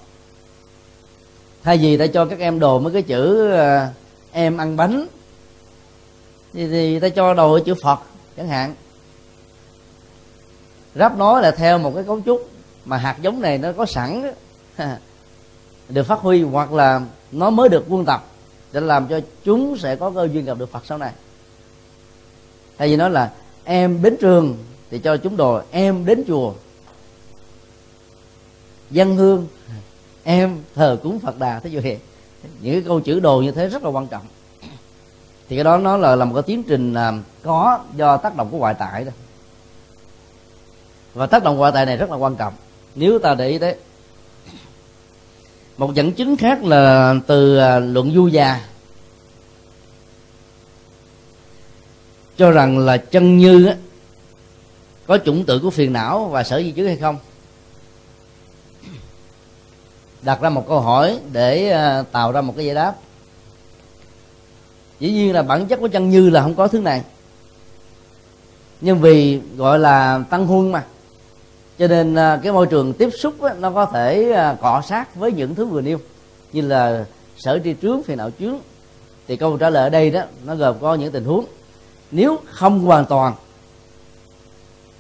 thay 1.65 1.79
vì 1.79 1.97
ta 1.97 2.07
cho 2.07 2.25
các 2.25 2.39
em 2.39 2.59
đồ 2.59 2.79
mấy 2.79 2.93
cái 2.93 3.03
chữ 3.03 3.51
ờ, 3.51 3.89
em 4.33 4.57
ăn 4.57 4.77
bánh 4.77 5.07
thì, 6.53 6.69
thì 6.69 7.01
ta 7.01 7.09
cho 7.09 7.35
đồ 7.35 7.59
chữ 7.59 7.75
phật 7.83 8.01
chẳng 8.37 8.49
hạn. 8.49 8.75
Ráp 10.95 11.19
nói 11.19 11.43
là 11.43 11.51
theo 11.51 11.79
một 11.79 11.93
cái 11.95 12.05
cấu 12.05 12.21
trúc 12.27 12.51
mà 12.85 12.97
hạt 12.97 13.17
giống 13.23 13.41
này 13.41 13.59
nó 13.59 13.73
có 13.73 13.87
sẵn 13.87 14.33
được 15.89 16.03
phát 16.07 16.19
huy 16.19 16.43
hoặc 16.43 16.73
là 16.73 17.01
nó 17.33 17.51
mới 17.51 17.69
được 17.69 17.85
quân 17.89 18.05
tập 18.05 18.25
để 18.73 18.81
làm 18.81 19.09
cho 19.09 19.21
chúng 19.45 19.77
sẽ 19.79 19.97
có 19.97 20.11
cơ 20.11 20.29
duyên 20.33 20.45
gặp 20.45 20.59
được 20.59 20.73
Phật 20.73 20.87
sau 20.87 20.99
này. 20.99 21.13
Thay 22.79 22.89
vì 22.89 22.97
nói 22.97 23.11
là 23.11 23.31
em 23.65 24.03
đến 24.03 24.17
trường 24.21 24.57
thì 24.91 24.99
cho 24.99 25.17
chúng 25.17 25.37
đồ 25.37 25.61
em 25.71 26.07
đến 26.07 26.25
chùa. 26.27 26.53
Dân 28.91 29.17
hương 29.17 29.47
em 30.25 30.59
thờ 30.75 30.99
cúng 31.03 31.21
phật 31.21 31.39
đà 31.39 31.61
thế 31.61 31.71
vậy 31.73 31.99
những 32.61 32.75
cái 32.75 32.83
câu 32.87 33.01
chữ 33.01 33.21
đồ 33.21 33.43
như 33.43 33.51
thế 33.51 33.69
rất 33.69 33.85
là 33.85 33.91
quan 33.91 34.07
trọng. 34.07 34.23
Thì 35.49 35.57
cái 35.57 35.65
đó 35.65 35.79
nó 35.79 35.97
là 35.97 36.17
là 36.17 36.25
một 36.25 36.35
cái 36.35 36.43
tiến 36.43 36.63
trình 36.63 36.95
à, 36.95 37.13
có 37.43 37.81
do 37.97 38.17
tác 38.17 38.37
động 38.37 38.49
của 38.51 38.59
ngoại 38.59 38.75
tại 38.79 39.05
đó. 39.05 39.13
Và 41.15 41.27
tác 41.27 41.45
động 41.45 41.57
ngoại 41.57 41.73
tại 41.75 41.87
này 41.87 41.97
rất 41.97 42.11
là 42.11 42.17
quan 42.17 42.37
trọng. 42.37 42.55
Nếu 42.95 43.19
ta 43.19 43.35
để 43.35 43.49
ý 43.49 43.59
đấy 43.59 43.77
một 45.77 45.95
dẫn 45.95 46.13
chứng 46.13 46.37
khác 46.37 46.65
là 46.65 47.15
từ 47.27 47.57
à, 47.57 47.79
luận 47.79 48.15
du 48.15 48.27
già 48.27 48.61
cho 52.37 52.51
rằng 52.51 52.79
là 52.79 52.97
chân 52.97 53.39
như 53.39 53.67
á, 53.67 53.77
có 55.07 55.19
chủng 55.25 55.45
tử 55.45 55.59
của 55.59 55.71
phiền 55.71 55.93
não 55.93 56.25
và 56.25 56.45
sở 56.45 56.63
di 56.63 56.71
chứng 56.71 56.87
hay 56.87 56.97
không? 56.97 57.19
Đặt 60.25 60.41
ra 60.41 60.51
một 60.51 60.69
câu 60.69 60.81
hỏi 60.81 61.19
để 61.33 61.71
ờ, 61.71 62.05
tạo 62.13 62.33
ra 62.33 62.41
một 62.41 62.55
cái 62.57 62.67
giải 62.67 62.75
đáp. 62.75 62.95
Dĩ 65.01 65.13
nhiên 65.13 65.33
là 65.33 65.43
bản 65.43 65.67
chất 65.67 65.81
của 65.81 65.89
chân 65.89 66.11
như 66.11 66.31
là 66.31 66.43
không 66.43 66.55
có 66.55 66.69
thứ 66.69 66.79
này. 66.79 67.03
Nhưng 68.81 68.99
vì 68.99 69.41
gọi 69.57 69.79
là 69.79 70.25
tăng 70.31 70.47
huân 70.47 70.73
mà. 70.73 70.85
Cho 71.79 71.87
nên 71.87 72.15
ờ, 72.15 72.41
cái 72.43 72.53
môi 72.53 72.67
trường 72.67 72.93
tiếp 72.93 73.11
xúc 73.19 73.43
á, 73.43 73.55
nó 73.59 73.71
có 73.71 73.87
thể 73.87 74.31
ờ, 74.31 74.57
cọ 74.61 74.83
sát 74.89 75.15
với 75.15 75.33
những 75.33 75.55
thứ 75.55 75.65
vừa 75.65 75.81
nêu. 75.81 75.99
Như 76.53 76.61
là 76.61 77.05
sở 77.37 77.59
tri 77.65 77.75
trướng 77.83 78.03
phiền 78.03 78.19
não 78.19 78.31
chướng. 78.39 78.57
Thì 79.29 79.37
câu 79.37 79.57
trả 79.57 79.71
lời 79.71 79.83
ở 79.83 79.91
đây 79.91 80.11
đó 80.11 80.23
nó 80.45 80.55
gồm 80.55 80.77
có 80.81 80.95
những 80.95 81.13
tình 81.13 81.25
huống. 81.25 81.45
Nếu 82.11 82.39
không 82.53 82.81
hoàn 82.81 83.07
toàn 83.07 83.33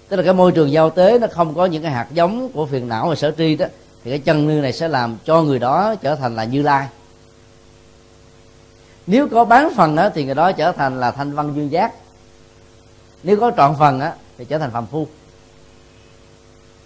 tức 0.08 0.16
là 0.16 0.22
cái 0.22 0.34
môi 0.34 0.52
trường 0.52 0.72
giao 0.72 0.90
tế 0.90 1.18
nó 1.18 1.26
không 1.30 1.54
có 1.54 1.66
những 1.66 1.82
cái 1.82 1.92
hạt 1.92 2.06
giống 2.12 2.48
của 2.52 2.66
phiền 2.66 2.88
não 2.88 3.08
và 3.08 3.14
sở 3.14 3.32
tri 3.38 3.56
đó 3.56 3.66
thì 4.04 4.10
cái 4.10 4.18
chân 4.18 4.46
như 4.46 4.60
này 4.60 4.72
sẽ 4.72 4.88
làm 4.88 5.16
cho 5.24 5.42
người 5.42 5.58
đó 5.58 5.94
trở 5.94 6.16
thành 6.16 6.36
là 6.36 6.44
như 6.44 6.62
lai. 6.62 6.88
Nếu 9.06 9.28
có 9.28 9.44
bán 9.44 9.70
phần 9.76 9.96
đó 9.96 10.10
thì 10.14 10.24
người 10.24 10.34
đó 10.34 10.52
trở 10.52 10.72
thành 10.72 11.00
là 11.00 11.10
thanh 11.10 11.32
văn 11.32 11.52
dương 11.56 11.70
giác. 11.70 11.92
Nếu 13.22 13.40
có 13.40 13.52
trọn 13.56 13.74
phần 13.78 14.00
á, 14.00 14.14
thì 14.38 14.44
trở 14.44 14.58
thành 14.58 14.70
phàm 14.70 14.86
phu. 14.86 15.06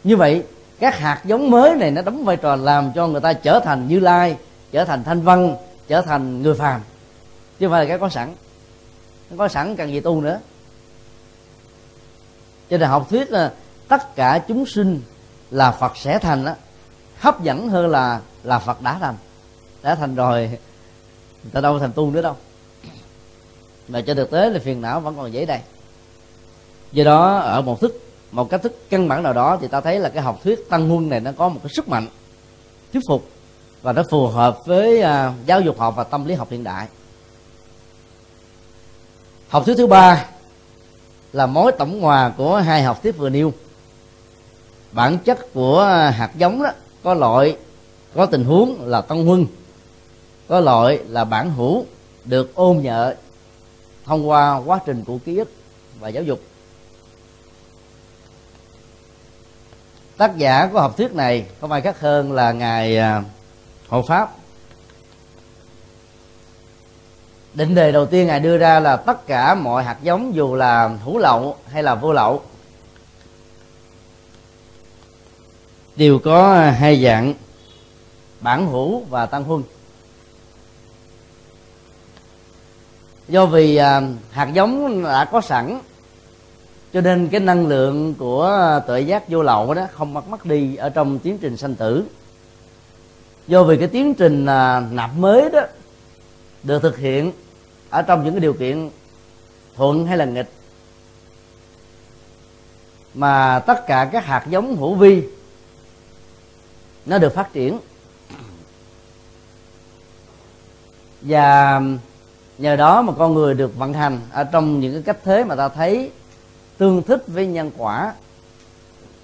Như 0.04 0.16
vậy, 0.16 0.42
các 0.80 0.98
hạt 0.98 1.20
giống 1.24 1.50
mới 1.50 1.74
này 1.74 1.90
nó 1.90 2.02
đóng 2.02 2.24
vai 2.24 2.36
trò 2.36 2.56
làm 2.56 2.92
cho 2.94 3.06
người 3.06 3.20
ta 3.20 3.32
trở 3.32 3.60
thành 3.60 3.88
như 3.88 4.00
lai, 4.00 4.36
trở 4.72 4.84
thành 4.84 5.04
thanh 5.04 5.20
văn, 5.20 5.56
trở 5.88 6.02
thành 6.02 6.42
người 6.42 6.54
phàm. 6.54 6.80
Chứ 7.58 7.66
không 7.66 7.70
phải 7.70 7.84
là 7.84 7.88
cái 7.88 7.98
có 7.98 8.08
sẵn. 8.08 8.34
Nó 9.30 9.36
có 9.38 9.48
sẵn 9.48 9.76
cần 9.76 9.92
gì 9.92 10.00
tu 10.00 10.20
nữa. 10.20 10.40
Cho 12.70 12.78
nên 12.78 12.88
học 12.88 13.06
thuyết 13.10 13.30
là 13.30 13.52
tất 13.88 14.16
cả 14.16 14.40
chúng 14.48 14.66
sinh 14.66 15.02
là 15.50 15.70
phật 15.70 15.96
sẽ 15.96 16.18
thành 16.18 16.44
đó 16.44 16.54
hấp 17.20 17.42
dẫn 17.42 17.68
hơn 17.68 17.90
là 17.90 18.20
là 18.42 18.58
phật 18.58 18.82
đã 18.82 18.98
thành 19.00 19.16
đã 19.82 19.94
thành 19.94 20.14
rồi 20.14 20.48
người 21.42 21.52
ta 21.52 21.60
đâu 21.60 21.78
thành 21.78 21.92
tu 21.92 22.10
nữa 22.10 22.22
đâu. 22.22 22.36
Mà 23.88 24.00
trên 24.00 24.16
thực 24.16 24.30
tế 24.30 24.50
là 24.50 24.58
phiền 24.58 24.80
não 24.80 25.00
vẫn 25.00 25.16
còn 25.16 25.32
dễ 25.32 25.46
đây. 25.46 25.60
Do 26.92 27.04
đó 27.04 27.38
ở 27.38 27.62
một 27.62 27.80
thức 27.80 28.02
một 28.30 28.50
cách 28.50 28.62
thức 28.62 28.90
căn 28.90 29.08
bản 29.08 29.22
nào 29.22 29.32
đó 29.32 29.58
thì 29.60 29.68
ta 29.68 29.80
thấy 29.80 30.00
là 30.00 30.08
cái 30.08 30.22
học 30.22 30.40
thuyết 30.44 30.68
tăng 30.70 30.88
huân 30.88 31.08
này 31.08 31.20
nó 31.20 31.32
có 31.38 31.48
một 31.48 31.60
cái 31.62 31.72
sức 31.76 31.88
mạnh 31.88 32.06
thuyết 32.92 33.02
phục 33.08 33.28
và 33.82 33.92
nó 33.92 34.02
phù 34.10 34.26
hợp 34.26 34.66
với 34.66 35.02
uh, 35.02 35.46
giáo 35.46 35.60
dục 35.60 35.78
học 35.78 35.94
và 35.96 36.04
tâm 36.04 36.24
lý 36.24 36.34
học 36.34 36.50
hiện 36.50 36.64
đại. 36.64 36.86
Học 39.48 39.62
thuyết 39.66 39.74
thứ 39.78 39.86
ba 39.86 40.26
là 41.32 41.46
mối 41.46 41.72
tổng 41.72 42.00
hòa 42.00 42.32
của 42.36 42.56
hai 42.56 42.82
học 42.82 43.02
thuyết 43.02 43.16
vừa 43.16 43.28
nêu. 43.28 43.52
Bản 44.92 45.18
chất 45.18 45.52
của 45.54 45.84
hạt 46.16 46.30
giống 46.36 46.62
đó 46.62 46.70
có 47.02 47.14
loại 47.14 47.56
có 48.14 48.26
tình 48.26 48.44
huống 48.44 48.88
là 48.88 49.00
tân 49.00 49.26
huân, 49.26 49.46
có 50.48 50.60
loại 50.60 50.98
là 51.08 51.24
bản 51.24 51.50
hữu 51.50 51.84
được 52.24 52.54
ôn 52.54 52.76
nhợ 52.76 53.14
thông 54.04 54.28
qua 54.28 54.56
quá 54.56 54.80
trình 54.86 55.04
của 55.04 55.18
ký 55.18 55.36
ức 55.36 55.52
và 56.00 56.08
giáo 56.08 56.22
dục. 56.22 56.40
Tác 60.16 60.36
giả 60.36 60.68
của 60.72 60.80
học 60.80 60.96
thuyết 60.96 61.12
này 61.12 61.46
không 61.60 61.72
ai 61.72 61.80
khác 61.80 62.00
hơn 62.00 62.32
là 62.32 62.52
ngài 62.52 62.98
à, 62.98 63.22
hộ 63.88 64.02
pháp. 64.02 64.30
Định 67.54 67.74
đề 67.74 67.92
đầu 67.92 68.06
tiên 68.06 68.26
ngài 68.26 68.40
đưa 68.40 68.58
ra 68.58 68.80
là 68.80 68.96
tất 68.96 69.26
cả 69.26 69.54
mọi 69.54 69.84
hạt 69.84 69.96
giống 70.02 70.34
dù 70.34 70.54
là 70.54 70.88
hữu 71.04 71.18
lậu 71.18 71.56
hay 71.66 71.82
là 71.82 71.94
vô 71.94 72.12
lậu 72.12 72.42
đều 75.98 76.18
có 76.18 76.52
à, 76.52 76.70
hai 76.70 77.02
dạng, 77.02 77.34
bản 78.40 78.70
hữu 78.70 79.00
và 79.00 79.26
tăng 79.26 79.44
huân. 79.44 79.62
Do 83.28 83.46
vì 83.46 83.76
à, 83.76 84.02
hạt 84.30 84.48
giống 84.52 85.02
đã 85.02 85.24
có 85.24 85.40
sẵn, 85.40 85.80
cho 86.92 87.00
nên 87.00 87.28
cái 87.28 87.40
năng 87.40 87.66
lượng 87.66 88.14
của 88.14 88.46
à, 88.46 88.78
tuệ 88.78 89.00
giác 89.00 89.28
vô 89.28 89.42
lậu 89.42 89.74
đó 89.74 89.86
không 89.92 90.14
mất 90.14 90.28
mất 90.28 90.46
đi 90.46 90.76
ở 90.76 90.88
trong 90.88 91.18
tiến 91.18 91.38
trình 91.38 91.56
sanh 91.56 91.74
tử. 91.74 92.04
Do 93.46 93.62
vì 93.62 93.76
cái 93.76 93.88
tiến 93.88 94.14
trình 94.14 94.44
nạp 94.90 95.10
mới 95.16 95.50
đó 95.50 95.60
được 96.62 96.82
thực 96.82 96.98
hiện 96.98 97.32
ở 97.90 98.02
trong 98.02 98.24
những 98.24 98.34
cái 98.34 98.40
điều 98.40 98.52
kiện 98.52 98.90
thuận 99.76 100.06
hay 100.06 100.16
là 100.16 100.24
nghịch, 100.24 100.50
mà 103.14 103.58
tất 103.58 103.86
cả 103.86 104.08
các 104.12 104.24
hạt 104.24 104.46
giống 104.50 104.76
hữu 104.76 104.94
vi 104.94 105.22
nó 107.08 107.18
được 107.18 107.34
phát 107.34 107.52
triển. 107.52 107.78
Và 111.20 111.80
nhờ 112.58 112.76
đó 112.76 113.02
mà 113.02 113.12
con 113.18 113.34
người 113.34 113.54
được 113.54 113.76
vận 113.76 113.92
hành 113.92 114.20
ở 114.32 114.44
trong 114.44 114.80
những 114.80 114.92
cái 114.92 115.02
cách 115.02 115.18
thế 115.24 115.44
mà 115.44 115.56
ta 115.56 115.68
thấy 115.68 116.10
tương 116.78 117.02
thích 117.02 117.24
với 117.26 117.46
nhân 117.46 117.70
quả 117.76 118.14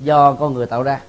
do 0.00 0.32
con 0.32 0.54
người 0.54 0.66
tạo 0.66 0.82
ra. 0.82 1.00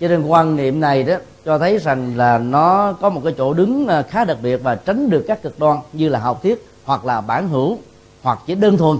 Cho 0.00 0.08
nên 0.08 0.26
quan 0.26 0.56
niệm 0.56 0.80
này 0.80 1.02
đó 1.02 1.14
cho 1.44 1.58
thấy 1.58 1.78
rằng 1.78 2.16
là 2.16 2.38
nó 2.38 2.92
có 2.92 3.08
một 3.10 3.20
cái 3.24 3.34
chỗ 3.38 3.54
đứng 3.54 3.88
à, 3.88 4.02
khá 4.02 4.24
đặc 4.24 4.38
biệt 4.42 4.56
và 4.56 4.74
tránh 4.74 5.10
được 5.10 5.24
các 5.28 5.42
cực 5.42 5.58
đoan 5.58 5.78
như 5.92 6.08
là 6.08 6.18
học 6.18 6.42
thuyết 6.42 6.66
hoặc 6.84 7.04
là 7.04 7.20
bản 7.20 7.48
hữu 7.48 7.78
hoặc 8.22 8.38
chỉ 8.46 8.54
đơn 8.54 8.76
thuần 8.76 8.98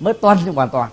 mới 0.00 0.14
toanh 0.14 0.38
hoàn 0.54 0.68
toàn 0.68 0.90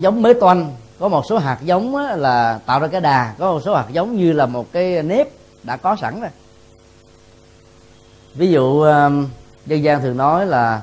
giống 0.00 0.22
mới 0.22 0.34
toanh. 0.34 0.76
Có 0.98 1.08
một 1.08 1.26
số 1.26 1.38
hạt 1.38 1.58
giống 1.62 1.96
là 1.96 2.60
tạo 2.66 2.80
ra 2.80 2.88
cái 2.88 3.00
đà, 3.00 3.34
có 3.38 3.52
một 3.52 3.60
số 3.60 3.74
hạt 3.74 3.86
giống 3.92 4.16
như 4.16 4.32
là 4.32 4.46
một 4.46 4.72
cái 4.72 5.02
nếp 5.02 5.28
đã 5.62 5.76
có 5.76 5.96
sẵn 5.96 6.20
rồi. 6.20 6.30
Ví 8.34 8.50
dụ 8.50 8.84
dân 9.66 9.82
gian 9.82 10.02
thường 10.02 10.16
nói 10.16 10.46
là 10.46 10.82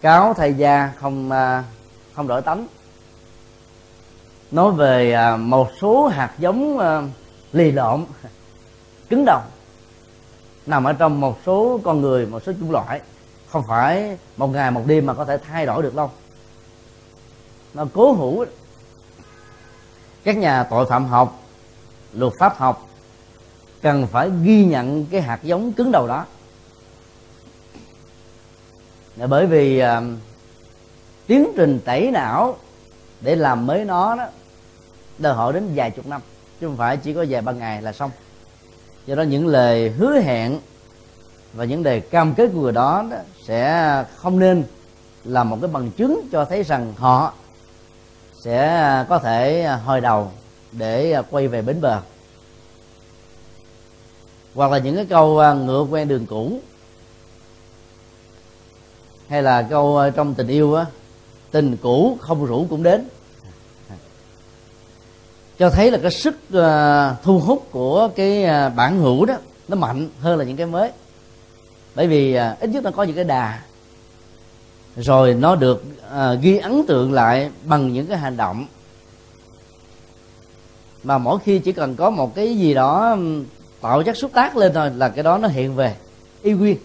cáo 0.00 0.34
thay 0.34 0.54
da 0.54 0.92
không 1.00 1.30
à, 1.30 1.64
không 2.14 2.26
đổi 2.26 2.42
tánh. 2.42 2.66
Nói 4.50 4.72
về 4.72 5.12
à, 5.12 5.36
một 5.36 5.68
số 5.80 6.06
hạt 6.06 6.30
giống 6.38 6.78
à, 6.78 7.02
lì 7.52 7.72
lộn 7.72 8.04
cứng 9.10 9.24
đầu, 9.24 9.40
nằm 10.66 10.84
ở 10.84 10.92
trong 10.92 11.20
một 11.20 11.38
số 11.46 11.80
con 11.84 12.00
người, 12.00 12.26
một 12.26 12.42
số 12.46 12.52
chủng 12.60 12.70
loại. 12.70 13.00
Không 13.48 13.62
phải 13.68 14.18
một 14.36 14.46
ngày 14.46 14.70
một 14.70 14.82
đêm 14.86 15.06
mà 15.06 15.14
có 15.14 15.24
thể 15.24 15.38
thay 15.38 15.66
đổi 15.66 15.82
được 15.82 15.94
đâu 15.94 16.10
nó 17.76 17.86
cố 17.94 18.12
hữu 18.12 18.44
các 20.24 20.36
nhà 20.36 20.62
tội 20.70 20.86
phạm 20.86 21.06
học 21.06 21.42
luật 22.12 22.32
pháp 22.38 22.56
học 22.56 22.88
cần 23.82 24.06
phải 24.06 24.30
ghi 24.42 24.64
nhận 24.64 25.06
cái 25.06 25.20
hạt 25.20 25.42
giống 25.42 25.72
cứng 25.72 25.92
đầu 25.92 26.08
đó. 26.08 26.24
Bởi 29.16 29.46
vì 29.46 29.82
uh, 29.82 29.86
tiến 31.26 31.52
trình 31.56 31.80
tẩy 31.84 32.10
não 32.10 32.56
để 33.20 33.36
làm 33.36 33.66
mới 33.66 33.84
nó 33.84 34.16
đó 34.16 34.26
đòi 35.18 35.34
hỏi 35.34 35.52
đến 35.52 35.68
vài 35.74 35.90
chục 35.90 36.06
năm 36.06 36.20
chứ 36.60 36.66
không 36.66 36.76
phải 36.76 36.96
chỉ 36.96 37.14
có 37.14 37.24
vài 37.28 37.42
ba 37.42 37.52
ngày 37.52 37.82
là 37.82 37.92
xong. 37.92 38.10
Do 39.06 39.14
đó 39.14 39.22
những 39.22 39.46
lời 39.46 39.90
hứa 39.90 40.20
hẹn 40.20 40.60
và 41.52 41.64
những 41.64 41.82
đề 41.82 42.00
cam 42.00 42.34
kết 42.34 42.50
của 42.54 42.60
người 42.60 42.72
đó, 42.72 43.04
đó 43.10 43.16
sẽ 43.42 44.04
không 44.16 44.38
nên 44.38 44.64
là 45.24 45.44
một 45.44 45.58
cái 45.60 45.70
bằng 45.70 45.90
chứng 45.90 46.28
cho 46.32 46.44
thấy 46.44 46.62
rằng 46.62 46.94
họ 46.96 47.32
sẽ 48.46 48.66
à, 48.66 49.06
có 49.08 49.18
thể 49.18 49.62
à, 49.62 49.76
hồi 49.76 50.00
đầu 50.00 50.30
để 50.72 51.12
à, 51.12 51.22
quay 51.30 51.48
về 51.48 51.62
bến 51.62 51.80
bờ. 51.80 52.00
Hoặc 54.54 54.70
là 54.70 54.78
những 54.78 54.96
cái 54.96 55.06
câu 55.06 55.54
ngựa 55.54 55.82
quen 55.82 56.08
đường 56.08 56.26
cũ. 56.26 56.60
Hay 59.28 59.42
là 59.42 59.62
câu 59.62 60.00
trong 60.16 60.34
tình 60.34 60.48
yêu 60.48 60.74
á, 60.74 60.86
tình 61.50 61.76
cũ 61.76 62.18
không 62.20 62.46
rủ 62.46 62.66
cũng 62.70 62.82
đến. 62.82 63.08
Cho 65.58 65.70
thấy 65.70 65.90
là 65.90 65.98
cái 66.02 66.10
sức 66.10 66.36
thu 67.22 67.38
hút 67.38 67.68
của 67.70 68.08
cái 68.16 68.46
bản 68.70 68.98
hữu 68.98 69.24
đó, 69.24 69.34
nó 69.68 69.76
mạnh 69.76 70.08
hơn 70.20 70.38
là 70.38 70.44
những 70.44 70.56
cái 70.56 70.66
mới. 70.66 70.90
Bởi 71.94 72.06
vì 72.06 72.34
ít 72.34 72.70
nhất 72.70 72.84
nó 72.84 72.90
có 72.90 73.02
những 73.02 73.16
cái 73.16 73.24
đà 73.24 73.62
rồi 74.96 75.34
nó 75.34 75.56
được 75.56 75.84
à, 76.10 76.34
ghi 76.34 76.58
ấn 76.58 76.86
tượng 76.86 77.12
lại 77.12 77.50
bằng 77.64 77.92
những 77.92 78.06
cái 78.06 78.18
hành 78.18 78.36
động. 78.36 78.66
Mà 81.02 81.18
mỗi 81.18 81.38
khi 81.44 81.58
chỉ 81.58 81.72
cần 81.72 81.96
có 81.96 82.10
một 82.10 82.34
cái 82.34 82.58
gì 82.58 82.74
đó 82.74 83.16
tạo 83.80 84.02
chất 84.02 84.16
xúc 84.16 84.30
tác 84.34 84.56
lên 84.56 84.72
thôi 84.74 84.90
là 84.96 85.08
cái 85.08 85.24
đó 85.24 85.38
nó 85.38 85.48
hiện 85.48 85.74
về 85.74 85.96
y 86.42 86.52
nguyên 86.52 86.76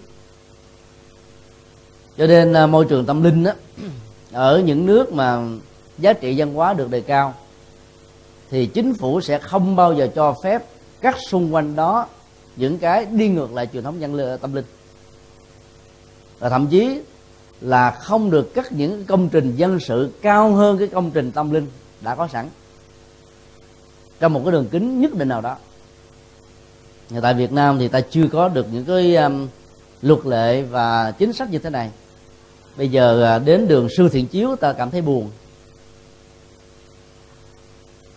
cho 2.17 2.27
nên 2.27 2.53
à, 2.53 2.67
môi 2.67 2.85
trường 2.85 3.05
tâm 3.05 3.23
linh 3.23 3.43
đó 3.43 3.51
ở 4.31 4.61
những 4.65 4.85
nước 4.85 5.13
mà 5.13 5.41
giá 5.97 6.13
trị 6.13 6.33
văn 6.37 6.53
hóa 6.53 6.73
được 6.73 6.89
đề 6.89 7.01
cao 7.01 7.33
thì 8.49 8.65
chính 8.65 8.93
phủ 8.93 9.21
sẽ 9.21 9.39
không 9.39 9.75
bao 9.75 9.93
giờ 9.93 10.07
cho 10.15 10.35
phép 10.43 10.63
cắt 11.01 11.17
xung 11.29 11.53
quanh 11.53 11.75
đó 11.75 12.07
những 12.55 12.77
cái 12.77 13.05
đi 13.05 13.27
ngược 13.27 13.53
lại 13.53 13.67
truyền 13.73 13.83
thống 13.83 13.95
văn 13.99 14.37
tâm 14.41 14.53
linh. 14.53 14.65
Và 16.39 16.49
thậm 16.49 16.67
chí 16.67 17.01
là 17.61 17.91
không 17.91 18.31
được 18.31 18.53
cắt 18.53 18.71
những 18.71 19.05
công 19.05 19.29
trình 19.29 19.55
dân 19.55 19.79
sự 19.79 20.11
cao 20.21 20.53
hơn 20.53 20.77
cái 20.77 20.87
công 20.87 21.11
trình 21.11 21.31
tâm 21.31 21.51
linh 21.51 21.67
đã 22.01 22.15
có 22.15 22.27
sẵn. 22.27 22.49
Trong 24.19 24.33
một 24.33 24.41
cái 24.45 24.51
đường 24.51 24.67
kính 24.71 25.01
nhất 25.01 25.13
định 25.13 25.29
nào 25.29 25.41
đó. 25.41 25.57
Tại 27.21 27.33
Việt 27.33 27.51
Nam 27.51 27.79
thì 27.79 27.87
ta 27.87 28.01
chưa 28.01 28.27
có 28.31 28.49
được 28.49 28.65
những 28.71 28.85
cái 28.85 29.15
um, 29.15 29.47
luật 30.01 30.25
lệ 30.25 30.61
và 30.61 31.11
chính 31.11 31.33
sách 31.33 31.49
như 31.49 31.59
thế 31.59 31.69
này. 31.69 31.91
Bây 32.77 32.89
giờ 32.89 33.23
à, 33.23 33.39
đến 33.39 33.67
đường 33.67 33.87
sư 33.97 34.09
thiện 34.09 34.27
chiếu 34.27 34.55
ta 34.55 34.73
cảm 34.73 34.91
thấy 34.91 35.01
buồn. 35.01 35.29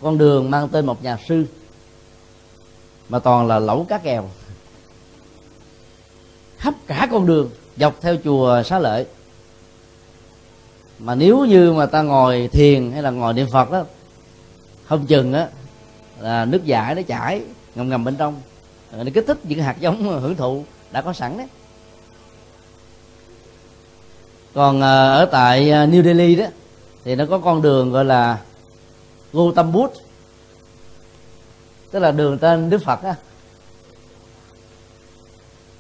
Con 0.01 0.19
đường 0.19 0.51
mang 0.51 0.69
tên 0.69 0.87
một 0.87 1.03
nhà 1.03 1.19
sư 1.29 1.45
mà 3.09 3.19
toàn 3.19 3.47
là 3.47 3.59
lẩu 3.59 3.87
cá 3.89 3.99
kèo. 3.99 4.31
Khắp 6.59 6.75
cả 6.87 7.09
con 7.11 7.27
đường 7.27 7.51
dọc 7.77 8.01
theo 8.01 8.17
chùa 8.25 8.63
xá 8.63 8.79
lợi 8.79 9.07
mà 10.99 11.15
nếu 11.15 11.45
như 11.45 11.73
mà 11.73 11.87
ta 11.87 12.03
ngồi 12.03 12.49
thiền 12.53 12.93
hay 12.93 13.03
là 13.03 13.11
ngồi 13.11 13.35
niệm 13.35 13.47
phật 13.53 13.71
đó 13.71 13.85
không 14.85 15.07
chừng 15.07 15.33
á, 15.33 15.49
là 16.21 16.45
nước 16.45 16.65
giải 16.65 16.95
nó 16.95 17.03
chảy, 17.03 17.43
ngầm 17.75 17.89
ngầm 17.89 18.05
bên 18.05 18.17
trong. 18.17 18.41
Nó 18.93 19.05
kích 19.15 19.25
thích 19.27 19.39
những 19.45 19.59
hạt 19.59 19.77
giống 19.81 20.21
hưởng 20.21 20.37
thụ, 20.37 20.65
đã 20.91 21.03
có 21.03 21.13
sẵn 21.13 21.39
đấy. 21.39 21.47
Còn 24.55 24.81
ờ, 24.81 25.19
ở 25.19 25.25
tại 25.25 25.71
ờ, 25.71 25.87
New 25.87 26.03
Delhi 26.03 26.35
đó, 26.35 26.47
thì 27.05 27.15
nó 27.15 27.25
có 27.31 27.39
con 27.39 27.63
đường 27.63 27.93
gọi 27.93 28.05
là 28.05 28.39
Gautam 29.33 29.73
Buddha 29.73 30.01
tức 31.91 32.01
là 32.01 32.13
đường 32.13 32.39
tên 32.39 32.71
Đức 32.71 32.85
Phật 32.85 33.03
á. 33.03 33.15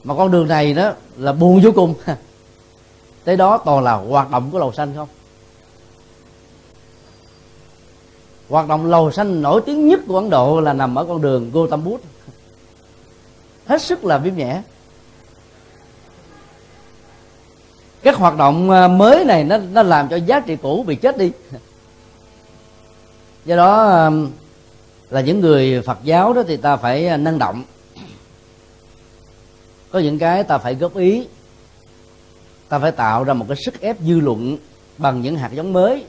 Mà 0.04 0.14
con 0.14 0.30
đường 0.30 0.48
này 0.48 0.74
đó 0.74 0.92
là 1.16 1.32
buồn 1.32 1.60
vô 1.60 1.70
cùng. 1.74 1.94
tới 3.24 3.36
đó 3.36 3.58
toàn 3.64 3.84
là 3.84 3.92
hoạt 3.92 4.30
động 4.30 4.50
của 4.50 4.58
lầu 4.58 4.72
xanh 4.72 4.92
không? 4.96 5.08
Hoạt 8.48 8.68
động 8.68 8.86
lầu 8.86 9.10
xanh 9.10 9.42
nổi 9.42 9.62
tiếng 9.66 9.88
nhất 9.88 10.00
của 10.08 10.16
ấn 10.16 10.30
độ 10.30 10.60
là 10.60 10.72
nằm 10.72 10.94
ở 10.94 11.04
con 11.04 11.22
đường 11.22 11.50
Gautam 11.54 11.84
Buddha. 11.84 12.08
Hết 13.66 13.82
sức 13.82 14.04
là 14.04 14.18
viêm 14.18 14.36
nhẹ 14.36 14.62
các 18.04 18.16
hoạt 18.16 18.36
động 18.36 18.70
ờ, 18.70 18.88
mới 18.88 19.24
này 19.24 19.44
nó 19.44 19.56
nó 19.56 19.82
làm 19.82 20.08
cho 20.08 20.16
giá 20.16 20.40
trị 20.40 20.56
cũ 20.56 20.84
bị 20.86 20.96
chết 20.96 21.18
đi. 21.18 21.32
Do 23.44 23.56
đó 23.56 23.84
là 25.10 25.20
những 25.20 25.40
người 25.40 25.82
Phật 25.82 25.98
giáo 26.02 26.32
đó 26.32 26.42
thì 26.48 26.56
ta 26.56 26.76
phải 26.76 27.06
ờ, 27.06 27.16
năng 27.16 27.38
động. 27.38 27.64
Có 29.90 29.98
những 29.98 30.18
cái 30.18 30.44
ta 30.44 30.58
phải 30.58 30.74
góp 30.74 30.96
ý 30.96 31.26
ta 32.68 32.78
phải 32.78 32.92
tạo 32.92 33.24
ra 33.24 33.34
một 33.34 33.44
cái 33.48 33.56
sức 33.64 33.80
ép 33.80 34.00
dư 34.00 34.20
luận 34.20 34.58
bằng 34.98 35.22
những 35.22 35.36
hạt 35.36 35.52
giống 35.52 35.72
mới 35.72 36.04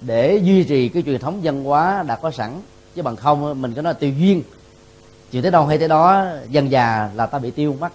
để 0.00 0.36
duy 0.36 0.64
trì 0.64 0.88
cái 0.88 1.02
truyền 1.02 1.20
thống 1.20 1.40
văn 1.42 1.64
hóa 1.64 2.04
đã 2.06 2.16
có 2.16 2.30
sẵn. 2.30 2.60
Chứ 2.94 3.02
bằng 3.02 3.16
không, 3.16 3.62
mình 3.62 3.74
có 3.74 3.82
nói 3.82 3.94
tiêu 3.94 4.12
duyên. 4.18 4.42
Chuyện 5.32 5.42
tới 5.42 5.50
đâu 5.50 5.66
hay 5.66 5.78
tới 5.78 5.88
đó 5.88 6.26
dần 6.48 6.70
già 6.70 7.10
là 7.14 7.26
ta 7.26 7.38
bị 7.38 7.50
tiêu 7.50 7.76
mất. 7.80 7.92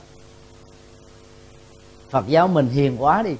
Phật 2.10 2.28
giáo 2.28 2.48
mình 2.48 2.68
hiền 2.70 3.04
quá 3.04 3.24
đi. 3.24 3.36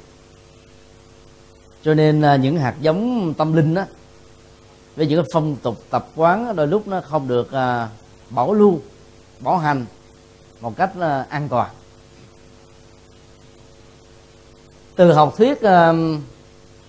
Cho 1.84 1.94
nên 1.94 2.22
à, 2.22 2.36
những 2.36 2.58
hạt 2.58 2.76
giống 2.82 3.34
tâm 3.34 3.54
linh 3.54 3.74
đó 3.74 3.84
với 4.96 5.08
những 5.08 5.24
cái 5.24 5.30
phong 5.34 5.56
tục 5.56 5.84
tập 5.90 6.08
quán 6.16 6.56
đôi 6.56 6.68
lúc 6.68 6.88
nó 6.88 7.02
không 7.02 7.28
được 7.28 7.52
à, 7.52 7.90
bảo 8.30 8.54
lưu, 8.54 8.80
bảo 9.40 9.58
hành 9.58 9.86
một 10.62 10.78
cách 10.78 10.92
à, 11.00 11.26
an 11.30 11.50
toàn. 11.50 11.70
Từ 14.96 15.12
học 15.12 15.34
thuyết 15.38 15.62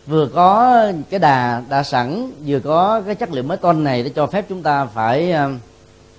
vừa 0.06 0.28
có 0.34 0.76
cái 1.10 1.20
đà 1.20 1.62
đã 1.68 1.82
sẵn, 1.82 2.32
vừa 2.46 2.60
có 2.60 3.02
cái 3.06 3.14
chất 3.14 3.32
liệu 3.32 3.42
mới 3.42 3.56
toanh 3.56 3.84
này 3.84 4.02
để 4.02 4.08
cho 4.08 4.26
phép 4.26 4.44
chúng 4.48 4.62
ta 4.62 4.86
phải 4.86 5.34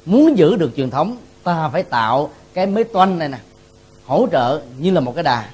muốn 0.06 0.38
giữ 0.38 0.56
được 0.56 0.72
truyền 0.76 0.90
thống, 0.90 1.18
ta 1.44 1.70
phải 1.70 1.84
tạo 1.84 2.30
cái 2.54 2.68
mới 2.68 2.84
toanh 2.84 3.20
này 3.20 3.30
nè, 3.30 3.38
hỗ 4.06 4.28
trợ 4.32 4.62
như 4.78 4.92
là 4.92 5.00
một 5.00 5.16
cái 5.16 5.24
đà. 5.24 5.50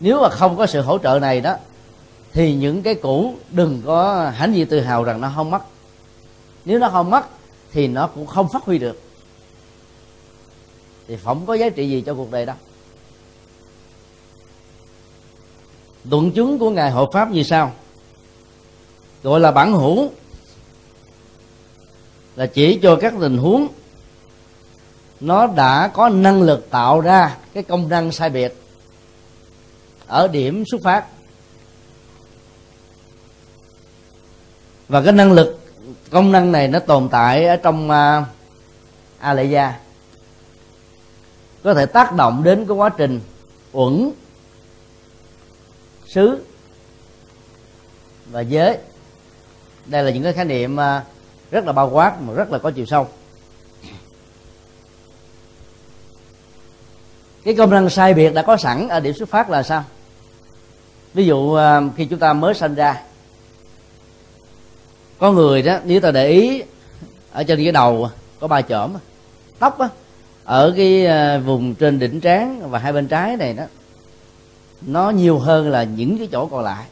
Nếu 0.00 0.22
mà 0.22 0.28
không 0.28 0.56
có 0.56 0.66
sự 0.66 0.80
hỗ 0.80 0.98
trợ 0.98 1.18
này 1.18 1.40
đó, 1.40 1.56
thì 2.32 2.54
những 2.54 2.82
cái 2.82 2.94
cũ 2.94 3.34
đừng 3.50 3.82
có 3.86 4.30
hãnh 4.34 4.54
diện 4.54 4.66
tự 4.66 4.80
hào 4.80 5.04
rằng 5.04 5.20
nó 5.20 5.32
không 5.34 5.50
mất. 5.50 5.62
Nếu 6.64 6.78
nó 6.78 6.88
không 6.88 7.10
mất, 7.10 7.26
thì 7.72 7.88
nó 7.88 8.06
cũng 8.06 8.26
không 8.26 8.48
phát 8.52 8.64
huy 8.64 8.78
được. 8.78 9.02
Thì 11.08 11.16
không 11.24 11.46
có 11.46 11.54
giá 11.54 11.68
trị 11.68 11.90
gì 11.90 12.02
cho 12.06 12.14
cuộc 12.14 12.30
đời 12.30 12.46
đâu. 12.46 12.56
Luận 16.10 16.30
chứng 16.30 16.58
của 16.58 16.70
ngài 16.70 16.90
hộ 16.90 17.10
pháp 17.12 17.30
như 17.30 17.42
sau 17.42 17.72
gọi 19.22 19.40
là 19.40 19.50
bản 19.50 19.72
hữu. 19.72 20.10
Là 22.36 22.46
chỉ 22.46 22.78
cho 22.82 22.96
các 23.00 23.14
tình 23.20 23.38
huống 23.38 23.68
nó 25.20 25.46
đã 25.46 25.88
có 25.88 26.08
năng 26.08 26.42
lực 26.42 26.70
tạo 26.70 27.00
ra 27.00 27.36
cái 27.54 27.62
công 27.62 27.88
năng 27.88 28.12
sai 28.12 28.30
biệt 28.30 28.62
ở 30.06 30.28
điểm 30.28 30.64
xuất 30.70 30.82
phát. 30.82 31.04
Và 34.88 35.02
cái 35.02 35.12
năng 35.12 35.32
lực 35.32 35.60
công 36.10 36.32
năng 36.32 36.52
này 36.52 36.68
nó 36.68 36.78
tồn 36.78 37.08
tại 37.08 37.46
ở 37.46 37.56
trong 37.56 37.90
uh, 37.90 38.24
a 39.18 39.34
lệ 39.34 39.44
gia. 39.44 39.74
Có 41.62 41.74
thể 41.74 41.86
tác 41.86 42.14
động 42.14 42.42
đến 42.44 42.66
cái 42.66 42.76
quá 42.76 42.88
trình 42.88 43.20
uẩn 43.72 44.10
xứ 46.18 46.38
và 48.30 48.40
giới. 48.40 48.78
Đây 49.86 50.02
là 50.02 50.10
những 50.10 50.22
cái 50.22 50.32
khái 50.32 50.44
niệm 50.44 50.80
à, 50.80 51.04
rất 51.50 51.64
là 51.64 51.72
bao 51.72 51.90
quát 51.90 52.22
mà 52.22 52.34
rất 52.34 52.52
là 52.52 52.58
có 52.58 52.70
chiều 52.70 52.86
sâu. 52.86 53.08
Cái 57.44 57.54
công 57.54 57.70
năng 57.70 57.90
sai 57.90 58.14
biệt 58.14 58.34
đã 58.34 58.42
có 58.42 58.56
sẵn 58.56 58.88
ở 58.88 59.00
điểm 59.00 59.14
xuất 59.14 59.28
phát 59.28 59.50
là 59.50 59.62
sao? 59.62 59.84
Ví 61.14 61.26
dụ 61.26 61.54
à, 61.54 61.80
khi 61.96 62.04
chúng 62.04 62.18
ta 62.18 62.32
mới 62.32 62.54
sinh 62.54 62.74
ra, 62.74 63.02
có 65.18 65.32
người 65.32 65.62
đó, 65.62 65.78
nếu 65.84 66.00
ta 66.00 66.10
để 66.10 66.28
ý 66.28 66.62
ở 67.32 67.44
trên 67.44 67.64
cái 67.64 67.72
đầu, 67.72 68.10
có 68.40 68.48
ba 68.48 68.62
chỏm 68.62 68.94
tóc 69.58 69.78
á, 69.78 69.88
ở 70.44 70.74
cái 70.76 71.06
à, 71.06 71.38
vùng 71.38 71.74
trên 71.74 71.98
đỉnh 71.98 72.20
trán 72.20 72.70
và 72.70 72.78
hai 72.78 72.92
bên 72.92 73.08
trái 73.08 73.36
này 73.36 73.52
đó 73.54 73.64
nó 74.80 75.10
nhiều 75.10 75.38
hơn 75.38 75.70
là 75.70 75.82
những 75.82 76.18
cái 76.18 76.28
chỗ 76.32 76.46
còn 76.46 76.64
lại. 76.64 76.86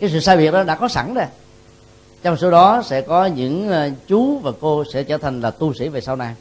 Cái 0.00 0.10
sự 0.10 0.20
sai 0.20 0.36
biệt 0.36 0.50
đó 0.50 0.62
đã 0.62 0.74
có 0.74 0.88
sẵn 0.88 1.14
rồi. 1.14 1.26
Trong 2.22 2.36
số 2.36 2.50
đó 2.50 2.82
sẽ 2.84 3.00
có 3.00 3.26
những 3.26 3.68
ờ, 3.68 3.90
chú 4.06 4.38
và 4.38 4.52
cô 4.60 4.84
sẽ 4.92 5.02
trở 5.02 5.18
thành 5.18 5.40
là 5.40 5.50
tu 5.50 5.74
sĩ 5.74 5.88
về 5.88 6.00
sau 6.00 6.16
này. 6.16 6.34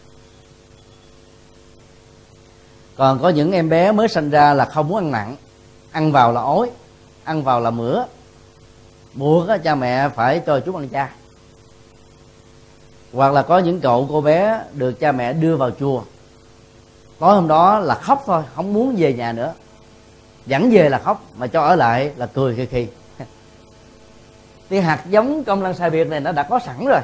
Còn 2.96 3.20
có 3.20 3.30
những 3.30 3.52
em 3.52 3.70
bé 3.70 3.92
mới 3.92 4.08
sinh 4.08 4.30
ra 4.30 4.54
là 4.54 4.66
không 4.66 4.88
muốn 4.88 4.98
ăn 4.98 5.12
mặn 5.12 5.36
ăn 5.92 6.12
vào 6.12 6.32
là 6.32 6.42
ói, 6.42 6.70
ăn 7.24 7.44
vào 7.44 7.60
là 7.60 7.70
mửa. 7.70 8.06
Buộc 9.14 9.48
cha 9.64 9.76
mẹ 9.76 10.10
phải 10.10 10.42
cho 10.46 10.60
chú 10.60 10.76
ăn 10.76 10.90
cha 10.90 11.10
hoặc 13.14 13.34
là 13.34 13.42
có 13.42 13.60
những 13.60 13.80
cậu, 13.82 14.08
cô 14.12 14.22
bé 14.22 14.64
được 14.74 15.00
cha 15.00 15.12
mẹ 15.12 15.34
đưa 15.34 15.56
vào 15.56 15.72
chùa 15.80 16.02
tối 17.22 17.36
hôm 17.36 17.48
đó 17.48 17.80
là 17.80 17.96
khóc 17.96 18.24
thôi, 18.26 18.44
không 18.56 18.74
muốn 18.74 18.96
về 18.98 19.14
nhà 19.14 19.34
nữa. 19.34 19.54
Dẫn 20.46 20.70
về 20.72 20.90
là 20.90 20.98
khóc, 20.98 21.24
mà 21.38 21.48
cho 21.48 21.62
ở 21.62 21.76
lại 21.76 22.12
là 22.16 22.26
cười 22.26 22.56
khi 22.56 22.66
khi 22.66 22.88
thì 24.70 24.80
hạt 24.80 25.04
giống 25.10 25.44
công 25.44 25.64
năng 25.64 25.74
sai 25.74 25.90
biệt 25.90 26.08
này 26.08 26.20
nó 26.20 26.32
đã 26.32 26.44
có 26.44 26.60
sẵn 26.60 26.86
rồi. 26.86 27.02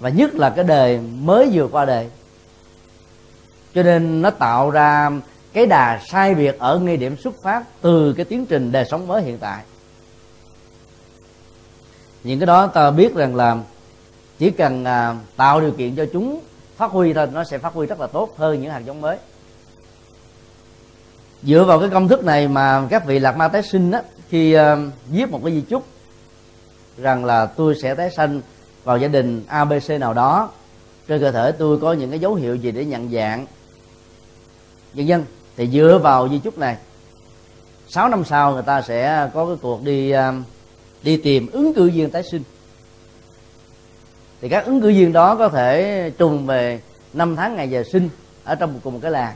Và 0.00 0.08
nhất 0.08 0.34
là 0.34 0.50
cái 0.50 0.64
đời 0.64 1.00
mới 1.00 1.50
vừa 1.52 1.68
qua 1.68 1.84
đời 1.84 2.08
cho 3.74 3.82
nên 3.82 4.22
nó 4.22 4.30
tạo 4.30 4.70
ra 4.70 5.10
cái 5.52 5.66
đà 5.66 6.00
sai 6.06 6.34
biệt 6.34 6.58
ở 6.58 6.78
ngay 6.78 6.96
điểm 6.96 7.16
xuất 7.16 7.42
phát 7.42 7.64
từ 7.80 8.12
cái 8.12 8.24
tiến 8.24 8.46
trình 8.46 8.72
đời 8.72 8.84
sống 8.90 9.06
mới 9.06 9.22
hiện 9.22 9.38
tại. 9.38 9.62
Những 12.24 12.38
cái 12.38 12.46
đó 12.46 12.66
ta 12.66 12.90
biết 12.90 13.14
rằng 13.14 13.36
là 13.36 13.56
chỉ 14.38 14.50
cần 14.50 14.84
à, 14.84 15.14
tạo 15.36 15.60
điều 15.60 15.72
kiện 15.72 15.96
cho 15.96 16.06
chúng 16.12 16.40
phát 16.76 16.90
huy 16.90 17.12
thôi, 17.12 17.28
nó 17.32 17.44
sẽ 17.44 17.58
phát 17.58 17.72
huy 17.72 17.86
rất 17.86 18.00
là 18.00 18.06
tốt 18.06 18.34
hơn 18.36 18.62
những 18.62 18.70
hạt 18.70 18.78
giống 18.78 19.00
mới 19.00 19.18
dựa 21.46 21.64
vào 21.64 21.80
cái 21.80 21.88
công 21.88 22.08
thức 22.08 22.24
này 22.24 22.48
mà 22.48 22.86
các 22.90 23.06
vị 23.06 23.18
lạc 23.18 23.36
ma 23.36 23.48
tái 23.48 23.62
sinh 23.62 23.90
á 23.90 24.02
khi 24.28 24.56
uh, 24.56 24.62
viết 25.10 25.30
một 25.30 25.40
cái 25.44 25.52
di 25.52 25.60
chúc 25.60 25.86
rằng 26.98 27.24
là 27.24 27.46
tôi 27.46 27.74
sẽ 27.82 27.94
tái 27.94 28.10
sanh 28.10 28.40
vào 28.84 28.98
gia 28.98 29.08
đình 29.08 29.44
abc 29.48 29.90
nào 30.00 30.14
đó 30.14 30.50
trên 31.08 31.20
cơ 31.20 31.32
thể 31.32 31.52
tôi 31.52 31.78
có 31.78 31.92
những 31.92 32.10
cái 32.10 32.18
dấu 32.18 32.34
hiệu 32.34 32.54
gì 32.54 32.70
để 32.70 32.84
nhận 32.84 33.10
dạng? 33.12 33.46
Nhân 34.94 35.06
dân 35.06 35.24
thì 35.56 35.68
dựa 35.68 36.00
vào 36.02 36.28
di 36.28 36.38
chúc 36.38 36.58
này 36.58 36.76
6 37.88 38.08
năm 38.08 38.24
sau 38.24 38.52
người 38.52 38.62
ta 38.62 38.82
sẽ 38.82 39.30
có 39.34 39.46
cái 39.46 39.56
cuộc 39.62 39.82
đi 39.82 40.14
uh, 40.14 40.18
đi 41.02 41.16
tìm 41.16 41.50
ứng 41.52 41.74
cử 41.74 41.90
viên 41.90 42.10
tái 42.10 42.22
sinh. 42.22 42.42
Thì 44.40 44.48
các 44.48 44.64
ứng 44.64 44.80
cử 44.80 44.88
viên 44.88 45.12
đó 45.12 45.36
có 45.36 45.48
thể 45.48 46.10
trùng 46.18 46.46
về 46.46 46.80
năm 47.12 47.36
tháng 47.36 47.56
ngày 47.56 47.70
giờ 47.70 47.82
sinh 47.92 48.08
ở 48.44 48.54
trong 48.54 48.72
một 48.72 48.80
cùng 48.82 48.94
một 48.94 49.00
cái 49.02 49.10
làng 49.10 49.34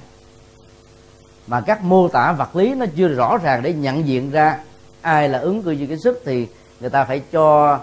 mà 1.50 1.60
các 1.60 1.84
mô 1.84 2.08
tả 2.08 2.32
vật 2.32 2.56
lý 2.56 2.74
nó 2.74 2.86
chưa 2.96 3.08
rõ 3.08 3.38
ràng 3.38 3.62
để 3.62 3.72
nhận 3.72 4.06
diện 4.06 4.30
ra 4.30 4.58
ai 5.00 5.28
là 5.28 5.38
ứng 5.38 5.62
cử 5.62 5.70
viên 5.70 5.88
cái 5.88 5.98
sức 5.98 6.22
thì 6.24 6.46
người 6.80 6.90
ta 6.90 7.04
phải 7.04 7.22
cho 7.32 7.78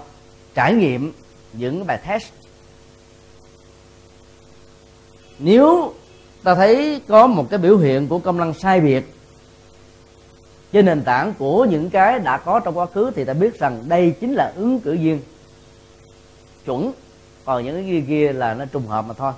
trải 0.54 0.74
nghiệm 0.74 1.14
những 1.54 1.88
bài 1.88 2.00
test. 2.08 2.26
Nếu 5.40 5.94
ta 6.44 6.56
thấy 6.56 7.02
có 7.08 7.28
một 7.28 7.48
cái 7.50 7.60
biểu 7.60 7.78
hiện 7.78 8.08
của 8.08 8.20
công 8.20 8.38
năng 8.38 8.54
sai 8.54 8.80
biệt 8.80 9.14
trên 10.72 10.86
nền 10.86 11.04
tảng 11.04 11.34
của 11.40 11.66
những 11.66 11.90
cái 11.90 12.20
đã 12.20 12.38
có 12.38 12.60
trong 12.60 12.78
quá 12.78 12.86
khứ 12.86 13.12
thì 13.16 13.26
ta 13.26 13.34
biết 13.34 13.60
rằng 13.60 13.84
đây 13.88 14.16
chính 14.20 14.34
là 14.34 14.54
ứng 14.56 14.80
cử 14.80 14.98
viên 15.02 15.20
chuẩn, 16.66 16.92
còn 17.46 17.66
những 17.66 17.76
cái 17.76 17.84
kia 17.84 18.06
kia 18.08 18.34
là 18.34 18.54
nó 18.54 18.66
trùng 18.66 18.88
hợp 18.88 19.02
mà 19.02 19.14
thôi. 19.14 19.34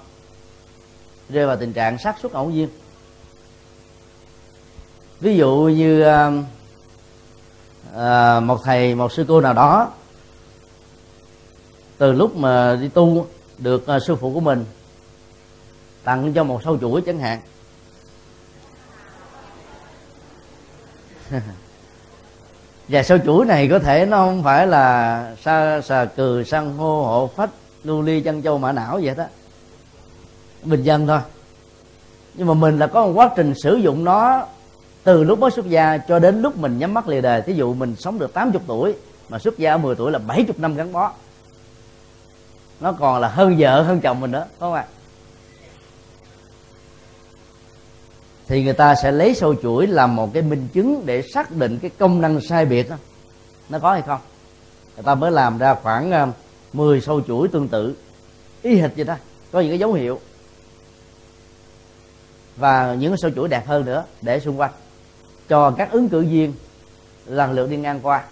Rơi 1.29 1.47
vào 1.47 1.55
tình 1.55 1.73
trạng 1.73 1.97
xác 1.97 2.19
suất 2.19 2.33
ngẫu 2.33 2.49
nhiên 2.49 2.69
ví 5.19 5.37
dụ 5.37 5.71
như 5.75 6.01
à, 7.95 8.39
một 8.39 8.63
thầy 8.63 8.95
một 8.95 9.11
sư 9.11 9.25
cô 9.27 9.41
nào 9.41 9.53
đó 9.53 9.91
từ 11.97 12.11
lúc 12.11 12.35
mà 12.35 12.75
đi 12.81 12.87
tu 12.87 13.27
được 13.57 13.87
à, 13.87 13.99
sư 13.99 14.15
phụ 14.15 14.33
của 14.33 14.39
mình 14.39 14.65
tặng 16.03 16.33
cho 16.33 16.43
một 16.43 16.61
sâu 16.63 16.77
chuỗi 16.77 17.01
chẳng 17.01 17.19
hạn. 17.19 17.39
Và 22.87 23.03
sâu 23.03 23.17
chuỗi 23.25 23.45
này 23.45 23.67
có 23.67 23.79
thể 23.79 24.05
nó 24.05 24.17
không 24.17 24.43
phải 24.43 24.67
là 24.67 25.35
sa 25.43 25.81
xà 25.81 26.05
cừ 26.05 26.43
san 26.43 26.77
hô 26.77 27.03
hộ 27.03 27.29
phách 27.35 27.49
lưu 27.83 28.01
ly 28.01 28.21
chân 28.21 28.43
châu 28.43 28.57
mã 28.57 28.71
não 28.71 28.99
vậy 29.03 29.15
đó. 29.15 29.23
Bình 30.63 30.83
dân 30.83 31.07
thôi. 31.07 31.19
Nhưng 32.33 32.47
mà 32.47 32.53
mình 32.53 32.79
là 32.79 32.87
có 32.87 33.05
một 33.05 33.11
quá 33.15 33.29
trình 33.35 33.53
sử 33.55 33.75
dụng 33.75 34.03
nó 34.03 34.45
từ 35.03 35.23
lúc 35.23 35.39
mới 35.39 35.51
xuất 35.51 35.69
gia 35.69 35.97
cho 35.97 36.19
đến 36.19 36.41
lúc 36.41 36.57
mình 36.57 36.79
nhắm 36.79 36.93
mắt 36.93 37.07
lìa 37.07 37.21
đời 37.21 37.41
thí 37.41 37.53
dụ 37.53 37.73
mình 37.73 37.95
sống 37.95 38.19
được 38.19 38.33
80 38.33 38.61
tuổi, 38.67 38.95
mà 39.29 39.39
xuất 39.39 39.57
gia 39.57 39.71
ở 39.71 39.77
10 39.77 39.95
tuổi 39.95 40.11
là 40.11 40.19
70 40.19 40.55
năm 40.57 40.75
gắn 40.75 40.93
bó. 40.93 41.13
Nó 42.79 42.91
còn 42.91 43.21
là 43.21 43.27
hơn 43.27 43.55
vợ, 43.59 43.81
hơn 43.81 44.01
chồng 44.01 44.19
mình 44.19 44.31
nữa 44.31 44.45
không 44.59 44.73
ạ? 44.73 44.85
Thì 48.47 48.63
người 48.63 48.73
ta 48.73 48.95
sẽ 48.95 49.11
lấy 49.11 49.35
sâu 49.35 49.55
chuỗi 49.55 49.87
làm 49.87 50.15
một 50.15 50.33
cái 50.33 50.43
minh 50.43 50.67
chứng 50.73 51.05
để 51.05 51.21
xác 51.21 51.51
định 51.51 51.79
cái 51.81 51.91
công 51.97 52.21
năng 52.21 52.41
sai 52.41 52.65
biệt 52.65 52.89
đó. 52.89 52.95
Nó 53.69 53.79
có 53.79 53.91
hay 53.91 54.01
không? 54.01 54.19
Người 54.95 55.03
ta 55.03 55.15
mới 55.15 55.31
làm 55.31 55.57
ra 55.57 55.73
khoảng 55.73 56.11
ờ, 56.11 56.27
10 56.73 57.01
sâu 57.01 57.21
chuỗi 57.21 57.47
tương 57.47 57.67
tự, 57.67 57.95
y 58.61 58.75
hệt 58.75 58.91
vậy 58.95 59.05
đó 59.05 59.15
có 59.51 59.59
những 59.59 59.69
cái 59.69 59.79
dấu 59.79 59.93
hiệu. 59.93 60.19
Và 62.57 62.95
những 62.99 63.11
cái 63.11 63.17
sâu 63.21 63.31
chuỗi 63.35 63.47
đẹp 63.47 63.67
hơn 63.67 63.85
nữa 63.85 64.03
để 64.21 64.39
xung 64.39 64.59
quanh 64.59 64.71
cho 65.49 65.71
các 65.71 65.91
ứng 65.91 66.09
cử 66.09 66.21
viên 66.21 66.53
lần 67.25 67.51
lượt 67.51 67.69
đi 67.69 67.77
ngang 67.77 67.99
qua. 68.03 68.23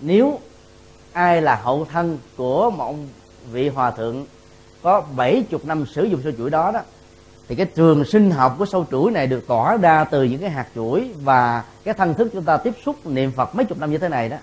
Nếu 0.00 0.38
ai 1.12 1.42
là 1.42 1.54
hậu 1.54 1.84
thân 1.84 2.18
của 2.36 2.70
một 2.70 2.94
vị 3.52 3.68
hòa 3.68 3.90
thượng 3.90 4.26
có 4.82 5.02
70 5.16 5.60
năm 5.64 5.86
sử 5.86 6.04
dụng 6.04 6.20
sâu 6.24 6.32
chuỗi 6.38 6.50
đó 6.50 6.70
đó, 6.72 6.80
thì 7.48 7.54
cái 7.54 7.66
trường 7.66 8.04
sinh 8.04 8.30
học 8.30 8.54
của 8.58 8.66
sâu 8.66 8.86
chuỗi 8.90 9.10
này 9.10 9.26
được 9.26 9.46
tỏa 9.46 9.76
ra 9.76 10.04
từ 10.04 10.24
những 10.24 10.40
cái 10.40 10.50
hạt 10.50 10.66
chuỗi 10.74 11.10
và 11.22 11.64
cái 11.84 11.94
thân 11.94 12.14
thức 12.14 12.28
chúng 12.32 12.44
ta 12.44 12.56
tiếp 12.56 12.74
xúc 12.84 13.06
niệm 13.06 13.30
phật 13.30 13.54
mấy 13.54 13.66
chục 13.66 13.78
năm 13.78 13.90
như 13.90 13.98
thế 13.98 14.08
này 14.08 14.28
đó, 14.28 14.36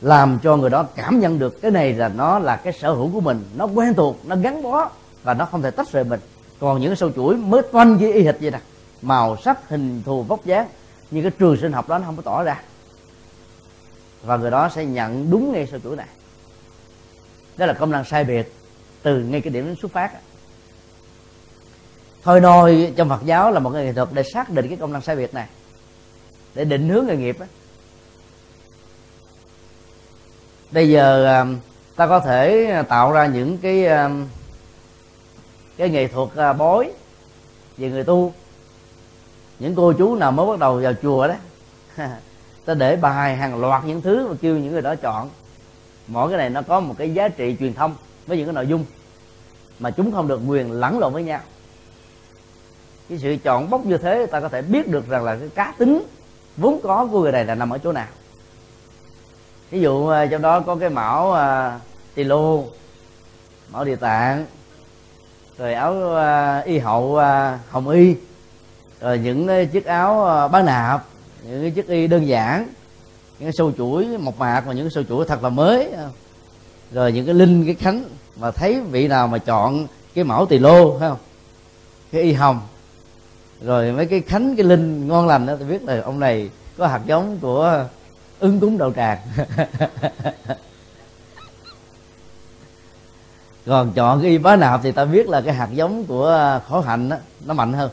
làm 0.00 0.38
cho 0.42 0.56
người 0.56 0.70
đó 0.70 0.86
cảm 0.96 1.20
nhận 1.20 1.38
được 1.38 1.62
cái 1.62 1.70
này 1.70 1.92
là 1.92 2.08
nó 2.08 2.38
là 2.38 2.56
cái 2.56 2.72
sở 2.72 2.92
hữu 2.92 3.10
của 3.12 3.20
mình, 3.20 3.44
nó 3.56 3.66
quen 3.66 3.94
thuộc, 3.94 4.16
nó 4.26 4.36
gắn 4.36 4.62
bó 4.62 4.90
và 5.22 5.34
nó 5.34 5.44
không 5.44 5.62
thể 5.62 5.70
tách 5.70 5.92
rời 5.92 6.04
mình. 6.04 6.20
Còn 6.60 6.80
những 6.80 6.90
cái 6.90 6.96
sâu 6.96 7.10
chuỗi 7.16 7.36
mới 7.36 7.62
toanh 7.72 7.98
với 7.98 8.12
y 8.12 8.22
hệt 8.22 8.36
vậy 8.40 8.50
nè 8.50 8.60
màu 9.02 9.36
sắc 9.36 9.68
hình 9.68 10.02
thù 10.04 10.22
vóc 10.22 10.44
dáng. 10.44 10.68
Nhưng 11.10 11.22
cái 11.22 11.32
trường 11.38 11.56
sinh 11.56 11.72
học 11.72 11.88
đó, 11.88 11.98
nó 11.98 12.04
không 12.06 12.16
có 12.16 12.22
tỏ 12.22 12.42
ra. 12.42 12.62
Và 14.22 14.36
người 14.36 14.50
đó 14.50 14.68
sẽ 14.68 14.84
nhận 14.84 15.30
đúng 15.30 15.52
ngay 15.52 15.66
sau 15.66 15.80
chuỗi 15.80 15.96
này. 15.96 16.08
Đó 17.56 17.66
là 17.66 17.72
công 17.72 17.90
năng 17.90 18.04
sai 18.04 18.24
biệt 18.24 18.52
từ 19.02 19.18
ngay 19.18 19.40
cái 19.40 19.52
điểm 19.52 19.66
đến 19.66 19.76
xuất 19.76 19.92
phát. 19.92 20.10
Thôi 22.22 22.40
nôi, 22.40 22.92
trong 22.96 23.08
phật 23.08 23.20
giáo 23.24 23.52
là 23.52 23.60
một 23.60 23.70
cái 23.74 23.84
nghệ 23.84 23.92
thuật 23.92 24.08
để 24.12 24.22
xác 24.22 24.50
định 24.50 24.68
cái 24.68 24.76
công 24.76 24.92
năng 24.92 25.02
sai 25.02 25.16
biệt 25.16 25.34
này. 25.34 25.48
Để 26.54 26.64
định 26.64 26.88
hướng 26.88 27.06
nghề 27.06 27.16
nghiệp 27.16 27.36
đó. 27.40 27.46
bây 30.70 30.88
giờ 30.88 31.38
um, 31.40 31.58
ta 31.96 32.06
có 32.06 32.20
thể 32.20 32.72
tạo 32.88 33.12
ra 33.12 33.26
những 33.26 33.58
cái 33.58 33.86
um, 33.86 34.26
cái 35.76 35.88
nghệ 35.88 36.08
thuật 36.08 36.28
uh, 36.28 36.58
bói 36.58 36.92
về 37.76 37.90
người 37.90 38.04
tu 38.04 38.32
những 39.58 39.74
cô 39.74 39.92
chú 39.92 40.14
nào 40.14 40.32
mới 40.32 40.46
bắt 40.46 40.58
đầu 40.58 40.80
vào 40.82 40.92
chùa 41.02 41.28
đó 41.28 41.34
ta 42.64 42.74
để 42.74 42.96
bài 42.96 43.36
hàng 43.36 43.60
loạt 43.60 43.84
những 43.84 44.00
thứ 44.00 44.26
và 44.26 44.34
kêu 44.40 44.58
những 44.58 44.72
người 44.72 44.82
đó 44.82 44.94
chọn. 44.94 45.30
Mỗi 46.06 46.28
cái 46.28 46.38
này 46.38 46.50
nó 46.50 46.62
có 46.62 46.80
một 46.80 46.94
cái 46.98 47.14
giá 47.14 47.28
trị 47.28 47.56
truyền 47.58 47.74
thông 47.74 47.94
với 48.26 48.36
những 48.36 48.46
cái 48.46 48.54
nội 48.54 48.66
dung 48.66 48.84
mà 49.78 49.90
chúng 49.90 50.12
không 50.12 50.28
được 50.28 50.40
quyền 50.46 50.72
lẫn 50.72 50.98
lộn 50.98 51.12
với 51.12 51.22
nhau. 51.22 51.40
Cái 53.08 53.18
sự 53.18 53.36
chọn 53.44 53.70
bốc 53.70 53.86
như 53.86 53.98
thế 53.98 54.26
ta 54.26 54.40
có 54.40 54.48
thể 54.48 54.62
biết 54.62 54.88
được 54.88 55.08
rằng 55.08 55.24
là 55.24 55.36
cái 55.36 55.48
cá 55.54 55.74
tính 55.78 56.02
vốn 56.56 56.80
có 56.82 57.08
của 57.12 57.22
người 57.22 57.32
này 57.32 57.44
là 57.44 57.54
nằm 57.54 57.70
ở 57.70 57.78
chỗ 57.78 57.92
nào. 57.92 58.08
Ví 59.70 59.80
dụ 59.80 60.08
à, 60.08 60.26
trong 60.26 60.42
đó 60.42 60.60
có 60.60 60.76
cái 60.76 60.90
mão 60.90 61.28
uh, 61.30 61.82
tỳ 62.14 62.24
lô 62.24 62.64
mão 63.72 63.84
địa 63.84 63.96
tạng 63.96 64.46
rồi 65.58 65.74
áo 65.74 65.94
uh, 65.94 66.64
y 66.64 66.78
hậu 66.78 67.02
uh, 67.02 67.60
hồng 67.70 67.88
y 67.88 68.16
rồi 69.00 69.18
những 69.18 69.46
cái 69.46 69.66
chiếc 69.66 69.84
áo 69.84 70.24
ờ, 70.24 70.48
bán 70.48 70.66
nạp 70.66 71.04
những 71.48 71.62
cái 71.62 71.70
chiếc 71.70 71.88
y 71.88 72.06
đơn 72.06 72.28
giản 72.28 72.66
những 73.38 73.46
cái 73.46 73.52
sâu 73.52 73.72
chuỗi 73.78 74.06
mộc 74.18 74.38
mạc 74.38 74.62
và 74.66 74.72
những 74.72 74.84
cái 74.84 74.90
sâu 74.94 75.04
chuỗi 75.08 75.24
thật 75.26 75.42
là 75.42 75.48
mới 75.48 75.92
rồi 76.92 77.12
những 77.12 77.26
cái 77.26 77.34
linh 77.34 77.64
cái 77.66 77.74
khánh 77.74 78.04
mà 78.36 78.50
thấy 78.50 78.80
vị 78.80 79.08
nào 79.08 79.28
mà 79.28 79.38
chọn 79.38 79.86
cái 80.14 80.24
mẫu 80.24 80.46
tỳ 80.46 80.58
lô 80.58 80.98
phải 80.98 81.08
không? 81.08 81.18
Cái 82.12 82.22
y 82.22 82.32
hồng. 82.32 82.60
Rồi 83.60 83.92
mấy 83.92 84.06
cái 84.06 84.20
khánh 84.20 84.56
cái 84.56 84.64
linh 84.64 85.08
ngon 85.08 85.26
lành 85.26 85.46
đó 85.46 85.54
tôi 85.58 85.68
biết 85.68 85.82
là 85.82 86.00
ông 86.00 86.20
này 86.20 86.50
có 86.78 86.86
hạt 86.86 87.00
giống 87.06 87.38
của 87.38 87.84
ứng 88.38 88.60
cúng 88.60 88.78
đầu 88.78 88.92
tràng. 88.92 89.18
Còn 93.66 93.92
chọn 93.92 94.22
cái 94.22 94.30
y 94.30 94.38
bá 94.38 94.56
nạp 94.56 94.80
thì 94.82 94.92
ta 94.92 95.04
biết 95.04 95.28
là 95.28 95.40
cái 95.40 95.54
hạt 95.54 95.68
giống 95.72 96.04
của 96.04 96.60
khổ 96.68 96.80
hạnh 96.80 97.08
đó, 97.08 97.16
nó 97.46 97.54
mạnh 97.54 97.72
hơn 97.72 97.90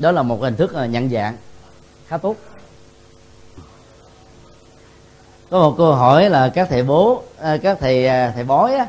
đó 0.00 0.12
là 0.12 0.22
một 0.22 0.40
hình 0.40 0.56
thức 0.56 0.72
ờ, 0.72 0.84
nhận 0.84 1.10
dạng 1.10 1.36
khá 2.06 2.18
tốt. 2.18 2.36
Có 5.50 5.58
một 5.58 5.74
câu 5.78 5.94
hỏi 5.94 6.30
là 6.30 6.48
các 6.48 6.68
thầy 6.70 6.82
bố 6.82 7.22
ờ, 7.38 7.58
các 7.62 7.78
thầy 7.80 8.06
ờ, 8.06 8.30
thầy 8.34 8.44
bói 8.44 8.74
á, 8.74 8.86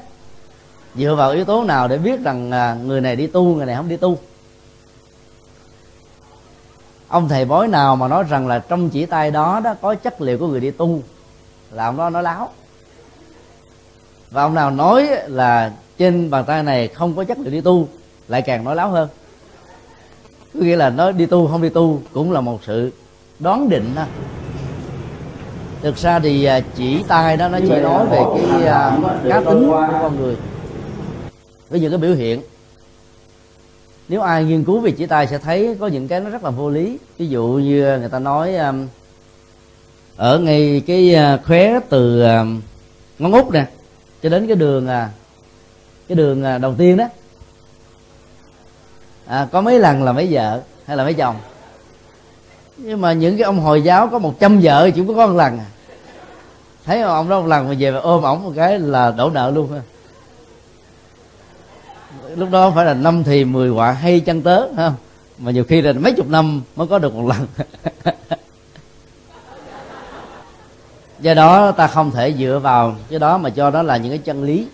dựa 0.95 1.16
vào 1.16 1.32
yếu 1.32 1.45
tố 1.45 1.64
nào 1.64 1.88
để 1.88 1.97
biết 1.97 2.20
rằng 2.24 2.49
người 2.88 3.01
này 3.01 3.16
đi 3.16 3.28
tu 3.28 3.55
người 3.55 3.66
này 3.66 3.76
không 3.76 3.89
đi 3.89 3.97
tu? 3.97 4.18
Ông 7.07 7.30
thầy 7.30 7.45
bói 7.45 7.68
nào 7.68 7.95
mà 7.95 8.07
nói 8.07 8.24
rằng 8.30 8.47
là 8.47 8.59
trong 8.59 8.89
chỉ 8.89 9.05
tay 9.05 9.32
đó 9.32 9.59
đó 9.64 9.76
có 9.82 9.95
chất 9.95 10.22
liệu 10.22 10.38
của 10.38 10.47
người 10.47 10.59
đi 10.59 10.72
tu 10.72 11.01
là 11.72 11.86
ông 11.86 11.97
đó 11.97 12.09
nói 12.09 12.24
láo. 12.24 12.49
Và 14.32 14.43
ông 14.43 14.53
nào 14.53 14.72
nói 14.72 15.07
là 15.28 15.72
trên 15.97 16.30
bàn 16.30 16.45
tay 16.45 16.64
này 16.64 16.88
không 16.88 17.16
có 17.16 17.24
chất 17.24 17.39
liệu 17.39 17.51
đi 17.51 17.62
tu 17.62 17.88
lại 18.28 18.41
càng 18.41 18.64
nói 18.64 18.76
láo 18.76 18.89
hơn 18.89 19.09
có 20.54 20.60
nghĩa 20.60 20.76
là 20.76 20.89
nó 20.89 21.12
đi 21.12 21.26
tu, 21.26 21.47
không 21.47 21.62
đi 21.62 21.70
tu 21.70 22.02
cũng 22.14 22.32
là 22.32 22.41
một 22.41 22.60
sự 22.64 22.91
đoán 23.39 23.70
định 23.70 23.91
đó. 23.95 24.06
Thực 25.82 25.97
ra 25.97 26.20
thì 26.20 26.43
à, 26.43 26.62
chỉ 26.76 27.04
tay 27.08 27.38
đó, 27.38 27.47
nó 27.47 27.60
chỉ 27.60 27.76
nói 27.76 28.06
về 28.06 28.20
cái 28.52 28.68
à, 28.68 28.97
cá 29.30 29.41
tính 29.41 29.68
của 29.68 29.88
con 30.02 30.20
người. 30.20 30.36
Với 31.70 31.80
những 31.80 31.91
cái 31.91 31.99
biểu 31.99 32.14
hiện. 32.14 32.41
Nếu 34.10 34.22
ai 34.22 34.43
nghiên 34.43 34.64
cứu 34.64 34.80
về 34.80 34.91
chỉ 34.91 35.06
tay 35.06 35.28
sẽ 35.28 35.38
thấy 35.38 35.78
có 35.80 35.88
những 35.88 36.08
cái 36.08 36.20
nó 36.20 36.30
rất 36.30 36.43
là 36.43 36.49
vô 36.49 36.70
lý. 36.70 36.97
Ví 37.18 37.28
dụ 37.28 37.47
như 37.47 37.97
người 37.99 38.10
ta 38.10 38.20
nói 38.20 38.56
à, 38.56 38.74
ở 40.16 40.39
ngay 40.39 40.82
cái 40.88 41.16
khóe 41.45 41.80
từ 41.89 42.24
ngón 43.20 43.32
út 43.32 43.52
nè, 43.52 43.66
cho 44.24 44.30
đến 44.30 44.47
cái 44.47 44.56
đường 44.56 44.88
cái 46.08 46.16
đường 46.16 46.43
đầu 46.62 46.76
tiên 46.78 46.97
đó 46.97 47.08
à, 49.32 49.47
có 49.51 49.61
mấy 49.61 49.79
lần 49.79 50.03
là 50.03 50.11
mấy 50.11 50.27
vợ 50.32 50.61
hay 50.86 50.97
là 50.97 51.03
mấy 51.03 51.13
chồng? 51.13 51.36
Nhưng 52.77 53.01
mà 53.01 53.13
những 53.13 53.38
cái 53.38 53.43
ông 53.43 53.59
hồi 53.59 53.82
giáo 53.82 54.07
có 54.07 54.19
100 54.19 54.59
vợ 54.61 54.89
chỉ 54.95 55.03
có 55.07 55.27
một 55.27 55.36
lần 55.36 55.59
à. 55.59 55.65
Thấy 56.86 57.01
ông 57.01 57.29
đó 57.29 57.41
một 57.41 57.47
lần 57.47 57.67
mà 57.67 57.75
về 57.79 57.91
mà 57.91 57.99
ôm 57.99 58.21
ổng 58.21 58.43
một 58.43 58.53
cái 58.55 58.79
là 58.79 59.11
đổ 59.11 59.29
nợ 59.29 59.51
luôn 59.51 59.71
ha 59.71 59.82
lúc 62.36 62.49
đó 62.51 62.71
phải 62.75 62.86
là 62.86 62.93
năm 62.93 63.23
thì 63.23 63.45
mười 63.45 63.69
quả 63.69 63.91
hay 63.91 64.19
chăn 64.19 64.41
tớ 64.41 64.67
không? 64.75 64.93
Mà 65.38 65.51
nhiều 65.51 65.63
khi 65.63 65.82
là 65.82 65.93
mấy 65.93 66.13
chục 66.13 66.29
năm 66.29 66.61
mới 66.75 66.88
có 66.88 66.99
được 66.99 67.15
một 67.15 67.27
lần. 67.27 67.47
Do 71.19 71.34
đó 71.34 71.71
ta 71.71 71.88
không 71.88 72.11
thể 72.11 72.34
dựa 72.34 72.59
vào 72.63 72.95
cái 73.09 73.19
đó 73.19 73.38
mà 73.38 73.49
cho 73.49 73.69
đó 73.69 73.82
là 73.82 73.97
những 73.97 74.11
cái 74.11 74.17
chân 74.17 74.43
lý. 74.43 74.67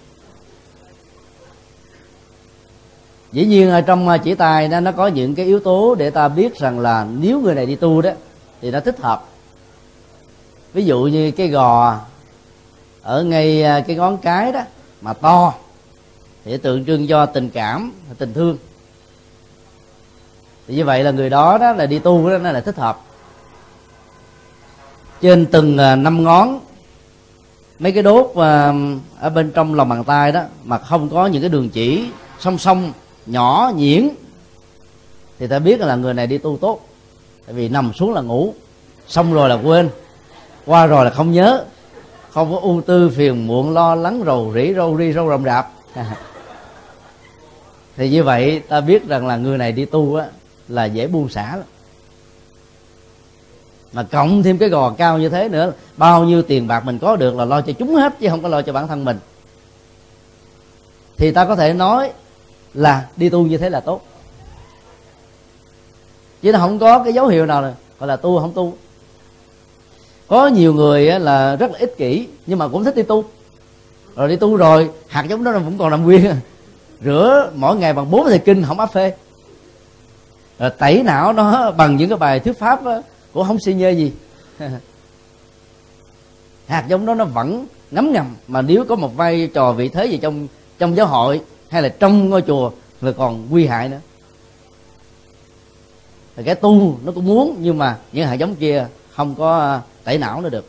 Dĩ 3.32 3.46
nhiên 3.46 3.70
ở 3.70 3.82
trong 3.82 4.10
à, 4.10 4.18
chỉ 4.18 4.36
tài 4.36 4.68
nó 4.68 4.80
nó 4.80 4.92
có 4.92 5.08
những 5.08 5.36
cái 5.36 5.46
yếu 5.46 5.60
tố 5.60 5.96
để 5.96 6.10
ta 6.10 6.28
biết 6.28 6.56
rằng 6.56 6.80
là 6.80 7.08
nếu 7.20 7.42
người 7.42 7.56
này 7.56 7.66
đi 7.66 7.76
tu 7.76 8.02
đó, 8.02 8.12
thì 8.62 8.72
nó 8.72 8.80
thích 8.80 9.00
hợp. 9.00 9.26
Ví 10.74 10.86
dụ 10.86 11.04
như 11.04 11.32
cái 11.32 11.48
gò 11.48 12.00
ở 13.02 13.24
ngay 13.24 13.64
à, 13.64 13.80
cái 13.80 13.96
ngón 13.96 14.18
cái 14.18 14.52
đó 14.52 14.62
mà 15.02 15.14
to, 15.14 15.54
thì 16.46 16.58
tượng 16.58 16.86
trưng 16.86 17.08
cho 17.08 17.26
tình 17.26 17.50
cảm, 17.50 17.92
tình 18.18 18.34
thương. 18.34 18.58
Thì 20.68 20.76
như 20.76 20.86
vậy 20.86 21.04
là 21.04 21.12
người 21.12 21.30
đó 21.30 21.58
đó 21.58 21.74
là 21.74 21.86
đi 21.86 22.00
tu 22.00 22.30
đó, 22.30 22.38
nó 22.38 22.52
là 22.52 22.62
thích 22.62 22.78
hợp. 22.78 23.02
Trên 25.22 25.46
từng 25.46 25.78
à, 25.78 25.96
năm 25.96 26.24
ngón, 26.24 26.60
mấy 27.80 27.92
cái 27.92 28.04
đốt 28.04 28.32
ở 29.20 29.30
bên 29.36 29.52
trong 29.52 29.74
lòng 29.76 29.90
bàn 29.90 30.04
tay 30.04 30.32
đó, 30.32 30.42
mà 30.64 30.78
không 30.78 31.10
có 31.10 31.28
những 31.28 31.42
cái 31.42 31.50
đường 31.50 31.70
chỉ 31.70 32.10
song 32.40 32.58
song 32.58 32.94
nhỏ 33.28 33.72
nhiễn 33.76 34.10
thì 35.40 35.48
ta 35.48 35.60
biết 35.60 35.80
là 35.80 35.96
người 35.96 36.14
này 36.14 36.28
đi 36.28 36.38
tu 36.38 36.58
tốt. 36.58 36.80
Tại 37.46 37.56
vì 37.56 37.70
nằm 37.70 37.94
xuống 37.94 38.14
là 38.14 38.22
ngủ, 38.22 38.54
xong 39.08 39.34
rồi 39.34 39.50
là 39.50 39.56
quên. 39.56 39.90
Qua 40.66 40.86
rồi 40.86 41.06
là 41.06 41.12
không 41.12 41.32
nhớ. 41.32 41.66
Không 42.30 42.52
có 42.52 42.60
ưu 42.60 42.82
tư 42.82 43.10
phiền 43.10 43.48
muộn, 43.48 43.74
lo 43.74 43.96
lắng, 43.96 44.24
rầu 44.26 44.52
rĩ, 44.56 44.74
râu 44.76 44.98
ri, 44.98 45.14
râu 45.14 45.30
rậm 45.30 45.44
rạp. 45.44 45.72
Thì 47.98 48.10
như 48.10 48.24
vậy 48.24 48.62
ta 48.68 48.82
biết 48.82 49.08
rằng 49.08 49.28
là 49.28 49.38
người 49.38 49.58
này 49.58 49.72
đi 49.72 49.86
tu 49.86 50.16
á, 50.16 50.26
là 50.68 50.86
dễ 50.86 51.08
buông 51.08 51.30
xả 51.30 51.56
lắm. 51.56 51.66
Mà 53.94 54.04
cộng 54.04 54.44
thêm 54.44 54.58
cái 54.58 54.70
gò 54.70 54.90
cao 54.98 55.18
như 55.18 55.30
thế 55.30 55.50
nữa, 55.50 55.74
bao 55.98 56.24
nhiêu 56.24 56.42
tiền 56.42 56.68
bạc 56.68 56.86
mình 56.86 57.00
có 57.00 57.16
được 57.16 57.36
là 57.36 57.46
lo 57.46 57.62
cho 57.62 57.74
chúng 57.74 57.96
hết, 57.96 58.14
chứ 58.20 58.30
không 58.30 58.44
có 58.44 58.50
lo 58.50 58.62
cho 58.62 58.74
bản 58.74 58.88
thân 58.88 59.06
mình. 59.06 59.20
Thì 61.18 61.32
ta 61.32 61.46
có 61.46 61.56
thể 61.56 61.74
nói 61.74 62.12
là 62.78 63.08
đi 63.18 63.30
tu 63.30 63.44
như 63.44 63.58
thế 63.58 63.70
là 63.70 63.80
tốt. 63.80 64.02
Chứ 66.42 66.52
nó 66.52 66.60
không 66.60 66.80
có 66.80 67.04
cái 67.04 67.14
dấu 67.14 67.28
hiệu 67.28 67.46
nào 67.46 67.76
gọi 68.00 68.08
là 68.08 68.16
tu 68.16 68.40
không 68.40 68.54
tu. 68.54 68.74
Có 70.28 70.48
nhiều 70.48 70.74
người 70.74 71.20
là 71.20 71.56
rất 71.56 71.72
là 71.72 71.80
ích 71.80 71.98
kỷ, 71.98 72.28
nhưng 72.46 72.60
mà 72.60 72.68
cũng 72.68 72.84
thích 72.84 72.96
đi 72.96 73.04
tu. 73.04 73.24
Rồi 74.16 74.30
đi 74.30 74.36
tu 74.36 74.56
rồi, 74.56 74.90
hạt 75.08 75.26
giống 75.30 75.44
đó 75.44 75.52
vẫn 75.52 75.78
còn 75.78 75.92
nằm 75.92 76.04
nguyên. 76.04 76.36
Rửa 77.04 77.52
mỗi 77.56 77.76
ngày 77.76 77.94
bằng 77.94 78.12
bốn 78.12 78.28
thầy 78.28 78.40
kinh 78.40 78.64
không 78.64 78.80
áp 78.80 78.94
phê. 78.94 79.16
Rồi 80.60 80.70
tẩy 80.70 81.04
não 81.04 81.34
nó 81.34 81.72
bằng 81.72 81.98
những 81.98 82.10
cái 82.10 82.18
bài 82.18 82.40
thuyết 82.40 82.60
pháp 82.60 82.80
của 82.84 83.02
cũng 83.34 83.48
không 83.48 83.60
suy 83.60 83.74
nhê 83.74 83.92
gì. 83.92 84.12
Hạt 86.68 86.86
giống 86.88 87.06
đó 87.06 87.14
nó 87.14 87.26
vẫn 87.26 87.68
ngấm 87.92 88.12
ngầm, 88.12 88.36
mà 88.48 88.62
nếu 88.62 88.86
có 88.86 88.96
một 88.96 89.16
vai 89.16 89.50
trò 89.54 89.72
vị 89.72 89.90
thế 89.90 90.06
gì 90.06 90.18
trong 90.18 90.48
trong 90.80 90.96
giáo 90.96 91.08
hội 91.08 91.42
hay 91.70 91.82
là 91.82 91.90
trong 91.90 92.30
ngôi 92.30 92.42
chùa 92.42 92.72
là 93.02 93.12
còn 93.12 93.48
nguy 93.50 93.66
hại 93.66 93.90
nữa. 93.90 94.00
Thì 96.36 96.44
cái 96.44 96.56
tu 96.56 96.98
nó 97.04 97.12
cũng 97.12 97.26
muốn, 97.26 97.56
nhưng 97.60 97.78
mà 97.78 97.98
những 98.12 98.28
hạt 98.28 98.34
giống 98.34 98.56
kia 98.56 98.88
không 99.16 99.36
có 99.36 99.60
à, 99.60 99.82
tẩy 100.04 100.18
não 100.18 100.42
nó 100.42 100.50
được. 100.50 100.66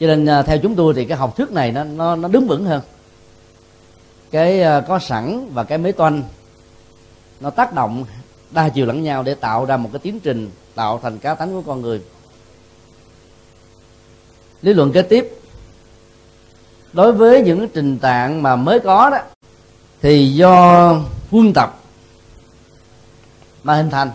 Cho 0.00 0.06
nên 0.06 0.26
à, 0.26 0.42
theo 0.42 0.58
chúng 0.58 0.74
tôi 0.74 0.94
thì 0.94 1.04
cái 1.04 1.18
học 1.18 1.36
thuyết 1.36 1.50
này 1.50 1.72
nó 1.72 1.84
nó 1.84 2.16
nó 2.16 2.28
đứng 2.28 2.46
vững 2.46 2.64
hơn. 2.64 2.80
Cái 4.30 4.62
à, 4.62 4.80
có 4.80 4.98
sẵn 4.98 5.48
và 5.52 5.64
cái 5.64 5.78
mới 5.78 5.92
toanh, 5.92 6.22
nó 7.40 7.50
tác 7.50 7.74
động 7.74 8.04
đa 8.50 8.68
chiều 8.68 8.86
lẫn 8.86 9.02
nhau 9.02 9.22
để 9.22 9.34
tạo 9.34 9.64
ra 9.64 9.76
một 9.76 9.88
cái 9.92 9.98
tiến 9.98 10.20
trình, 10.20 10.50
tạo 10.74 11.00
thành 11.02 11.18
cá 11.18 11.34
tánh 11.34 11.52
của 11.52 11.62
con 11.66 11.80
người. 11.80 12.00
Lý 14.62 14.72
luận 14.74 14.92
kế 14.92 15.02
tiếp 15.02 15.38
đối 16.96 17.12
với 17.12 17.42
những 17.42 17.68
trình 17.68 17.98
tạng 17.98 18.42
mà 18.42 18.56
mới 18.56 18.80
có 18.80 19.10
đó, 19.10 19.18
thì 20.02 20.28
do 20.34 20.94
quân 21.30 21.52
tập 21.52 21.80
mà 23.62 23.74
hình 23.74 23.90
thành. 23.90 24.10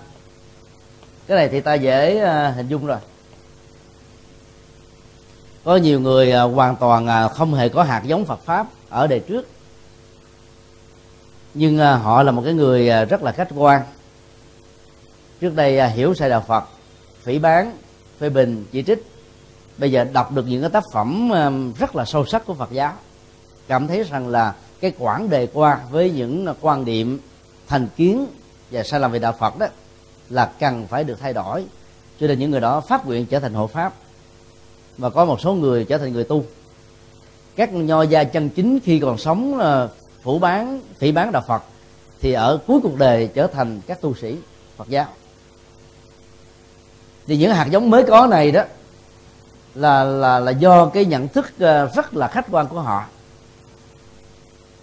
Cái 1.27 1.37
này 1.37 1.49
thì 1.49 1.61
ta 1.61 1.73
dễ 1.73 2.19
à, 2.19 2.53
hình 2.55 2.67
dung 2.67 2.85
rồi. 2.85 2.97
Có 5.63 5.75
nhiều 5.75 5.99
người 5.99 6.31
à, 6.31 6.41
hoàn 6.41 6.75
toàn 6.75 7.07
à, 7.07 7.27
không 7.27 7.53
hề 7.53 7.69
có 7.69 7.83
hạt 7.83 8.01
giống 8.05 8.25
Phật 8.25 8.39
pháp 8.45 8.67
ở 8.89 9.07
đời 9.07 9.19
trước. 9.19 9.47
Nhưng 11.53 11.77
họ 11.77 12.23
là 12.23 12.31
một 12.31 12.41
cái 12.45 12.53
người 12.53 13.05
rất 13.05 13.23
là 13.23 13.31
khách 13.31 13.49
quan. 13.55 13.81
Trước 15.41 15.55
đây 15.55 15.89
hiểu 15.89 16.13
sai 16.13 16.29
đạo 16.29 16.43
phật, 16.47 16.63
phỉ 17.23 17.39
bán, 17.39 17.77
phê 18.19 18.29
bình, 18.29 18.65
chỉ 18.71 18.83
trích 18.83 19.10
bây 19.81 19.91
giờ 19.91 20.03
đọc 20.13 20.31
được 20.31 20.45
những 20.47 20.61
cái 20.61 20.69
tác 20.69 20.83
phẩm 20.91 21.31
rất 21.79 21.95
là 21.95 22.05
sâu 22.05 22.25
sắc 22.25 22.45
của 22.45 22.53
phật 22.53 22.71
giáo, 22.71 22.93
cảm 23.67 23.87
thấy 23.87 24.03
rằng 24.03 24.27
là 24.27 24.55
cái 24.79 24.93
quãng 24.97 25.29
đề 25.29 25.47
qua 25.53 25.79
với 25.91 26.11
những 26.11 26.45
à, 26.45 26.53
quan 26.61 26.85
điểm 26.85 27.19
thành 27.67 27.87
kiến 27.95 28.25
và 28.71 28.83
sai 28.83 28.99
lầm 28.99 29.11
về 29.11 29.19
đạo 29.19 29.35
phật 29.39 29.59
đó 29.59 29.67
là 30.29 30.51
cần 30.59 30.87
phải 30.87 31.03
được 31.03 31.19
thay 31.19 31.33
đổi. 31.33 31.65
Cho 32.19 32.27
nên 32.27 32.39
những 32.39 32.51
người 32.51 32.61
đó 32.61 32.81
phát 32.81 33.05
nguyện 33.05 33.25
trở 33.25 33.39
thành 33.39 33.53
hộ 33.53 33.67
pháp 33.67 33.93
và 34.97 35.09
có 35.09 35.25
một 35.25 35.41
số 35.41 35.53
người 35.53 35.85
trở 35.85 35.97
thành 35.97 36.13
người 36.13 36.23
tu. 36.23 36.43
Các 37.55 37.73
nho 37.73 38.01
gia 38.01 38.23
chân 38.23 38.49
chính 38.49 38.79
khi 38.79 38.99
còn 38.99 39.17
sống 39.17 39.59
à, 39.59 39.87
phủ 40.23 40.39
bán, 40.39 40.81
phỉ 40.97 41.11
bán 41.11 41.31
đạo 41.31 41.43
phật 41.47 41.63
thì 42.21 42.33
ở 42.33 42.59
cuối 42.67 42.79
cuộc 42.83 42.97
đời 42.97 43.29
trở 43.33 43.47
thành 43.47 43.81
các 43.87 44.01
tu 44.01 44.15
sĩ 44.15 44.35
phật 44.77 44.89
giáo. 44.89 45.05
Thì 47.27 47.37
những 47.37 47.51
hạt 47.51 47.67
giống 47.71 47.89
mới 47.89 48.03
có 48.03 48.27
này 48.27 48.51
đó 48.51 48.63
là 49.75 50.03
là 50.03 50.39
là 50.39 50.51
do 50.51 50.85
cái 50.85 51.05
nhận 51.05 51.27
thức 51.27 51.53
ờ, 51.59 51.89
rất 51.95 52.13
là 52.13 52.27
khách 52.27 52.45
quan 52.51 52.67
của 52.67 52.81
họ. 52.81 53.05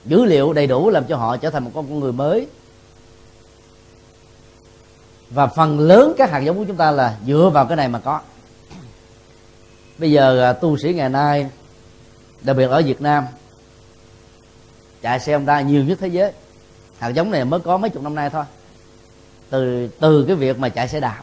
Dữ 0.05 0.24
liệu 0.24 0.53
đầy 0.53 0.66
đủ 0.66 0.91
làm 0.91 1.05
cho 1.05 1.16
họ 1.16 1.36
trở 1.36 1.51
thành 1.51 1.64
một 1.64 1.70
con 1.74 2.01
người 2.01 2.12
mới. 2.12 2.47
Và 5.30 5.47
phần 5.47 5.80
lớn 5.80 6.14
các 6.18 6.30
hạt 6.30 6.39
giống 6.39 6.59
của 6.59 6.64
chúng 6.64 6.76
ta 6.76 6.91
là 6.91 7.16
dựa 7.26 7.51
vào 7.55 7.66
cái 7.66 7.76
này 7.76 7.89
mà 7.89 7.99
có. 7.99 8.20
Bây 9.99 10.11
giờ 10.11 10.43
à, 10.43 10.53
tu 10.53 10.78
sĩ 10.78 10.95
ngày 10.95 11.09
nay, 11.09 11.47
đặc 12.41 12.57
biệt 12.57 12.70
ở 12.70 12.82
Việt 12.82 13.01
Nam, 13.01 13.24
chạy 15.03 15.20
xe 15.20 15.32
Honda 15.32 15.61
nhiều 15.61 15.84
nhất 15.84 15.99
thế 16.01 16.09
giới. 16.09 16.32
Hạt 16.99 17.09
giống 17.09 17.30
này 17.30 17.45
mới 17.45 17.61
có 17.61 17.76
mấy 17.76 17.91
chục 17.91 18.03
năm 18.03 18.14
nay 18.14 18.30
thôi. 18.30 18.45
Từ 19.51 19.89
từ 20.01 20.24
cái 20.26 20.36
việc 20.36 20.59
mà 20.59 20.68
chạy 20.68 20.89
xe 20.89 21.01
đạp 21.01 21.22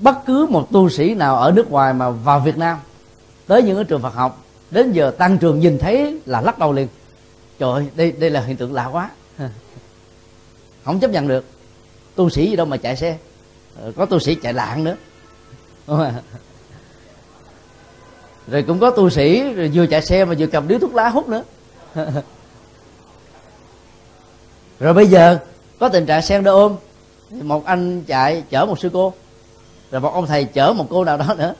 bất 0.00 0.26
cứ 0.26 0.46
một 0.50 0.72
tu 0.72 0.88
sĩ 0.88 1.14
nào 1.14 1.36
ở 1.36 1.52
nước 1.52 1.70
ngoài 1.70 1.92
mà 1.92 2.10
vào 2.10 2.40
Việt 2.40 2.58
Nam, 2.58 2.78
tới 3.46 3.62
những 3.62 3.76
cái 3.76 3.84
trường 3.84 4.02
Phật 4.02 4.14
học, 4.14 4.44
đến 4.70 4.92
giờ 4.92 5.10
tăng 5.18 5.38
trường 5.38 5.60
nhìn 5.60 5.78
thấy 5.78 6.20
là 6.26 6.40
lắc 6.40 6.58
đầu 6.58 6.72
liền. 6.72 6.88
Trời 7.58 7.72
ơi, 7.72 7.86
đây 7.96 8.12
đây 8.12 8.30
là 8.30 8.40
hiện 8.40 8.56
tượng 8.56 8.74
lạ 8.74 8.86
quá. 8.86 9.10
Không 10.84 11.00
chấp 11.00 11.10
nhận 11.10 11.28
được. 11.28 11.44
Tu 12.14 12.30
sĩ 12.30 12.50
gì 12.50 12.56
đâu 12.56 12.66
mà 12.66 12.76
chạy 12.76 12.96
xe. 12.96 13.16
Ờ, 13.80 13.92
có 13.96 14.06
tu 14.06 14.18
sĩ 14.18 14.34
chạy 14.34 14.52
lạng 14.52 14.84
nữa. 14.84 14.96
Rồi 18.48 18.62
cũng 18.62 18.80
có 18.80 18.90
tu 18.90 19.10
sĩ 19.10 19.52
rồi 19.52 19.70
vừa 19.74 19.86
chạy 19.86 20.02
xe 20.02 20.24
mà 20.24 20.34
vừa 20.38 20.46
cầm 20.46 20.68
điếu 20.68 20.78
thuốc 20.78 20.94
lá 20.94 21.08
hút 21.08 21.28
nữa. 21.28 21.42
Rồi 24.80 24.94
bây 24.94 25.06
giờ 25.06 25.38
có 25.78 25.88
tình 25.88 26.06
trạng 26.06 26.22
sen 26.22 26.44
đỡ 26.44 26.50
ôm. 26.50 26.76
Một 27.30 27.64
anh 27.64 28.02
chạy 28.02 28.42
chở 28.50 28.66
một 28.66 28.78
sư 28.78 28.90
cô 28.92 29.12
rồi 29.90 30.00
một 30.00 30.12
ông 30.12 30.26
thầy 30.26 30.44
chở 30.44 30.72
một 30.72 30.86
cô 30.90 31.04
nào 31.04 31.16
đó 31.16 31.34
nữa. 31.38 31.54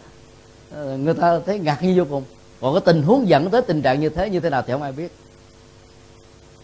Ờ, 0.70 0.97
người 0.97 1.14
ta 1.14 1.41
thấy 1.47 1.59
ngạc 1.59 1.83
nhiên 1.83 1.99
vô 1.99 2.05
cùng. 2.11 2.24
Còn 2.61 2.74
cái 2.74 2.83
tình 2.85 3.03
huống 3.03 3.29
dẫn 3.29 3.51
tới 3.51 3.62
tình 3.62 3.83
trạng 3.83 4.01
như 4.01 4.09
thế 4.09 4.31
như 4.31 4.41
thế 4.41 4.51
nào 4.51 4.62
thì 4.66 4.72
không 4.72 4.83
ai 4.83 4.93
biết. 4.93 5.12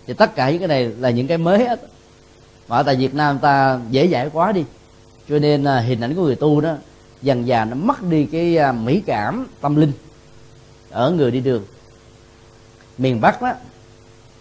Thì 0.06 0.14
tất 0.14 0.34
cả 0.34 0.50
những 0.50 0.58
cái 0.58 0.68
này 0.68 0.84
là 0.84 1.10
những 1.10 1.26
cái 1.26 1.38
mới 1.38 1.58
hết. 1.58 1.80
Mà 2.68 2.82
tại 2.82 2.96
Việt 2.96 3.14
Nam 3.14 3.38
ta 3.38 3.80
dễ 3.90 4.08
dãi 4.08 4.30
quá 4.32 4.52
đi. 4.52 4.64
Cho 5.28 5.38
nên 5.38 5.64
à, 5.64 5.80
hình 5.80 6.00
ảnh 6.00 6.14
của 6.14 6.22
người 6.22 6.36
tu 6.36 6.60
đó, 6.60 6.74
dần 7.22 7.46
dà 7.46 7.64
nó 7.64 7.74
mất 7.74 8.02
đi 8.02 8.26
cái 8.32 8.56
à, 8.56 8.72
mỹ 8.72 9.02
cảm 9.06 9.48
tâm 9.60 9.76
linh 9.76 9.92
ở 10.90 11.10
người 11.10 11.30
đi 11.30 11.40
đường. 11.40 11.64
Miền 12.98 13.20
Bắc 13.20 13.42
đó, 13.42 13.52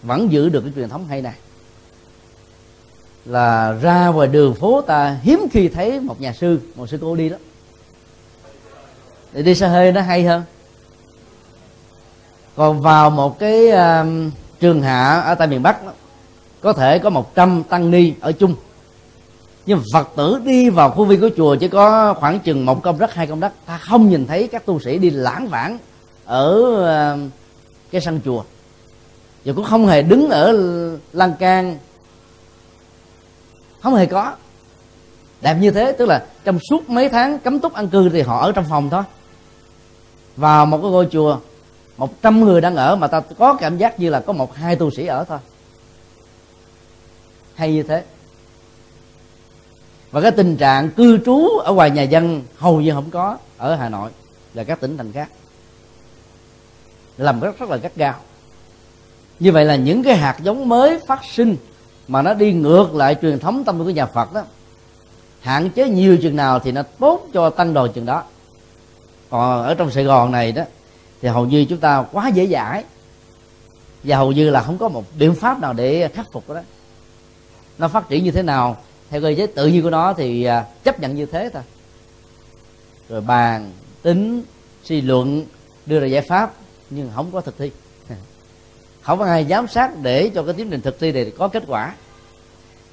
vẫn 0.03 0.31
giữ 0.31 0.49
được 0.49 0.61
cái 0.61 0.71
truyền 0.75 0.89
thống 0.89 1.07
hay 1.07 1.21
này 1.21 1.33
là 3.25 3.77
ra 3.81 4.07
ngoài 4.07 4.27
đường 4.27 4.53
phố 4.53 4.81
ta 4.81 5.17
hiếm 5.21 5.39
khi 5.51 5.67
thấy 5.67 5.99
một 5.99 6.21
nhà 6.21 6.33
sư 6.33 6.59
một 6.75 6.89
sư 6.89 6.97
cô 7.01 7.15
đi 7.15 7.29
đó 7.29 7.37
để 9.33 9.41
đi 9.41 9.55
xe 9.55 9.67
hơi 9.67 9.91
nó 9.91 10.01
hay 10.01 10.23
hơn. 10.23 10.43
Còn 12.55 12.81
vào 12.81 13.09
một 13.09 13.39
cái 13.39 13.67
uh, 13.67 14.07
trường 14.59 14.81
hạ 14.81 15.21
ở 15.25 15.35
tại 15.35 15.47
miền 15.47 15.63
bắc 15.63 15.85
đó, 15.85 15.91
có 16.61 16.73
thể 16.73 16.99
có 16.99 17.09
100 17.09 17.63
tăng 17.63 17.91
ni 17.91 18.13
ở 18.19 18.31
chung. 18.31 18.55
Nhưng 19.65 19.81
phật 19.93 20.09
tử 20.15 20.39
đi 20.45 20.69
vào 20.69 20.89
khu 20.89 21.05
viên 21.05 21.21
của 21.21 21.29
chùa 21.37 21.55
chỉ 21.55 21.67
có 21.67 22.13
khoảng 22.13 22.39
chừng 22.39 22.65
một 22.65 22.83
công 22.83 22.99
đất 22.99 23.13
hai 23.13 23.27
công 23.27 23.39
đất. 23.39 23.53
Ta 23.65 23.77
không 23.77 24.09
nhìn 24.09 24.27
thấy 24.27 24.47
các 24.47 24.65
tu 24.65 24.79
sĩ 24.79 24.97
đi 24.97 25.09
lãng 25.09 25.47
vãng 25.47 25.77
ở 26.25 26.55
uh, 27.15 27.31
cái 27.91 28.01
sân 28.01 28.19
chùa. 28.25 28.43
Và 29.45 29.53
cũng 29.53 29.65
không 29.65 29.87
hề 29.87 30.01
đứng 30.01 30.29
ở 30.29 30.53
lan 31.13 31.33
can 31.39 31.77
không 33.81 33.95
hề 33.95 34.05
có. 34.05 34.35
Đẹp 35.41 35.53
như 35.53 35.71
thế 35.71 35.91
tức 35.91 36.05
là 36.05 36.25
trong 36.43 36.59
suốt 36.69 36.89
mấy 36.89 37.09
tháng 37.09 37.39
cấm 37.39 37.59
túc 37.59 37.73
ăn 37.73 37.87
cư 37.87 38.09
thì 38.09 38.21
họ 38.21 38.41
ở 38.41 38.51
trong 38.51 38.65
phòng 38.69 38.89
thôi. 38.89 39.03
Vào 40.37 40.65
một 40.65 40.79
cái 40.81 40.91
ngôi 40.91 41.07
chùa, 41.11 41.39
một 41.97 42.21
trăm 42.21 42.45
người 42.45 42.61
đang 42.61 42.75
ở 42.75 42.95
mà 42.95 43.07
ta 43.07 43.21
có 43.37 43.53
cảm 43.53 43.77
giác 43.77 43.99
như 43.99 44.09
là 44.09 44.19
có 44.19 44.33
một 44.33 44.55
hai 44.55 44.75
tu 44.75 44.91
sĩ 44.91 45.05
ở 45.05 45.23
thôi. 45.23 45.39
Hay 47.55 47.73
như 47.73 47.83
thế. 47.83 48.03
Và 50.11 50.21
cái 50.21 50.31
tình 50.31 50.57
trạng 50.57 50.89
cư 50.89 51.17
trú 51.25 51.47
ở 51.47 51.73
ngoài 51.73 51.91
nhà 51.91 52.01
dân 52.01 52.43
hầu 52.57 52.81
như 52.81 52.91
không 52.93 53.09
có 53.09 53.37
ở 53.57 53.75
hà 53.75 53.89
nội 53.89 54.11
và 54.53 54.63
các 54.63 54.79
tỉnh 54.79 54.97
thành 54.97 55.11
khác. 55.11 55.29
Làm 57.17 57.39
rất 57.39 57.59
rất 57.59 57.69
là 57.69 57.77
gắt 57.77 57.95
gao. 57.95 58.15
Như 59.39 59.51
vậy 59.51 59.65
là 59.65 59.75
những 59.75 60.03
cái 60.03 60.15
hạt 60.17 60.37
giống 60.43 60.69
mới 60.69 60.99
phát 61.07 61.25
sinh 61.25 61.55
mà 62.11 62.21
nó 62.21 62.33
đi 62.33 62.53
ngược 62.53 62.95
lại 62.95 63.15
truyền 63.21 63.39
thống 63.39 63.63
tâm 63.63 63.77
linh 63.77 63.87
của 63.87 63.93
nhà 63.93 64.05
Phật 64.05 64.33
đó. 64.33 64.43
Hạn 65.39 65.69
chế 65.69 65.89
nhiều 65.89 66.17
chừng 66.21 66.35
nào 66.35 66.59
thì 66.59 66.71
nó 66.71 66.83
tốt 66.99 67.27
cho 67.33 67.49
tăng 67.49 67.73
đoàn 67.73 67.91
chừng 67.93 68.05
đó. 68.05 68.23
Còn 69.29 69.63
ở 69.63 69.73
trong 69.73 69.91
Sài 69.91 70.03
Gòn 70.03 70.31
này 70.31 70.51
đó, 70.51 70.63
thì 71.21 71.27
hầu 71.27 71.45
như 71.45 71.65
chúng 71.69 71.77
ta 71.77 72.05
quá 72.11 72.27
dễ 72.27 72.47
dãi. 72.47 72.83
Và 74.03 74.17
hầu 74.17 74.31
như 74.31 74.49
là 74.49 74.61
không 74.61 74.77
có 74.77 74.89
một 74.89 75.03
biện 75.19 75.35
pháp 75.35 75.59
nào 75.59 75.73
để 75.73 76.07
khắc 76.07 76.31
phục 76.31 76.49
đó. 76.49 76.61
Nó 77.77 77.87
phát 77.87 78.09
triển 78.09 78.23
như 78.23 78.31
thế 78.31 78.41
nào, 78.41 78.77
theo 79.09 79.21
cơ 79.21 79.33
chế 79.37 79.47
tự 79.47 79.67
nhiên 79.67 79.83
của 79.83 79.89
nó 79.89 80.13
thì 80.13 80.43
à, 80.43 80.65
chấp 80.83 80.99
nhận 80.99 81.15
như 81.15 81.25
thế 81.25 81.49
thôi. 81.53 81.63
Rồi 83.09 83.21
bàn 83.21 83.71
tính, 84.01 84.43
suy 84.83 85.01
luận, 85.01 85.45
đưa 85.85 85.99
ra 85.99 86.07
giải 86.07 86.21
pháp, 86.21 86.53
nhưng 86.89 87.11
không 87.15 87.31
có 87.31 87.41
thực 87.41 87.57
thi 87.57 87.71
không 89.01 89.19
có 89.19 89.25
ai 89.25 89.45
giám 89.49 89.67
sát 89.67 89.91
để 90.01 90.31
cho 90.35 90.43
cái 90.43 90.53
tiến 90.53 90.69
trình 90.69 90.81
thực 90.81 90.99
thi 90.99 91.11
này 91.11 91.31
có 91.37 91.47
kết 91.47 91.63
quả. 91.67 91.95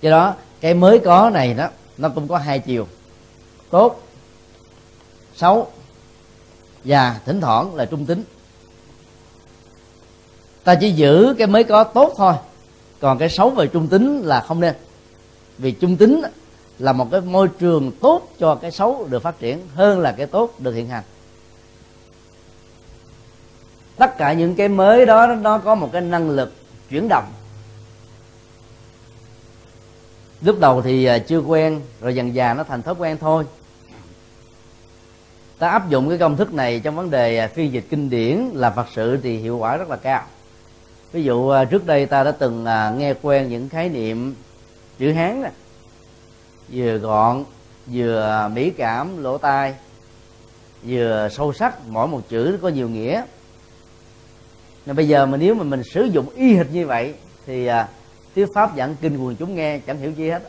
Do 0.00 0.11
đó, 0.11 0.34
cái 0.61 0.74
mới 0.74 0.98
có 0.98 1.30
này 1.30 1.54
đó, 1.54 1.68
nó 1.98 2.09
cũng 2.09 2.28
có 2.28 2.38
hai 2.38 2.59
chiều. 2.59 2.86
Tốt, 3.70 4.02
xấu 5.34 5.70
và 6.84 7.20
thỉnh 7.24 7.40
thoảng 7.40 7.74
là 7.74 7.84
trung 7.84 8.06
tính. 8.06 8.22
Ta 10.64 10.74
chỉ 10.74 10.90
giữ 10.90 11.34
cái 11.38 11.46
mới 11.46 11.64
có 11.64 11.84
tốt 11.84 12.14
thôi, 12.16 12.34
còn 13.00 13.18
cái 13.18 13.28
xấu 13.28 13.50
về 13.50 13.66
trung 13.66 13.88
tính 13.88 14.20
là 14.20 14.40
không 14.40 14.61
nên. 14.61 14.74
Vì 15.59 15.72
trung 15.72 15.96
tính 15.96 16.22
là 16.78 16.92
một 16.92 17.09
cái 17.11 17.20
môi 17.20 17.48
trường 17.48 17.92
tốt 18.00 18.28
cho 18.38 18.54
cái 18.54 18.70
xấu 18.70 19.06
được 19.11 19.22
phát 19.22 19.38
triển 19.38 19.68
hơn 19.74 20.00
là 20.00 20.12
cái 20.12 20.26
tốt 20.26 20.54
được 20.59 20.72
hiện 20.72 20.88
hành 20.88 21.04
tất 23.99 24.18
cả 24.18 24.32
những 24.32 24.55
cái 24.55 24.68
mới 24.68 25.07
đó, 25.07 25.26
nó 25.26 25.59
có 25.59 25.74
một 25.74 25.90
cái 25.92 26.03
năng 26.03 26.30
lực 26.30 26.53
chuyển 26.90 27.09
động. 27.09 27.24
Lúc 30.40 30.61
đầu 30.61 30.82
thì 30.82 31.05
à, 31.05 31.18
chưa 31.18 31.38
quen, 31.38 31.80
rồi 32.01 32.14
dần 32.14 32.34
dà 32.34 32.55
nó 32.55 32.64
thành 32.64 32.82
thói 32.82 32.94
quen 32.99 33.16
thôi. 33.20 33.44
Ta 35.59 35.68
áp 35.68 35.88
dụng 35.88 36.09
cái 36.09 36.18
công 36.18 36.36
thức 36.36 36.55
này 36.55 36.80
trong 36.80 36.96
vấn 36.96 37.11
đề 37.11 37.38
à, 37.38 37.46
phiên 37.46 37.72
dịch 37.72 37.84
kinh 37.90 38.11
điển 38.11 38.38
là 38.55 38.70
phật 38.70 38.86
sự 38.94 39.18
thì 39.22 39.36
hiệu 39.38 39.59
quả 39.59 39.76
rất 39.76 39.90
là 39.90 39.96
cao. 39.96 40.22
Ví 41.12 41.22
dụ 41.22 41.49
à, 41.49 41.64
trước 41.64 41.86
đây 41.86 42.07
ta 42.07 42.24
đã 42.24 42.30
từng 42.30 42.64
nghe 42.99 43.14
quen 43.22 43.49
những 43.49 43.68
khái 43.68 43.88
niệm 43.88 44.34
chữ 44.99 45.12
hán 45.12 45.42
nè. 45.42 45.51
Vừa 46.72 46.99
gọn, 46.99 47.44
vừa 47.86 48.51
mỹ 48.55 48.70
cảm, 48.70 49.22
lỗ 49.22 49.38
tai, 49.38 49.74
vừa 50.82 51.28
sâu 51.30 51.53
sắc, 51.53 51.88
mỗi 51.88 52.09
một 52.09 52.20
chữ 52.28 52.59
có 52.62 52.68
nhiều 52.68 52.88
nghĩa 52.88 53.22
nên 54.89 54.97
bây 54.97 55.09
giờ 55.09 55.26
mà 55.26 55.36
nếu 55.36 55.55
mà 55.55 55.64
mình 55.64 55.82
sử 55.84 56.05
dụng 56.05 56.30
y 56.34 56.55
hệt 56.55 56.66
như 56.72 56.86
vậy 56.86 57.14
thì 57.47 57.66
à, 57.66 57.89
thuyết 58.34 58.47
pháp 58.55 58.70
giảng 58.76 58.97
kinh 59.01 59.24
quần 59.24 59.36
chúng 59.36 59.55
nghe 59.55 59.78
chẳng 59.78 59.99
hiểu 59.99 60.11
gì 60.11 60.30
hết. 60.30 60.43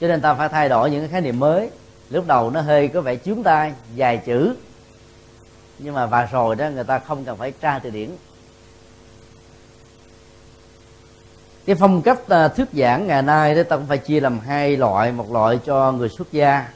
Cho 0.00 0.08
nên 0.08 0.20
ta 0.20 0.34
phải 0.34 0.48
thay 0.48 0.68
đổi 0.68 0.90
những 0.90 1.00
cái 1.00 1.08
khái 1.08 1.20
niệm 1.20 1.38
mới. 1.38 1.70
Lúc 2.10 2.26
đầu 2.26 2.50
nó 2.50 2.60
hơi 2.60 2.88
có 2.88 3.00
vẻ 3.00 3.16
chướng 3.16 3.42
tai 3.42 3.72
dài 3.94 4.22
chữ. 4.26 4.54
Nhưng 5.78 5.94
mà 5.94 6.06
và 6.06 6.28
rồi 6.32 6.56
đó 6.56 6.70
người 6.70 6.84
ta 6.84 6.98
không 6.98 7.24
cần 7.24 7.36
phải 7.36 7.52
tra 7.60 7.78
từ 7.78 7.90
điển. 7.90 8.10
Cái 11.66 11.76
phong 11.76 12.02
cách 12.02 12.28
à, 12.28 12.48
thuyết 12.48 12.68
giảng 12.72 13.06
ngày 13.06 13.22
nay 13.22 13.54
đó 13.54 13.62
ta 13.62 13.76
cũng 13.76 13.86
phải 13.86 13.98
chia 13.98 14.20
làm 14.20 14.40
hai 14.40 14.76
loại. 14.76 15.12
Một 15.12 15.32
loại 15.32 15.58
cho 15.66 15.92
người 15.92 16.08
xuất 16.08 16.32
gia 16.32 16.68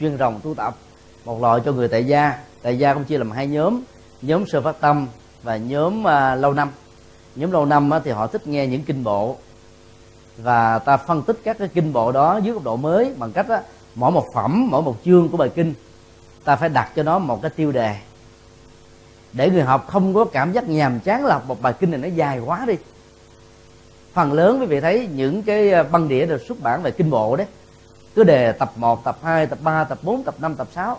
chuyên 0.00 0.18
rồng 0.18 0.40
tu 0.42 0.54
tập. 0.54 0.76
Một 1.24 1.42
loại 1.42 1.60
cho 1.64 1.72
người 1.72 1.88
tại 1.88 2.04
gia. 2.04 2.38
Tại 2.62 2.78
gia 2.78 2.94
cũng 2.94 3.04
chia 3.04 3.18
làm 3.18 3.30
hai 3.30 3.46
nhóm 3.46 3.82
nhóm 4.22 4.46
sơ 4.46 4.60
phát 4.60 4.80
tâm 4.80 5.06
và 5.42 5.56
nhóm 5.56 6.00
uh, 6.00 6.40
lâu 6.40 6.52
năm. 6.52 6.70
Nhóm 7.36 7.50
lâu 7.50 7.66
năm 7.66 7.90
á, 7.90 8.00
thì 8.04 8.10
họ 8.10 8.26
thích 8.26 8.46
nghe 8.46 8.66
những 8.66 8.84
kinh 8.84 9.04
bộ 9.04 9.36
và 10.36 10.78
ta 10.78 10.96
phân 10.96 11.22
tích 11.22 11.40
các 11.44 11.58
cái 11.58 11.68
kinh 11.68 11.92
bộ 11.92 12.12
đó 12.12 12.40
dưới 12.42 12.54
góc 12.54 12.64
độ 12.64 12.76
mới 12.76 13.14
bằng 13.18 13.32
cách 13.32 13.48
đó, 13.48 13.58
mỗi 13.94 14.10
một 14.10 14.26
phẩm 14.34 14.68
mỗi 14.70 14.82
một 14.82 14.96
chương 15.04 15.28
của 15.28 15.36
bài 15.36 15.50
kinh 15.54 15.74
ta 16.44 16.56
phải 16.56 16.68
đặt 16.68 16.90
cho 16.96 17.02
nó 17.02 17.18
một 17.18 17.42
cái 17.42 17.50
tiêu 17.50 17.72
đề. 17.72 17.96
Để 19.32 19.50
người 19.50 19.62
học 19.62 19.86
không 19.88 20.14
có 20.14 20.24
cảm 20.24 20.52
giác 20.52 20.68
nhàm 20.68 21.00
chán 21.00 21.24
là 21.24 21.38
một 21.38 21.62
bài 21.62 21.72
kinh 21.80 21.90
này 21.90 22.00
nó 22.00 22.08
dài 22.08 22.38
quá 22.38 22.64
đi. 22.66 22.74
Phần 24.12 24.32
lớn 24.32 24.60
quý 24.60 24.66
vị 24.66 24.80
thấy 24.80 25.08
những 25.14 25.42
cái 25.42 25.72
à, 25.72 25.82
băng 25.82 26.08
đĩa 26.08 26.26
được 26.26 26.42
xuất 26.48 26.60
bản 26.62 26.82
về 26.82 26.90
kinh 26.90 27.10
bộ 27.10 27.36
đấy. 27.36 27.46
Cứ 28.14 28.24
đề 28.24 28.52
tập 28.52 28.72
1, 28.76 29.04
tập 29.04 29.18
2, 29.22 29.46
tập 29.46 29.58
3, 29.62 29.84
tập 29.84 29.98
4, 30.02 30.22
tập 30.22 30.34
5, 30.38 30.54
tập 30.54 30.68
6 30.74 30.98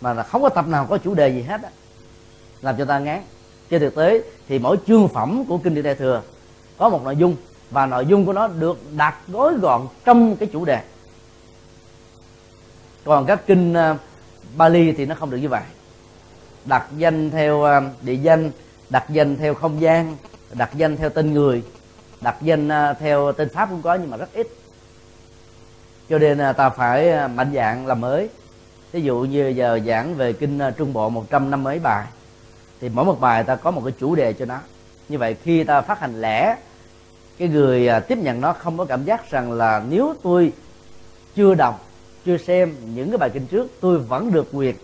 mà 0.00 0.14
là 0.14 0.22
không 0.22 0.42
có 0.42 0.48
tập 0.48 0.68
nào 0.68 0.86
có 0.90 0.98
chủ 0.98 1.14
đề 1.14 1.28
gì 1.28 1.42
hết 1.42 1.62
á 1.62 1.70
làm 2.62 2.76
cho 2.78 2.84
ta 2.84 2.98
ngán. 2.98 3.22
Trên 3.70 3.80
thực 3.80 3.94
tế 3.94 4.22
thì 4.48 4.58
mỗi 4.58 4.76
chương 4.86 5.08
phẩm 5.08 5.44
của 5.48 5.58
kinh 5.58 5.74
Địa 5.74 5.82
đại 5.82 5.94
thừa 5.94 6.22
có 6.78 6.88
một 6.88 7.04
nội 7.04 7.16
dung 7.16 7.36
và 7.70 7.86
nội 7.86 8.06
dung 8.06 8.26
của 8.26 8.32
nó 8.32 8.48
được 8.48 8.78
đặt 8.96 9.14
gói 9.28 9.54
gọn 9.54 9.86
trong 10.04 10.36
cái 10.36 10.48
chủ 10.52 10.64
đề. 10.64 10.80
Còn 13.04 13.26
các 13.26 13.46
kinh 13.46 13.74
ờ, 13.74 13.96
Bali 14.56 14.92
thì 14.92 15.06
nó 15.06 15.14
không 15.14 15.30
được 15.30 15.36
như 15.36 15.48
vậy. 15.48 15.62
Đặt 16.64 16.86
danh 16.96 17.30
theo 17.30 17.62
ờ, 17.62 17.82
địa 18.02 18.14
danh, 18.14 18.50
đặt 18.90 19.04
danh 19.08 19.36
theo 19.36 19.54
không 19.54 19.80
gian, 19.80 20.16
đặt 20.52 20.70
danh 20.74 20.96
theo 20.96 21.10
tên 21.10 21.34
người, 21.34 21.62
đặt 22.20 22.36
danh 22.40 22.68
ờ, 22.68 22.94
theo 23.00 23.32
tên 23.32 23.48
pháp 23.48 23.70
cũng 23.70 23.82
có 23.82 23.94
nhưng 23.94 24.10
mà 24.10 24.16
rất 24.16 24.32
ít. 24.32 24.48
Cho 26.08 26.18
nên 26.18 26.38
ta 26.56 26.70
phải 26.70 27.28
mạnh 27.28 27.52
dạng 27.54 27.86
làm 27.86 28.00
mới. 28.00 28.28
Ví 28.92 29.02
dụ 29.02 29.18
như 29.18 29.48
giờ 29.48 29.80
giảng 29.86 30.14
về 30.14 30.32
kinh 30.32 30.60
trung 30.76 30.92
bộ 30.92 31.08
một 31.08 31.30
trăm 31.30 31.50
năm 31.50 31.62
mấy 31.62 31.78
bài 31.78 32.06
thì 32.80 32.88
mỗi 32.88 33.04
một 33.04 33.20
bài 33.20 33.44
ta 33.44 33.56
có 33.56 33.70
một 33.70 33.82
cái 33.84 33.94
chủ 34.00 34.14
đề 34.14 34.32
cho 34.32 34.44
nó. 34.44 34.58
Như 35.08 35.18
vậy 35.18 35.36
khi 35.42 35.64
ta 35.64 35.80
phát 35.80 36.00
hành 36.00 36.20
lẻ, 36.20 36.56
cái 37.38 37.48
người 37.48 37.88
à, 37.88 38.00
tiếp 38.00 38.18
nhận 38.18 38.40
nó 38.40 38.52
không 38.52 38.78
có 38.78 38.84
cảm 38.84 39.04
giác 39.04 39.30
rằng 39.30 39.52
là 39.52 39.82
nếu 39.88 40.14
tôi 40.22 40.52
chưa 41.36 41.54
đọc, 41.54 41.86
chưa 42.26 42.36
xem 42.36 42.76
những 42.94 43.10
cái 43.10 43.18
bài 43.18 43.30
kinh 43.30 43.46
trước, 43.46 43.70
tôi 43.80 43.98
vẫn 43.98 44.32
được 44.32 44.48
quyền 44.52 44.74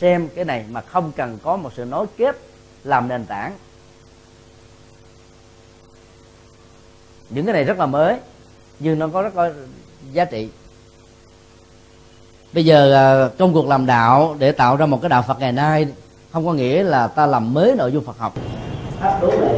xem 0.00 0.28
cái 0.34 0.44
này 0.44 0.64
mà 0.70 0.80
không 0.80 1.12
cần 1.16 1.38
có 1.42 1.56
một 1.56 1.72
sự 1.76 1.84
nối 1.84 2.06
kết 2.16 2.36
làm 2.84 3.08
nền 3.08 3.26
tảng. 3.26 3.52
Những 7.30 7.46
cái 7.46 7.52
này 7.52 7.64
rất 7.64 7.78
là 7.78 7.86
mới, 7.86 8.16
nhưng 8.78 8.98
nó 8.98 9.08
có 9.08 9.22
rất 9.22 9.34
có 9.34 9.50
giá 10.12 10.24
trị. 10.24 10.48
Bây 12.52 12.64
giờ 12.64 12.94
à, 12.94 13.28
công 13.38 13.52
cuộc 13.52 13.68
làm 13.68 13.86
đạo 13.86 14.36
để 14.38 14.52
tạo 14.52 14.76
ra 14.76 14.86
một 14.86 14.98
cái 15.02 15.08
đạo 15.08 15.24
phật 15.28 15.40
ngày 15.40 15.52
nay 15.52 15.86
không 16.34 16.46
có 16.46 16.52
nghĩa 16.52 16.82
là 16.82 17.08
ta 17.08 17.26
làm 17.26 17.54
mới 17.54 17.74
nội 17.76 17.92
dung 17.92 18.04
phật 18.04 18.18
học 18.18 18.34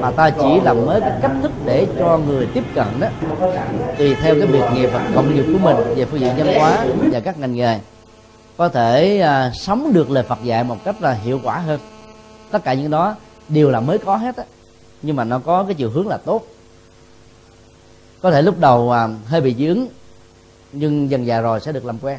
mà 0.01 0.11
ta 0.11 0.31
chỉ 0.31 0.61
làm 0.65 0.87
mới 0.87 1.01
cái 1.01 1.13
cách 1.23 1.31
thức 1.43 1.53
để 1.65 1.87
cho 1.99 2.19
người 2.19 2.47
tiếp 2.55 2.65
cận 2.75 2.87
đó 3.01 3.09
tùy 3.99 4.15
theo 4.15 4.35
cái 4.35 4.47
việc 4.47 4.65
nghiệp 4.75 4.91
và 4.93 5.11
công 5.15 5.35
nghiệp 5.35 5.45
của 5.53 5.59
mình 5.59 5.77
về 5.97 6.05
phương 6.05 6.21
diện 6.21 6.33
văn 6.37 6.55
hóa 6.59 6.87
và 7.13 7.21
các 7.21 7.39
ngành 7.39 7.55
nghề. 7.55 7.79
Có 8.57 8.69
thể 8.69 9.21
à, 9.21 9.51
sống 9.55 9.93
được 9.93 10.11
lời 10.11 10.25
Phật 10.25 10.39
dạy 10.43 10.65
một 10.65 10.77
cách 10.85 11.03
là 11.03 11.13
hiệu 11.13 11.41
quả 11.43 11.59
hơn. 11.59 11.81
Tất 12.51 12.65
cả 12.65 12.75
những 12.75 12.91
đó 12.91 13.17
đều 13.49 13.71
là 13.71 13.81
mới 13.81 13.99
có 13.99 14.17
hết 14.17 14.37
á 14.37 14.45
nhưng 15.03 15.17
mà 15.17 15.25
nó 15.25 15.39
có 15.39 15.65
cái 15.65 15.75
chiều 15.75 15.91
hướng 15.91 16.09
là 16.09 16.17
tốt. 16.17 16.47
Có 18.23 18.31
thể 18.31 18.43
lúc 18.43 18.59
đầu 18.59 18.93
à, 18.93 19.09
hơi 19.27 19.41
bị 19.41 19.55
dướng 19.55 19.87
nhưng 20.73 21.11
dần 21.11 21.27
dà 21.27 21.41
rồi 21.41 21.61
sẽ 21.61 21.73
được 21.73 21.85
làm 21.85 21.99
quen 21.99 22.19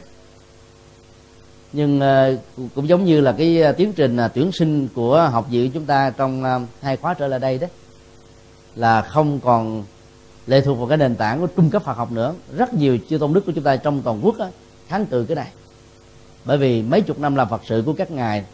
nhưng 1.78 2.00
ờ, 2.00 2.38
cũng 2.76 2.88
giống 2.88 3.06
như 3.06 3.22
là 3.22 3.32
cái 3.32 3.62
ờ, 3.62 3.72
tiến 3.72 3.94
trình 3.94 4.18
ờ, 4.18 4.28
tuyển 4.28 4.52
sinh 4.52 4.88
của 4.96 5.30
học 5.32 5.48
viện 5.50 5.72
chúng 5.74 5.86
ta 5.86 6.10
trong 6.10 6.44
hai 6.82 6.98
khóa 6.98 7.14
trở 7.14 7.28
lại 7.28 7.40
đây 7.40 7.58
đó 7.58 7.68
là 8.76 9.02
không 9.02 9.40
còn 9.40 9.84
lệ 10.48 10.62
thuộc 10.62 10.78
vào 10.78 10.88
cái 10.88 10.98
nền 10.98 11.16
tảng 11.16 11.40
của 11.40 11.48
trung 11.48 11.70
cấp 11.70 11.84
Phật 11.84 11.98
học 11.98 12.12
nữa. 12.12 12.34
Rất 12.58 12.74
nhiều 12.74 12.98
chư 13.10 13.18
tôn 13.18 13.34
đức 13.34 13.46
của 13.46 13.52
chúng 13.52 13.64
ta 13.64 13.76
trong 13.76 14.02
toàn 14.02 14.20
quốc 14.26 14.38
đó, 14.38 14.50
kháng 14.88 15.06
cự 15.06 15.26
cái 15.28 15.36
này. 15.36 15.48
Bởi 16.46 16.58
vì 16.58 16.82
mấy 16.82 17.02
chục 17.02 17.20
năm 17.20 17.36
làm 17.36 17.50
Phật 17.50 17.62
sự 17.66 17.84
của 17.86 17.94
các 17.94 18.12
ngài 18.12 18.46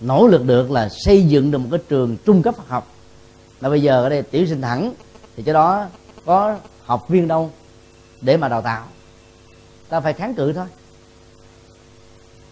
nỗ 0.00 0.26
lực 0.26 0.44
được 0.44 0.70
là 0.70 0.88
xây 0.88 1.22
dựng 1.22 1.50
được 1.50 1.58
một 1.58 1.68
cái 1.70 1.80
trường 1.88 2.16
trung 2.24 2.42
cấp 2.42 2.56
Phật 2.56 2.68
học. 2.68 2.92
Là 3.60 3.68
bây 3.68 3.82
giờ 3.82 4.02
ở 4.02 4.08
đây 4.08 4.22
tiểu 4.22 4.46
sinh 4.46 4.62
thẳng 4.62 4.92
thì 5.36 5.42
cái 5.42 5.54
đó 5.54 5.86
có 6.24 6.56
học 6.84 7.08
viên 7.08 7.28
đâu 7.28 7.50
để 8.20 8.36
mà 8.36 8.48
đào 8.48 8.62
tạo. 8.62 8.86
Ta 9.88 10.00
phải 10.00 10.12
kháng 10.12 10.34
cự 10.34 10.52
thôi 10.52 10.66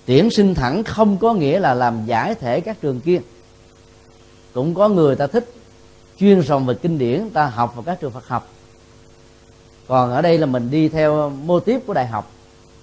tuyển 0.09 0.30
sinh 0.30 0.54
thẳng 0.54 0.84
không 0.84 1.16
có 1.16 1.34
nghĩa 1.34 1.61
là 1.61 1.74
làm 1.74 2.06
giải 2.06 2.34
thể 2.34 2.61
các 2.61 2.80
trường 2.80 3.00
kia. 3.00 3.20
Cũng 4.54 4.74
có 4.74 4.88
người 4.88 5.16
ta 5.16 5.26
thích 5.26 5.52
chuyên 6.18 6.42
sòng 6.42 6.66
về 6.66 6.74
kinh 6.74 6.98
điển, 6.98 7.30
ta 7.30 7.46
học 7.46 7.72
vào 7.74 7.82
các 7.82 8.00
trường 8.00 8.11
Phật 8.11 8.28
học. 8.28 8.48
Còn 9.88 10.11
ở 10.11 10.22
đây 10.22 10.38
là 10.38 10.46
mình 10.46 10.70
đi 10.70 10.88
theo 10.88 11.30
mô 11.30 11.61
tiếp 11.61 11.80
của 11.86 11.94
đại 11.94 12.06
học. 12.06 12.30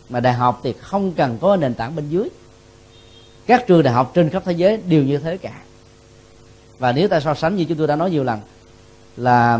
Mà 0.10 0.20
đại 0.20 0.34
học 0.34 0.60
thì 0.64 0.74
không 0.74 1.12
cần 1.12 1.38
có 1.42 1.56
nền 1.56 1.74
tảng 1.74 1.96
bên 1.96 2.10
dưới. 2.10 2.30
Các 3.46 3.68
trường 3.68 3.84
đại 3.84 3.94
học 3.94 4.12
trên 4.14 4.30
khắp 4.30 4.44
thế 4.46 4.52
giới 4.52 4.78
đều 4.78 5.04
như 5.04 5.18
thế 5.18 5.38
cả. 5.38 5.62
Và 6.80 6.92
nếu 6.92 7.08
ta 7.08 7.20
so 7.20 7.34
sánh 7.34 7.56
như 7.56 7.66
chúng 7.66 7.78
tôi 7.78 7.88
đã 7.88 7.96
nói 7.96 8.12
nhiều 8.12 8.24
lần, 8.24 8.40
là 9.18 9.60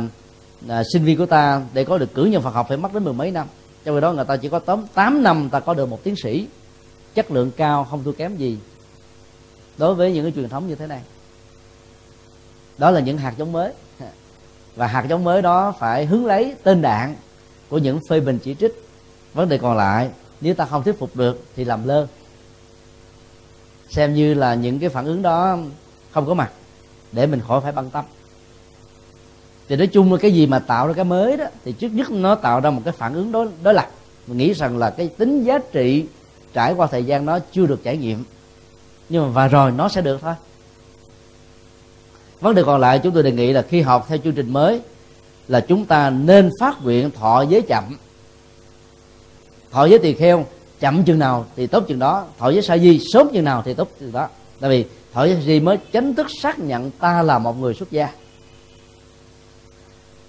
là 0.66 0.84
sinh 0.94 1.06
viên 1.06 1.18
của 1.18 1.26
ta 1.26 1.62
để 1.74 1.84
có 1.84 1.98
được 1.98 2.14
cử 2.14 2.26
nhân 2.26 2.42
Phật 2.42 2.54
học 2.54 2.66
phải 2.70 2.78
mất 2.78 2.94
đến 2.94 3.04
mười 3.04 3.14
mấy 3.14 3.32
năm. 3.32 3.48
Trong 3.86 3.96
khi 3.96 4.02
đó 4.02 4.14
người 4.14 4.26
ta 4.26 4.38
chỉ 4.38 4.50
có 4.50 4.60
tóm 4.60 4.84
8 4.94 5.24
năm 5.24 5.50
ta 5.50 5.60
có 5.60 5.74
được 5.74 5.90
một 5.90 6.04
tiến 6.04 6.16
sĩ 6.16 6.48
chất 7.16 7.32
lượng 7.32 7.52
cao, 7.58 7.88
không 7.90 8.04
thua 8.04 8.12
kém 8.12 8.38
gì. 8.38 8.58
Đối 9.78 9.96
với 9.96 10.14
những 10.14 10.24
cái 10.26 10.32
truyền 10.32 10.50
thống 10.50 10.68
như 10.68 10.76
thế 10.76 10.88
này. 10.88 11.02
Đó 12.78 12.92
là 12.92 13.00
những 13.00 13.18
hạt 13.18 13.34
giống 13.38 13.52
mới. 13.52 13.74
Và 14.76 14.88
hạt 14.88 15.06
giống 15.10 15.24
mới 15.24 15.42
đó 15.42 15.74
phải 15.80 16.06
hướng 16.06 16.26
lấy 16.26 16.56
tên 16.64 16.82
đạn 16.82 17.16
của 17.70 17.78
những 17.78 18.00
phê 18.10 18.20
bình 18.20 18.40
chỉ 18.44 18.56
trích. 18.56 18.90
Vấn 19.34 19.50
đề 19.50 19.58
còn 19.58 19.78
lại, 19.78 20.10
nếu 20.42 20.54
ta 20.54 20.66
không 20.66 20.84
thuyết 20.84 21.00
phục 21.00 21.16
được 21.16 21.46
thì 21.56 21.66
làm 21.66 21.88
lơ. 21.88 22.08
Xem 23.90 24.14
như 24.14 24.34
là 24.34 24.56
những 24.56 24.80
cái 24.80 24.90
phản 24.90 25.06
ứng 25.06 25.22
đó 25.22 25.58
không 26.12 26.26
có 26.26 26.34
mặt 26.34 26.52
để 27.12 27.28
mình 27.28 27.42
khỏi 27.48 27.62
phải 27.62 27.72
băng 27.72 27.90
tâm 27.90 28.06
thì 29.70 29.76
nói 29.76 29.88
chung 29.88 30.12
là 30.12 30.18
cái 30.18 30.34
gì 30.34 30.48
mà 30.48 30.60
tạo 30.60 30.88
ra 30.88 30.94
cái 30.94 31.06
mới 31.06 31.38
đó, 31.38 31.46
thì 31.66 31.72
trước 31.72 31.94
nhất 31.94 32.12
nó 32.12 32.36
tạo 32.36 32.60
ra 32.60 32.70
một 32.70 32.82
cái 32.86 32.94
phản 32.98 33.14
ứng 33.14 33.32
đối 33.32 33.48
đối 33.64 33.74
lập. 33.74 33.90
Mình 34.28 34.38
nghĩ 34.38 34.54
rằng 34.54 34.78
là 34.78 34.90
cái 34.90 35.08
tính 35.08 35.44
giá 35.44 35.60
trị 35.72 36.06
trải 36.56 36.74
qua 36.74 36.88
thời 36.88 37.04
gian 37.04 37.26
nó 37.26 37.40
chưa 37.52 37.66
được 37.66 37.84
trải 37.84 37.98
nghiệm. 37.98 38.24
Nhưng 39.10 39.24
mà 39.24 39.30
và 39.30 39.48
rồi 39.48 39.72
nó 39.72 39.90
sẽ 39.90 40.02
được 40.02 40.22
thôi. 40.22 40.34
Vấn 42.42 42.56
đề 42.56 42.64
còn 42.64 42.82
lại 42.82 43.00
chúng 43.00 43.14
tôi 43.14 43.24
đề 43.24 43.32
nghị 43.32 43.54
là 43.54 43.62
khi 43.62 43.82
học 43.82 44.06
theo 44.10 44.18
chương 44.18 44.34
trình 44.34 44.54
mới 44.54 44.82
là 45.48 45.60
chúng 45.60 45.86
ta 45.86 46.10
nên 46.10 46.52
phát 46.60 46.84
nguyện 46.84 47.12
thọ 47.12 47.42
giới 47.42 47.62
chậm. 47.62 47.84
Thọ 49.72 49.86
giới 49.86 50.00
tỳ 50.00 50.14
kheo, 50.14 50.46
chậm 50.80 51.04
chừng 51.04 51.20
nào 51.20 51.46
thì 51.56 51.68
tốt 51.68 51.84
chừng 51.88 52.00
đó. 52.00 52.26
Thọ 52.38 52.50
giới 52.50 52.62
sa 52.62 52.78
di, 52.78 53.00
sớm 53.14 53.28
chừng 53.34 53.44
nào 53.44 53.62
thì 53.66 53.74
tốt 53.74 53.90
chừng 54.00 54.12
đó. 54.12 54.28
Tại 54.60 54.70
vì 54.70 54.86
thọ 55.14 55.26
giới 55.26 55.36
sa 55.36 55.42
di 55.42 55.60
mới 55.60 55.78
chính 55.78 56.16
thức 56.16 56.28
xác 56.42 56.60
nhận 56.60 56.92
ta 56.92 57.22
là 57.22 57.40
một 57.40 57.60
người 57.60 57.74
xuất 57.74 57.92
gia 57.92 58.10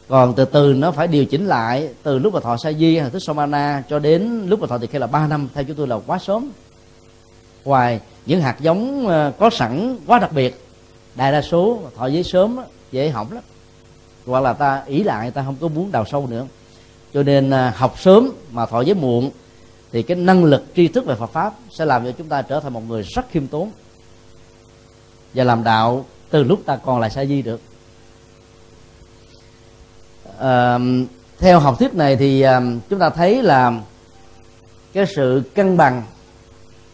còn 0.08 0.34
từ 0.34 0.44
từ 0.44 0.74
nó 0.74 0.90
phải 0.90 1.08
điều 1.08 1.24
chỉnh 1.24 1.46
lại 1.46 1.88
từ 2.02 2.18
lúc 2.18 2.34
mà 2.34 2.40
thọ 2.40 2.56
sa 2.56 2.72
di 2.72 2.98
hay 2.98 3.10
thức 3.10 3.18
somana 3.18 3.82
cho 3.88 3.98
đến 3.98 4.46
lúc 4.46 4.60
mà 4.60 4.66
thọ 4.66 4.78
tỳ 4.78 4.86
kheo 4.86 5.00
là 5.00 5.06
3 5.06 5.26
năm, 5.26 5.48
theo 5.54 5.64
chúng 5.64 5.76
tôi 5.76 5.88
là 5.88 5.98
quá 6.06 6.18
sớm. 6.18 6.50
Ngoài 7.64 8.00
những 8.26 8.40
hạt 8.40 8.56
giống 8.60 9.06
ờ, 9.08 9.32
có 9.38 9.50
sẵn 9.50 9.98
quá 10.06 10.18
đặc 10.18 10.32
biệt, 10.32 10.60
đại 11.14 11.32
đa 11.32 11.42
số 11.42 11.80
thọ 11.96 12.06
giới 12.06 12.22
sớm 12.22 12.58
dễ 12.92 13.10
hỏng 13.10 13.32
lắm. 13.32 13.42
Hoặc 14.26 14.40
là 14.40 14.52
ta 14.52 14.82
ý 14.86 15.02
lại, 15.02 15.30
ta 15.30 15.42
không 15.44 15.56
có 15.60 15.68
muốn 15.68 15.92
đào 15.92 16.04
sâu 16.04 16.26
nữa. 16.26 16.46
Cho 17.14 17.22
nên 17.22 17.50
ờ, 17.50 17.72
học 17.76 17.94
sớm 17.98 18.32
mà 18.50 18.66
thọ 18.66 18.80
giới 18.80 18.94
muộn 18.94 19.30
thì 19.92 20.02
cái 20.02 20.16
năng 20.16 20.44
lực 20.44 20.64
tri 20.76 20.88
thức 20.88 21.06
về 21.06 21.14
Phật 21.14 21.30
pháp 21.30 21.54
sẽ 21.70 21.84
làm 21.84 22.04
cho 22.04 22.12
chúng 22.18 22.28
ta 22.28 22.42
trở 22.42 22.60
thành 22.60 22.72
một 22.72 22.82
người 22.88 23.02
rất 23.02 23.30
khiêm 23.30 23.46
tốn 23.46 23.70
và 25.34 25.44
làm 25.44 25.64
đạo 25.64 26.04
từ 26.30 26.42
lúc 26.42 26.60
ta 26.66 26.76
còn 26.76 27.00
là 27.00 27.08
sa 27.08 27.24
di 27.24 27.42
được 27.42 27.60
à, 30.38 30.78
theo 31.38 31.60
học 31.60 31.78
thuyết 31.78 31.94
này 31.94 32.16
thì 32.16 32.40
à, 32.40 32.60
chúng 32.88 32.98
ta 32.98 33.10
thấy 33.10 33.42
là 33.42 33.72
cái 34.92 35.06
sự 35.16 35.42
cân 35.54 35.76
bằng 35.76 36.02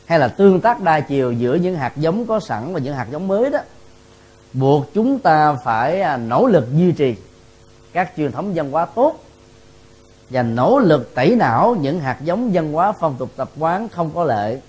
hay 0.06 0.18
là 0.18 0.28
tương 0.28 0.60
tác 0.60 0.80
đa 0.80 1.00
chiều 1.00 1.32
giữa 1.32 1.54
những 1.54 1.76
hạt 1.76 1.92
giống 1.96 2.26
có 2.26 2.40
sẵn 2.40 2.72
và 2.72 2.80
những 2.80 2.94
hạt 2.94 3.06
giống 3.10 3.28
mới 3.28 3.50
đó 3.50 3.58
buộc 4.52 4.94
chúng 4.94 5.18
ta 5.18 5.54
phải 5.64 6.00
à, 6.00 6.16
nỗ 6.16 6.46
lực 6.46 6.68
duy 6.76 6.92
trì 6.92 7.14
các 7.92 8.12
truyền 8.16 8.32
thống 8.32 8.52
văn 8.54 8.70
hóa 8.70 8.86
tốt 8.86 9.24
và 10.30 10.42
nỗ 10.42 10.78
lực 10.78 11.14
tẩy 11.14 11.36
não 11.36 11.76
những 11.80 12.00
hạt 12.00 12.18
giống 12.24 12.52
văn 12.52 12.72
hóa 12.72 12.92
phong 12.92 13.16
tục 13.18 13.30
tập 13.36 13.50
quán 13.58 13.88
không 13.88 14.10
có 14.14 14.24
lệ 14.24 14.60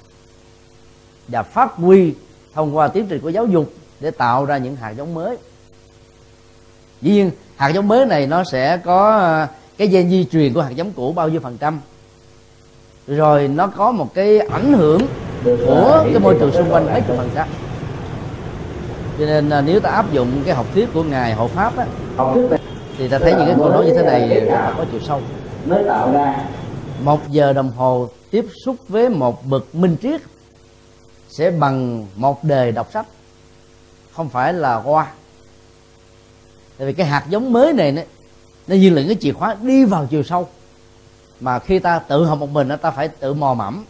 và 1.27 1.43
phát 1.43 1.71
huy 1.71 2.13
thông 2.53 2.75
qua 2.75 2.87
tiến 2.87 3.07
trình 3.09 3.21
của 3.21 3.29
giáo 3.29 3.45
dục 3.45 3.73
để 3.99 4.11
tạo 4.11 4.45
ra 4.45 4.57
những 4.57 4.75
hạt 4.75 4.91
giống 4.91 5.13
mới. 5.13 5.37
Dĩ 7.01 7.11
nhiên 7.11 7.31
hạt 7.55 7.69
giống 7.69 7.87
mới 7.87 8.05
này 8.05 8.27
nó 8.27 8.43
sẽ 8.43 8.77
có 8.77 9.11
ờ, 9.11 9.47
cái 9.77 9.87
gen 9.87 10.09
di 10.09 10.25
truyền 10.25 10.53
của 10.53 10.61
hạt 10.61 10.71
giống 10.75 10.91
cũ 10.91 11.13
bao 11.13 11.29
nhiêu 11.29 11.39
phần 11.39 11.57
trăm? 11.57 11.79
Rồi 13.07 13.47
nó 13.47 13.67
có 13.67 13.91
một 13.91 14.13
cái 14.13 14.39
ảnh 14.39 14.73
hưởng 14.73 15.01
của 15.43 16.03
cái 16.03 16.19
môi 16.19 16.35
trường 16.39 16.51
xung 16.51 16.71
quanh 16.71 16.85
mấy 16.85 17.01
chục 17.01 17.17
phần 17.17 17.29
trăm. 17.35 17.47
Cho 19.19 19.25
nên 19.25 19.49
ờ, 19.49 19.61
nếu 19.61 19.79
ta 19.79 19.89
áp 19.89 20.11
dụng 20.11 20.43
cái 20.45 20.55
học 20.55 20.65
thuyết 20.73 20.89
của 20.93 21.03
ngài 21.03 21.33
hộ 21.33 21.47
pháp 21.47 21.77
á 21.77 21.85
thì 22.97 23.07
ta 23.07 23.19
thấy 23.19 23.31
những 23.31 23.45
cái 23.45 23.55
câu 23.57 23.69
nói 23.69 23.85
như 23.85 23.93
thế 23.93 24.03
này 24.03 24.29
rất 24.29 24.45
là 24.49 24.73
có 24.77 24.85
chiều 24.91 24.99
sâu. 25.07 25.21
mới 25.65 25.83
tạo 25.87 26.11
ra. 26.11 26.35
Một 27.03 27.19
giờ 27.29 27.53
đồng 27.53 27.71
hồ 27.71 28.09
tiếp 28.31 28.45
xúc 28.65 28.75
với 28.87 29.09
một 29.09 29.45
bậc 29.45 29.75
minh 29.75 29.95
triết 30.01 30.21
sẽ 31.29 31.51
bằng 31.51 32.05
một 32.15 32.43
đời 32.43 32.71
đọc 32.71 32.87
sách 32.93 33.05
không 34.13 34.29
phải 34.29 34.53
là 34.53 34.75
hoa 34.75 35.07
tại 36.77 36.87
vì 36.87 36.93
cái 36.93 37.05
hạt 37.05 37.25
giống 37.29 37.53
mới 37.53 37.73
này 37.73 37.91
nó, 37.91 38.01
nó 38.67 38.75
như 38.75 38.89
là 38.89 39.01
cái 39.07 39.15
chìa 39.19 39.31
khóa 39.31 39.55
đi 39.61 39.85
vào 39.85 40.07
chiều 40.09 40.23
sâu. 40.23 40.49
Mà 41.39 41.59
khi 41.59 41.79
ta 41.79 41.99
tự 41.99 42.25
học 42.25 42.39
một 42.39 42.49
mình 42.49 42.69
ta 42.81 42.91
phải 42.91 43.07
tự 43.07 43.33
mò 43.33 43.53
mẫm 43.53 43.85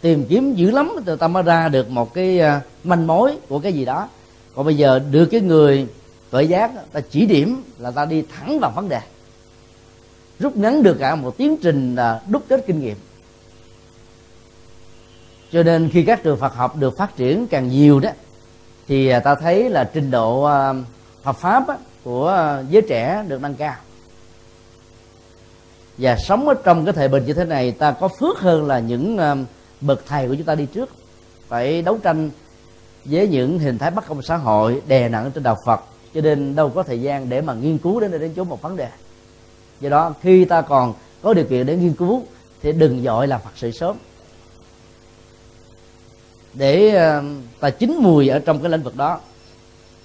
tìm 0.00 0.26
kiếm 0.28 0.54
dữ 0.54 0.70
lắm 0.70 0.92
thì 1.06 1.12
ta 1.18 1.28
mới 1.28 1.42
ra 1.42 1.68
được 1.68 1.90
một 1.90 2.14
cái 2.14 2.40
à, 2.40 2.60
manh 2.84 3.06
mối 3.06 3.36
của 3.48 3.58
cái 3.58 3.72
gì 3.72 3.84
đó. 3.84 4.08
Còn 4.54 4.64
bây 4.64 4.76
giờ 4.76 4.98
được 4.98 5.26
cái 5.26 5.40
người 5.40 5.86
tuệ 6.30 6.42
giác 6.42 6.70
ta 6.92 7.00
chỉ 7.10 7.26
điểm 7.26 7.62
là 7.78 7.90
ta 7.90 8.04
đi 8.04 8.22
thẳng 8.22 8.58
vào 8.60 8.70
vấn 8.70 8.88
đề. 8.88 9.00
Rút 10.38 10.56
ngắn 10.56 10.82
được 10.82 10.96
cả 10.98 11.14
một 11.14 11.36
tiến 11.36 11.56
trình 11.62 11.94
là 11.94 12.20
đúc 12.28 12.42
kết 12.48 12.64
kinh 12.66 12.80
nghiệm. 12.80 12.96
Cho 15.52 15.62
nên 15.62 15.90
khi 15.92 16.02
các 16.02 16.22
trường 16.22 16.38
Phật 16.38 16.54
học 16.54 16.76
được 16.76 16.96
phát 16.96 17.16
triển 17.16 17.46
càng 17.46 17.68
nhiều 17.68 18.00
đó 18.00 18.10
thì 18.88 19.08
à, 19.08 19.20
ta 19.20 19.34
thấy 19.34 19.70
là 19.70 19.84
trình 19.84 20.10
độ 20.10 20.42
à, 20.42 20.74
hợp 21.22 21.36
pháp 21.36 21.64
của 22.04 22.26
ờ, 22.26 22.64
giới 22.70 22.82
trẻ 22.82 23.24
được 23.28 23.42
nâng 23.42 23.54
cao. 23.54 23.74
Và 25.98 26.16
sống 26.16 26.48
ở 26.48 26.54
trong 26.64 26.84
cái 26.84 26.92
thời 26.92 27.08
bình 27.08 27.24
như 27.26 27.32
thế 27.32 27.44
này, 27.44 27.72
ta 27.72 27.90
có 27.92 28.08
phước 28.08 28.38
hơn 28.38 28.66
là 28.66 28.78
những 28.78 29.18
ờ, 29.18 29.36
bậc 29.80 30.06
thầy 30.06 30.28
của 30.28 30.34
chúng 30.34 30.46
ta 30.46 30.54
đi 30.54 30.66
trước. 30.66 30.90
Phải 31.48 31.82
đấu 31.82 31.98
tranh 32.02 32.30
với 33.04 33.28
những 33.28 33.58
hình 33.58 33.78
thái 33.78 33.90
bất 33.90 34.06
công 34.06 34.22
xã 34.22 34.36
hội 34.36 34.82
đè 34.86 35.08
nặng 35.08 35.30
trên 35.34 35.42
đạo 35.42 35.56
Phật, 35.66 35.80
cho 36.14 36.20
nên 36.20 36.56
đâu 36.56 36.70
có 36.70 36.82
thời 36.82 37.00
gian 37.00 37.28
để 37.28 37.40
mà 37.40 37.54
nghiên 37.54 37.78
cứu 37.78 38.00
đến 38.00 38.10
đến 38.10 38.32
chỗ 38.36 38.44
một 38.44 38.62
vấn 38.62 38.76
đề. 38.76 38.88
Do 39.80 39.88
đó, 39.88 40.14
khi 40.22 40.44
ta 40.44 40.60
còn 40.60 40.94
có 41.22 41.34
điều 41.34 41.44
kiện 41.44 41.66
để 41.66 41.76
nghiên 41.76 41.94
cứu, 41.94 42.22
thì 42.62 42.72
đừng 42.72 43.02
dội 43.02 43.26
làm 43.26 43.40
Phật 43.44 43.50
sự 43.56 43.70
sớm. 43.70 43.96
Để 46.54 46.94
ờ, 46.94 47.22
ta 47.60 47.70
chín 47.70 47.98
mùi 48.00 48.28
ở 48.28 48.38
trong 48.38 48.62
cái 48.62 48.70
lĩnh 48.70 48.82
vực 48.82 48.96
đó 48.96 49.20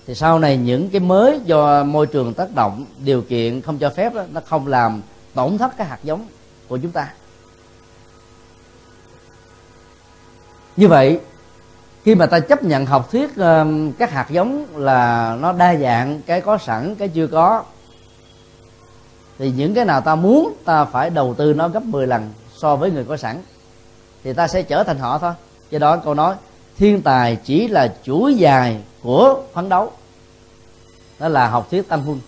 thì 0.08 0.16
sau 0.16 0.40
này 0.40 0.58
những 0.58 0.90
cái 0.90 1.00
mới 1.00 1.40
do 1.46 1.84
môi 1.84 2.08
trường 2.08 2.34
tác 2.34 2.56
động 2.56 2.86
điều 3.04 3.22
kiện 3.22 3.62
không 3.62 3.78
cho 3.78 3.90
phép 3.90 4.14
đó, 4.14 4.24
nó 4.32 4.42
không 4.46 4.68
làm 4.68 5.02
tổn 5.34 5.58
thất 5.58 5.78
cái 5.78 5.88
hạt 5.88 6.00
giống 6.04 6.28
của 6.68 6.78
chúng 6.78 6.92
ta. 6.92 7.14
Như 10.78 10.88
vậy 10.88 11.20
khi 12.04 12.16
mà 12.16 12.26
ta 12.26 12.40
chấp 12.40 12.64
nhận 12.64 12.86
học 12.86 13.12
thuyết 13.12 13.30
các 13.98 14.12
hạt 14.12 14.28
giống 14.30 14.66
là 14.76 15.36
nó 15.42 15.54
đa 15.54 15.76
dạng 15.76 16.22
cái 16.26 16.42
có 16.42 16.58
sẵn 16.58 16.96
cái 16.96 17.08
chưa 17.08 17.28
có 17.28 17.64
thì 19.38 19.52
những 19.52 19.74
cái 19.74 19.86
nào 19.86 20.02
ta 20.02 20.16
muốn 20.16 20.54
ta 20.66 20.86
phải 20.86 21.10
đầu 21.10 21.34
tư 21.34 21.54
nó 21.54 21.68
gấp 21.68 21.84
10 21.84 22.08
lần 22.08 22.34
so 22.56 22.76
với 22.76 22.92
người 22.92 23.06
có 23.06 23.18
sẵn 23.18 23.42
thì 24.24 24.34
ta 24.34 24.48
sẽ 24.48 24.62
trở 24.62 24.84
thành 24.84 25.00
họ 25.00 25.18
thôi. 25.18 25.34
Do 25.70 25.80
đó 25.80 25.98
câu 25.98 26.14
nói 26.14 26.36
thiên 26.78 27.02
tài 27.02 27.36
chỉ 27.36 27.68
là 27.68 27.96
chuỗi 28.04 28.36
dài 28.36 28.82
của 29.02 29.44
phấn 29.54 29.70
đấu. 29.70 29.92
Đó 31.20 31.28
là 31.28 31.48
học 31.48 31.68
thuyết 31.72 31.88
tam 31.88 32.02
huân. 32.02 32.20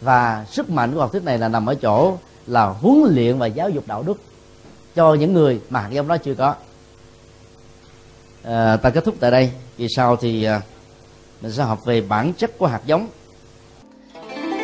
Và 0.00 0.46
sức 0.50 0.70
mạnh 0.70 0.94
của 0.94 1.00
học 1.00 1.12
thuyết 1.12 1.24
này 1.24 1.38
là 1.38 1.48
nằm 1.48 1.66
ở 1.66 1.74
chỗ 1.74 2.18
là 2.46 2.66
huấn 2.66 3.14
luyện 3.14 3.38
và 3.38 3.46
giáo 3.46 3.70
dục 3.70 3.84
đạo 3.86 4.02
đức 4.02 4.20
cho 4.94 5.14
những 5.14 5.32
người 5.32 5.60
mà 5.70 5.80
hạt 5.80 5.88
giống 5.88 6.08
đó 6.08 6.16
chưa 6.16 6.34
có. 6.34 6.54
À, 8.42 8.76
ta 8.76 8.90
kết 8.90 9.04
thúc 9.04 9.14
tại 9.20 9.30
đây. 9.30 9.50
Vì 9.76 9.86
sau 9.88 10.16
thì 10.16 10.44
à, 10.44 10.60
mình 11.40 11.52
sẽ 11.52 11.62
học 11.62 11.84
về 11.84 12.00
bản 12.00 12.32
chất 12.32 12.58
của 12.58 12.66
hạt 12.66 12.80
giống. 12.86 13.08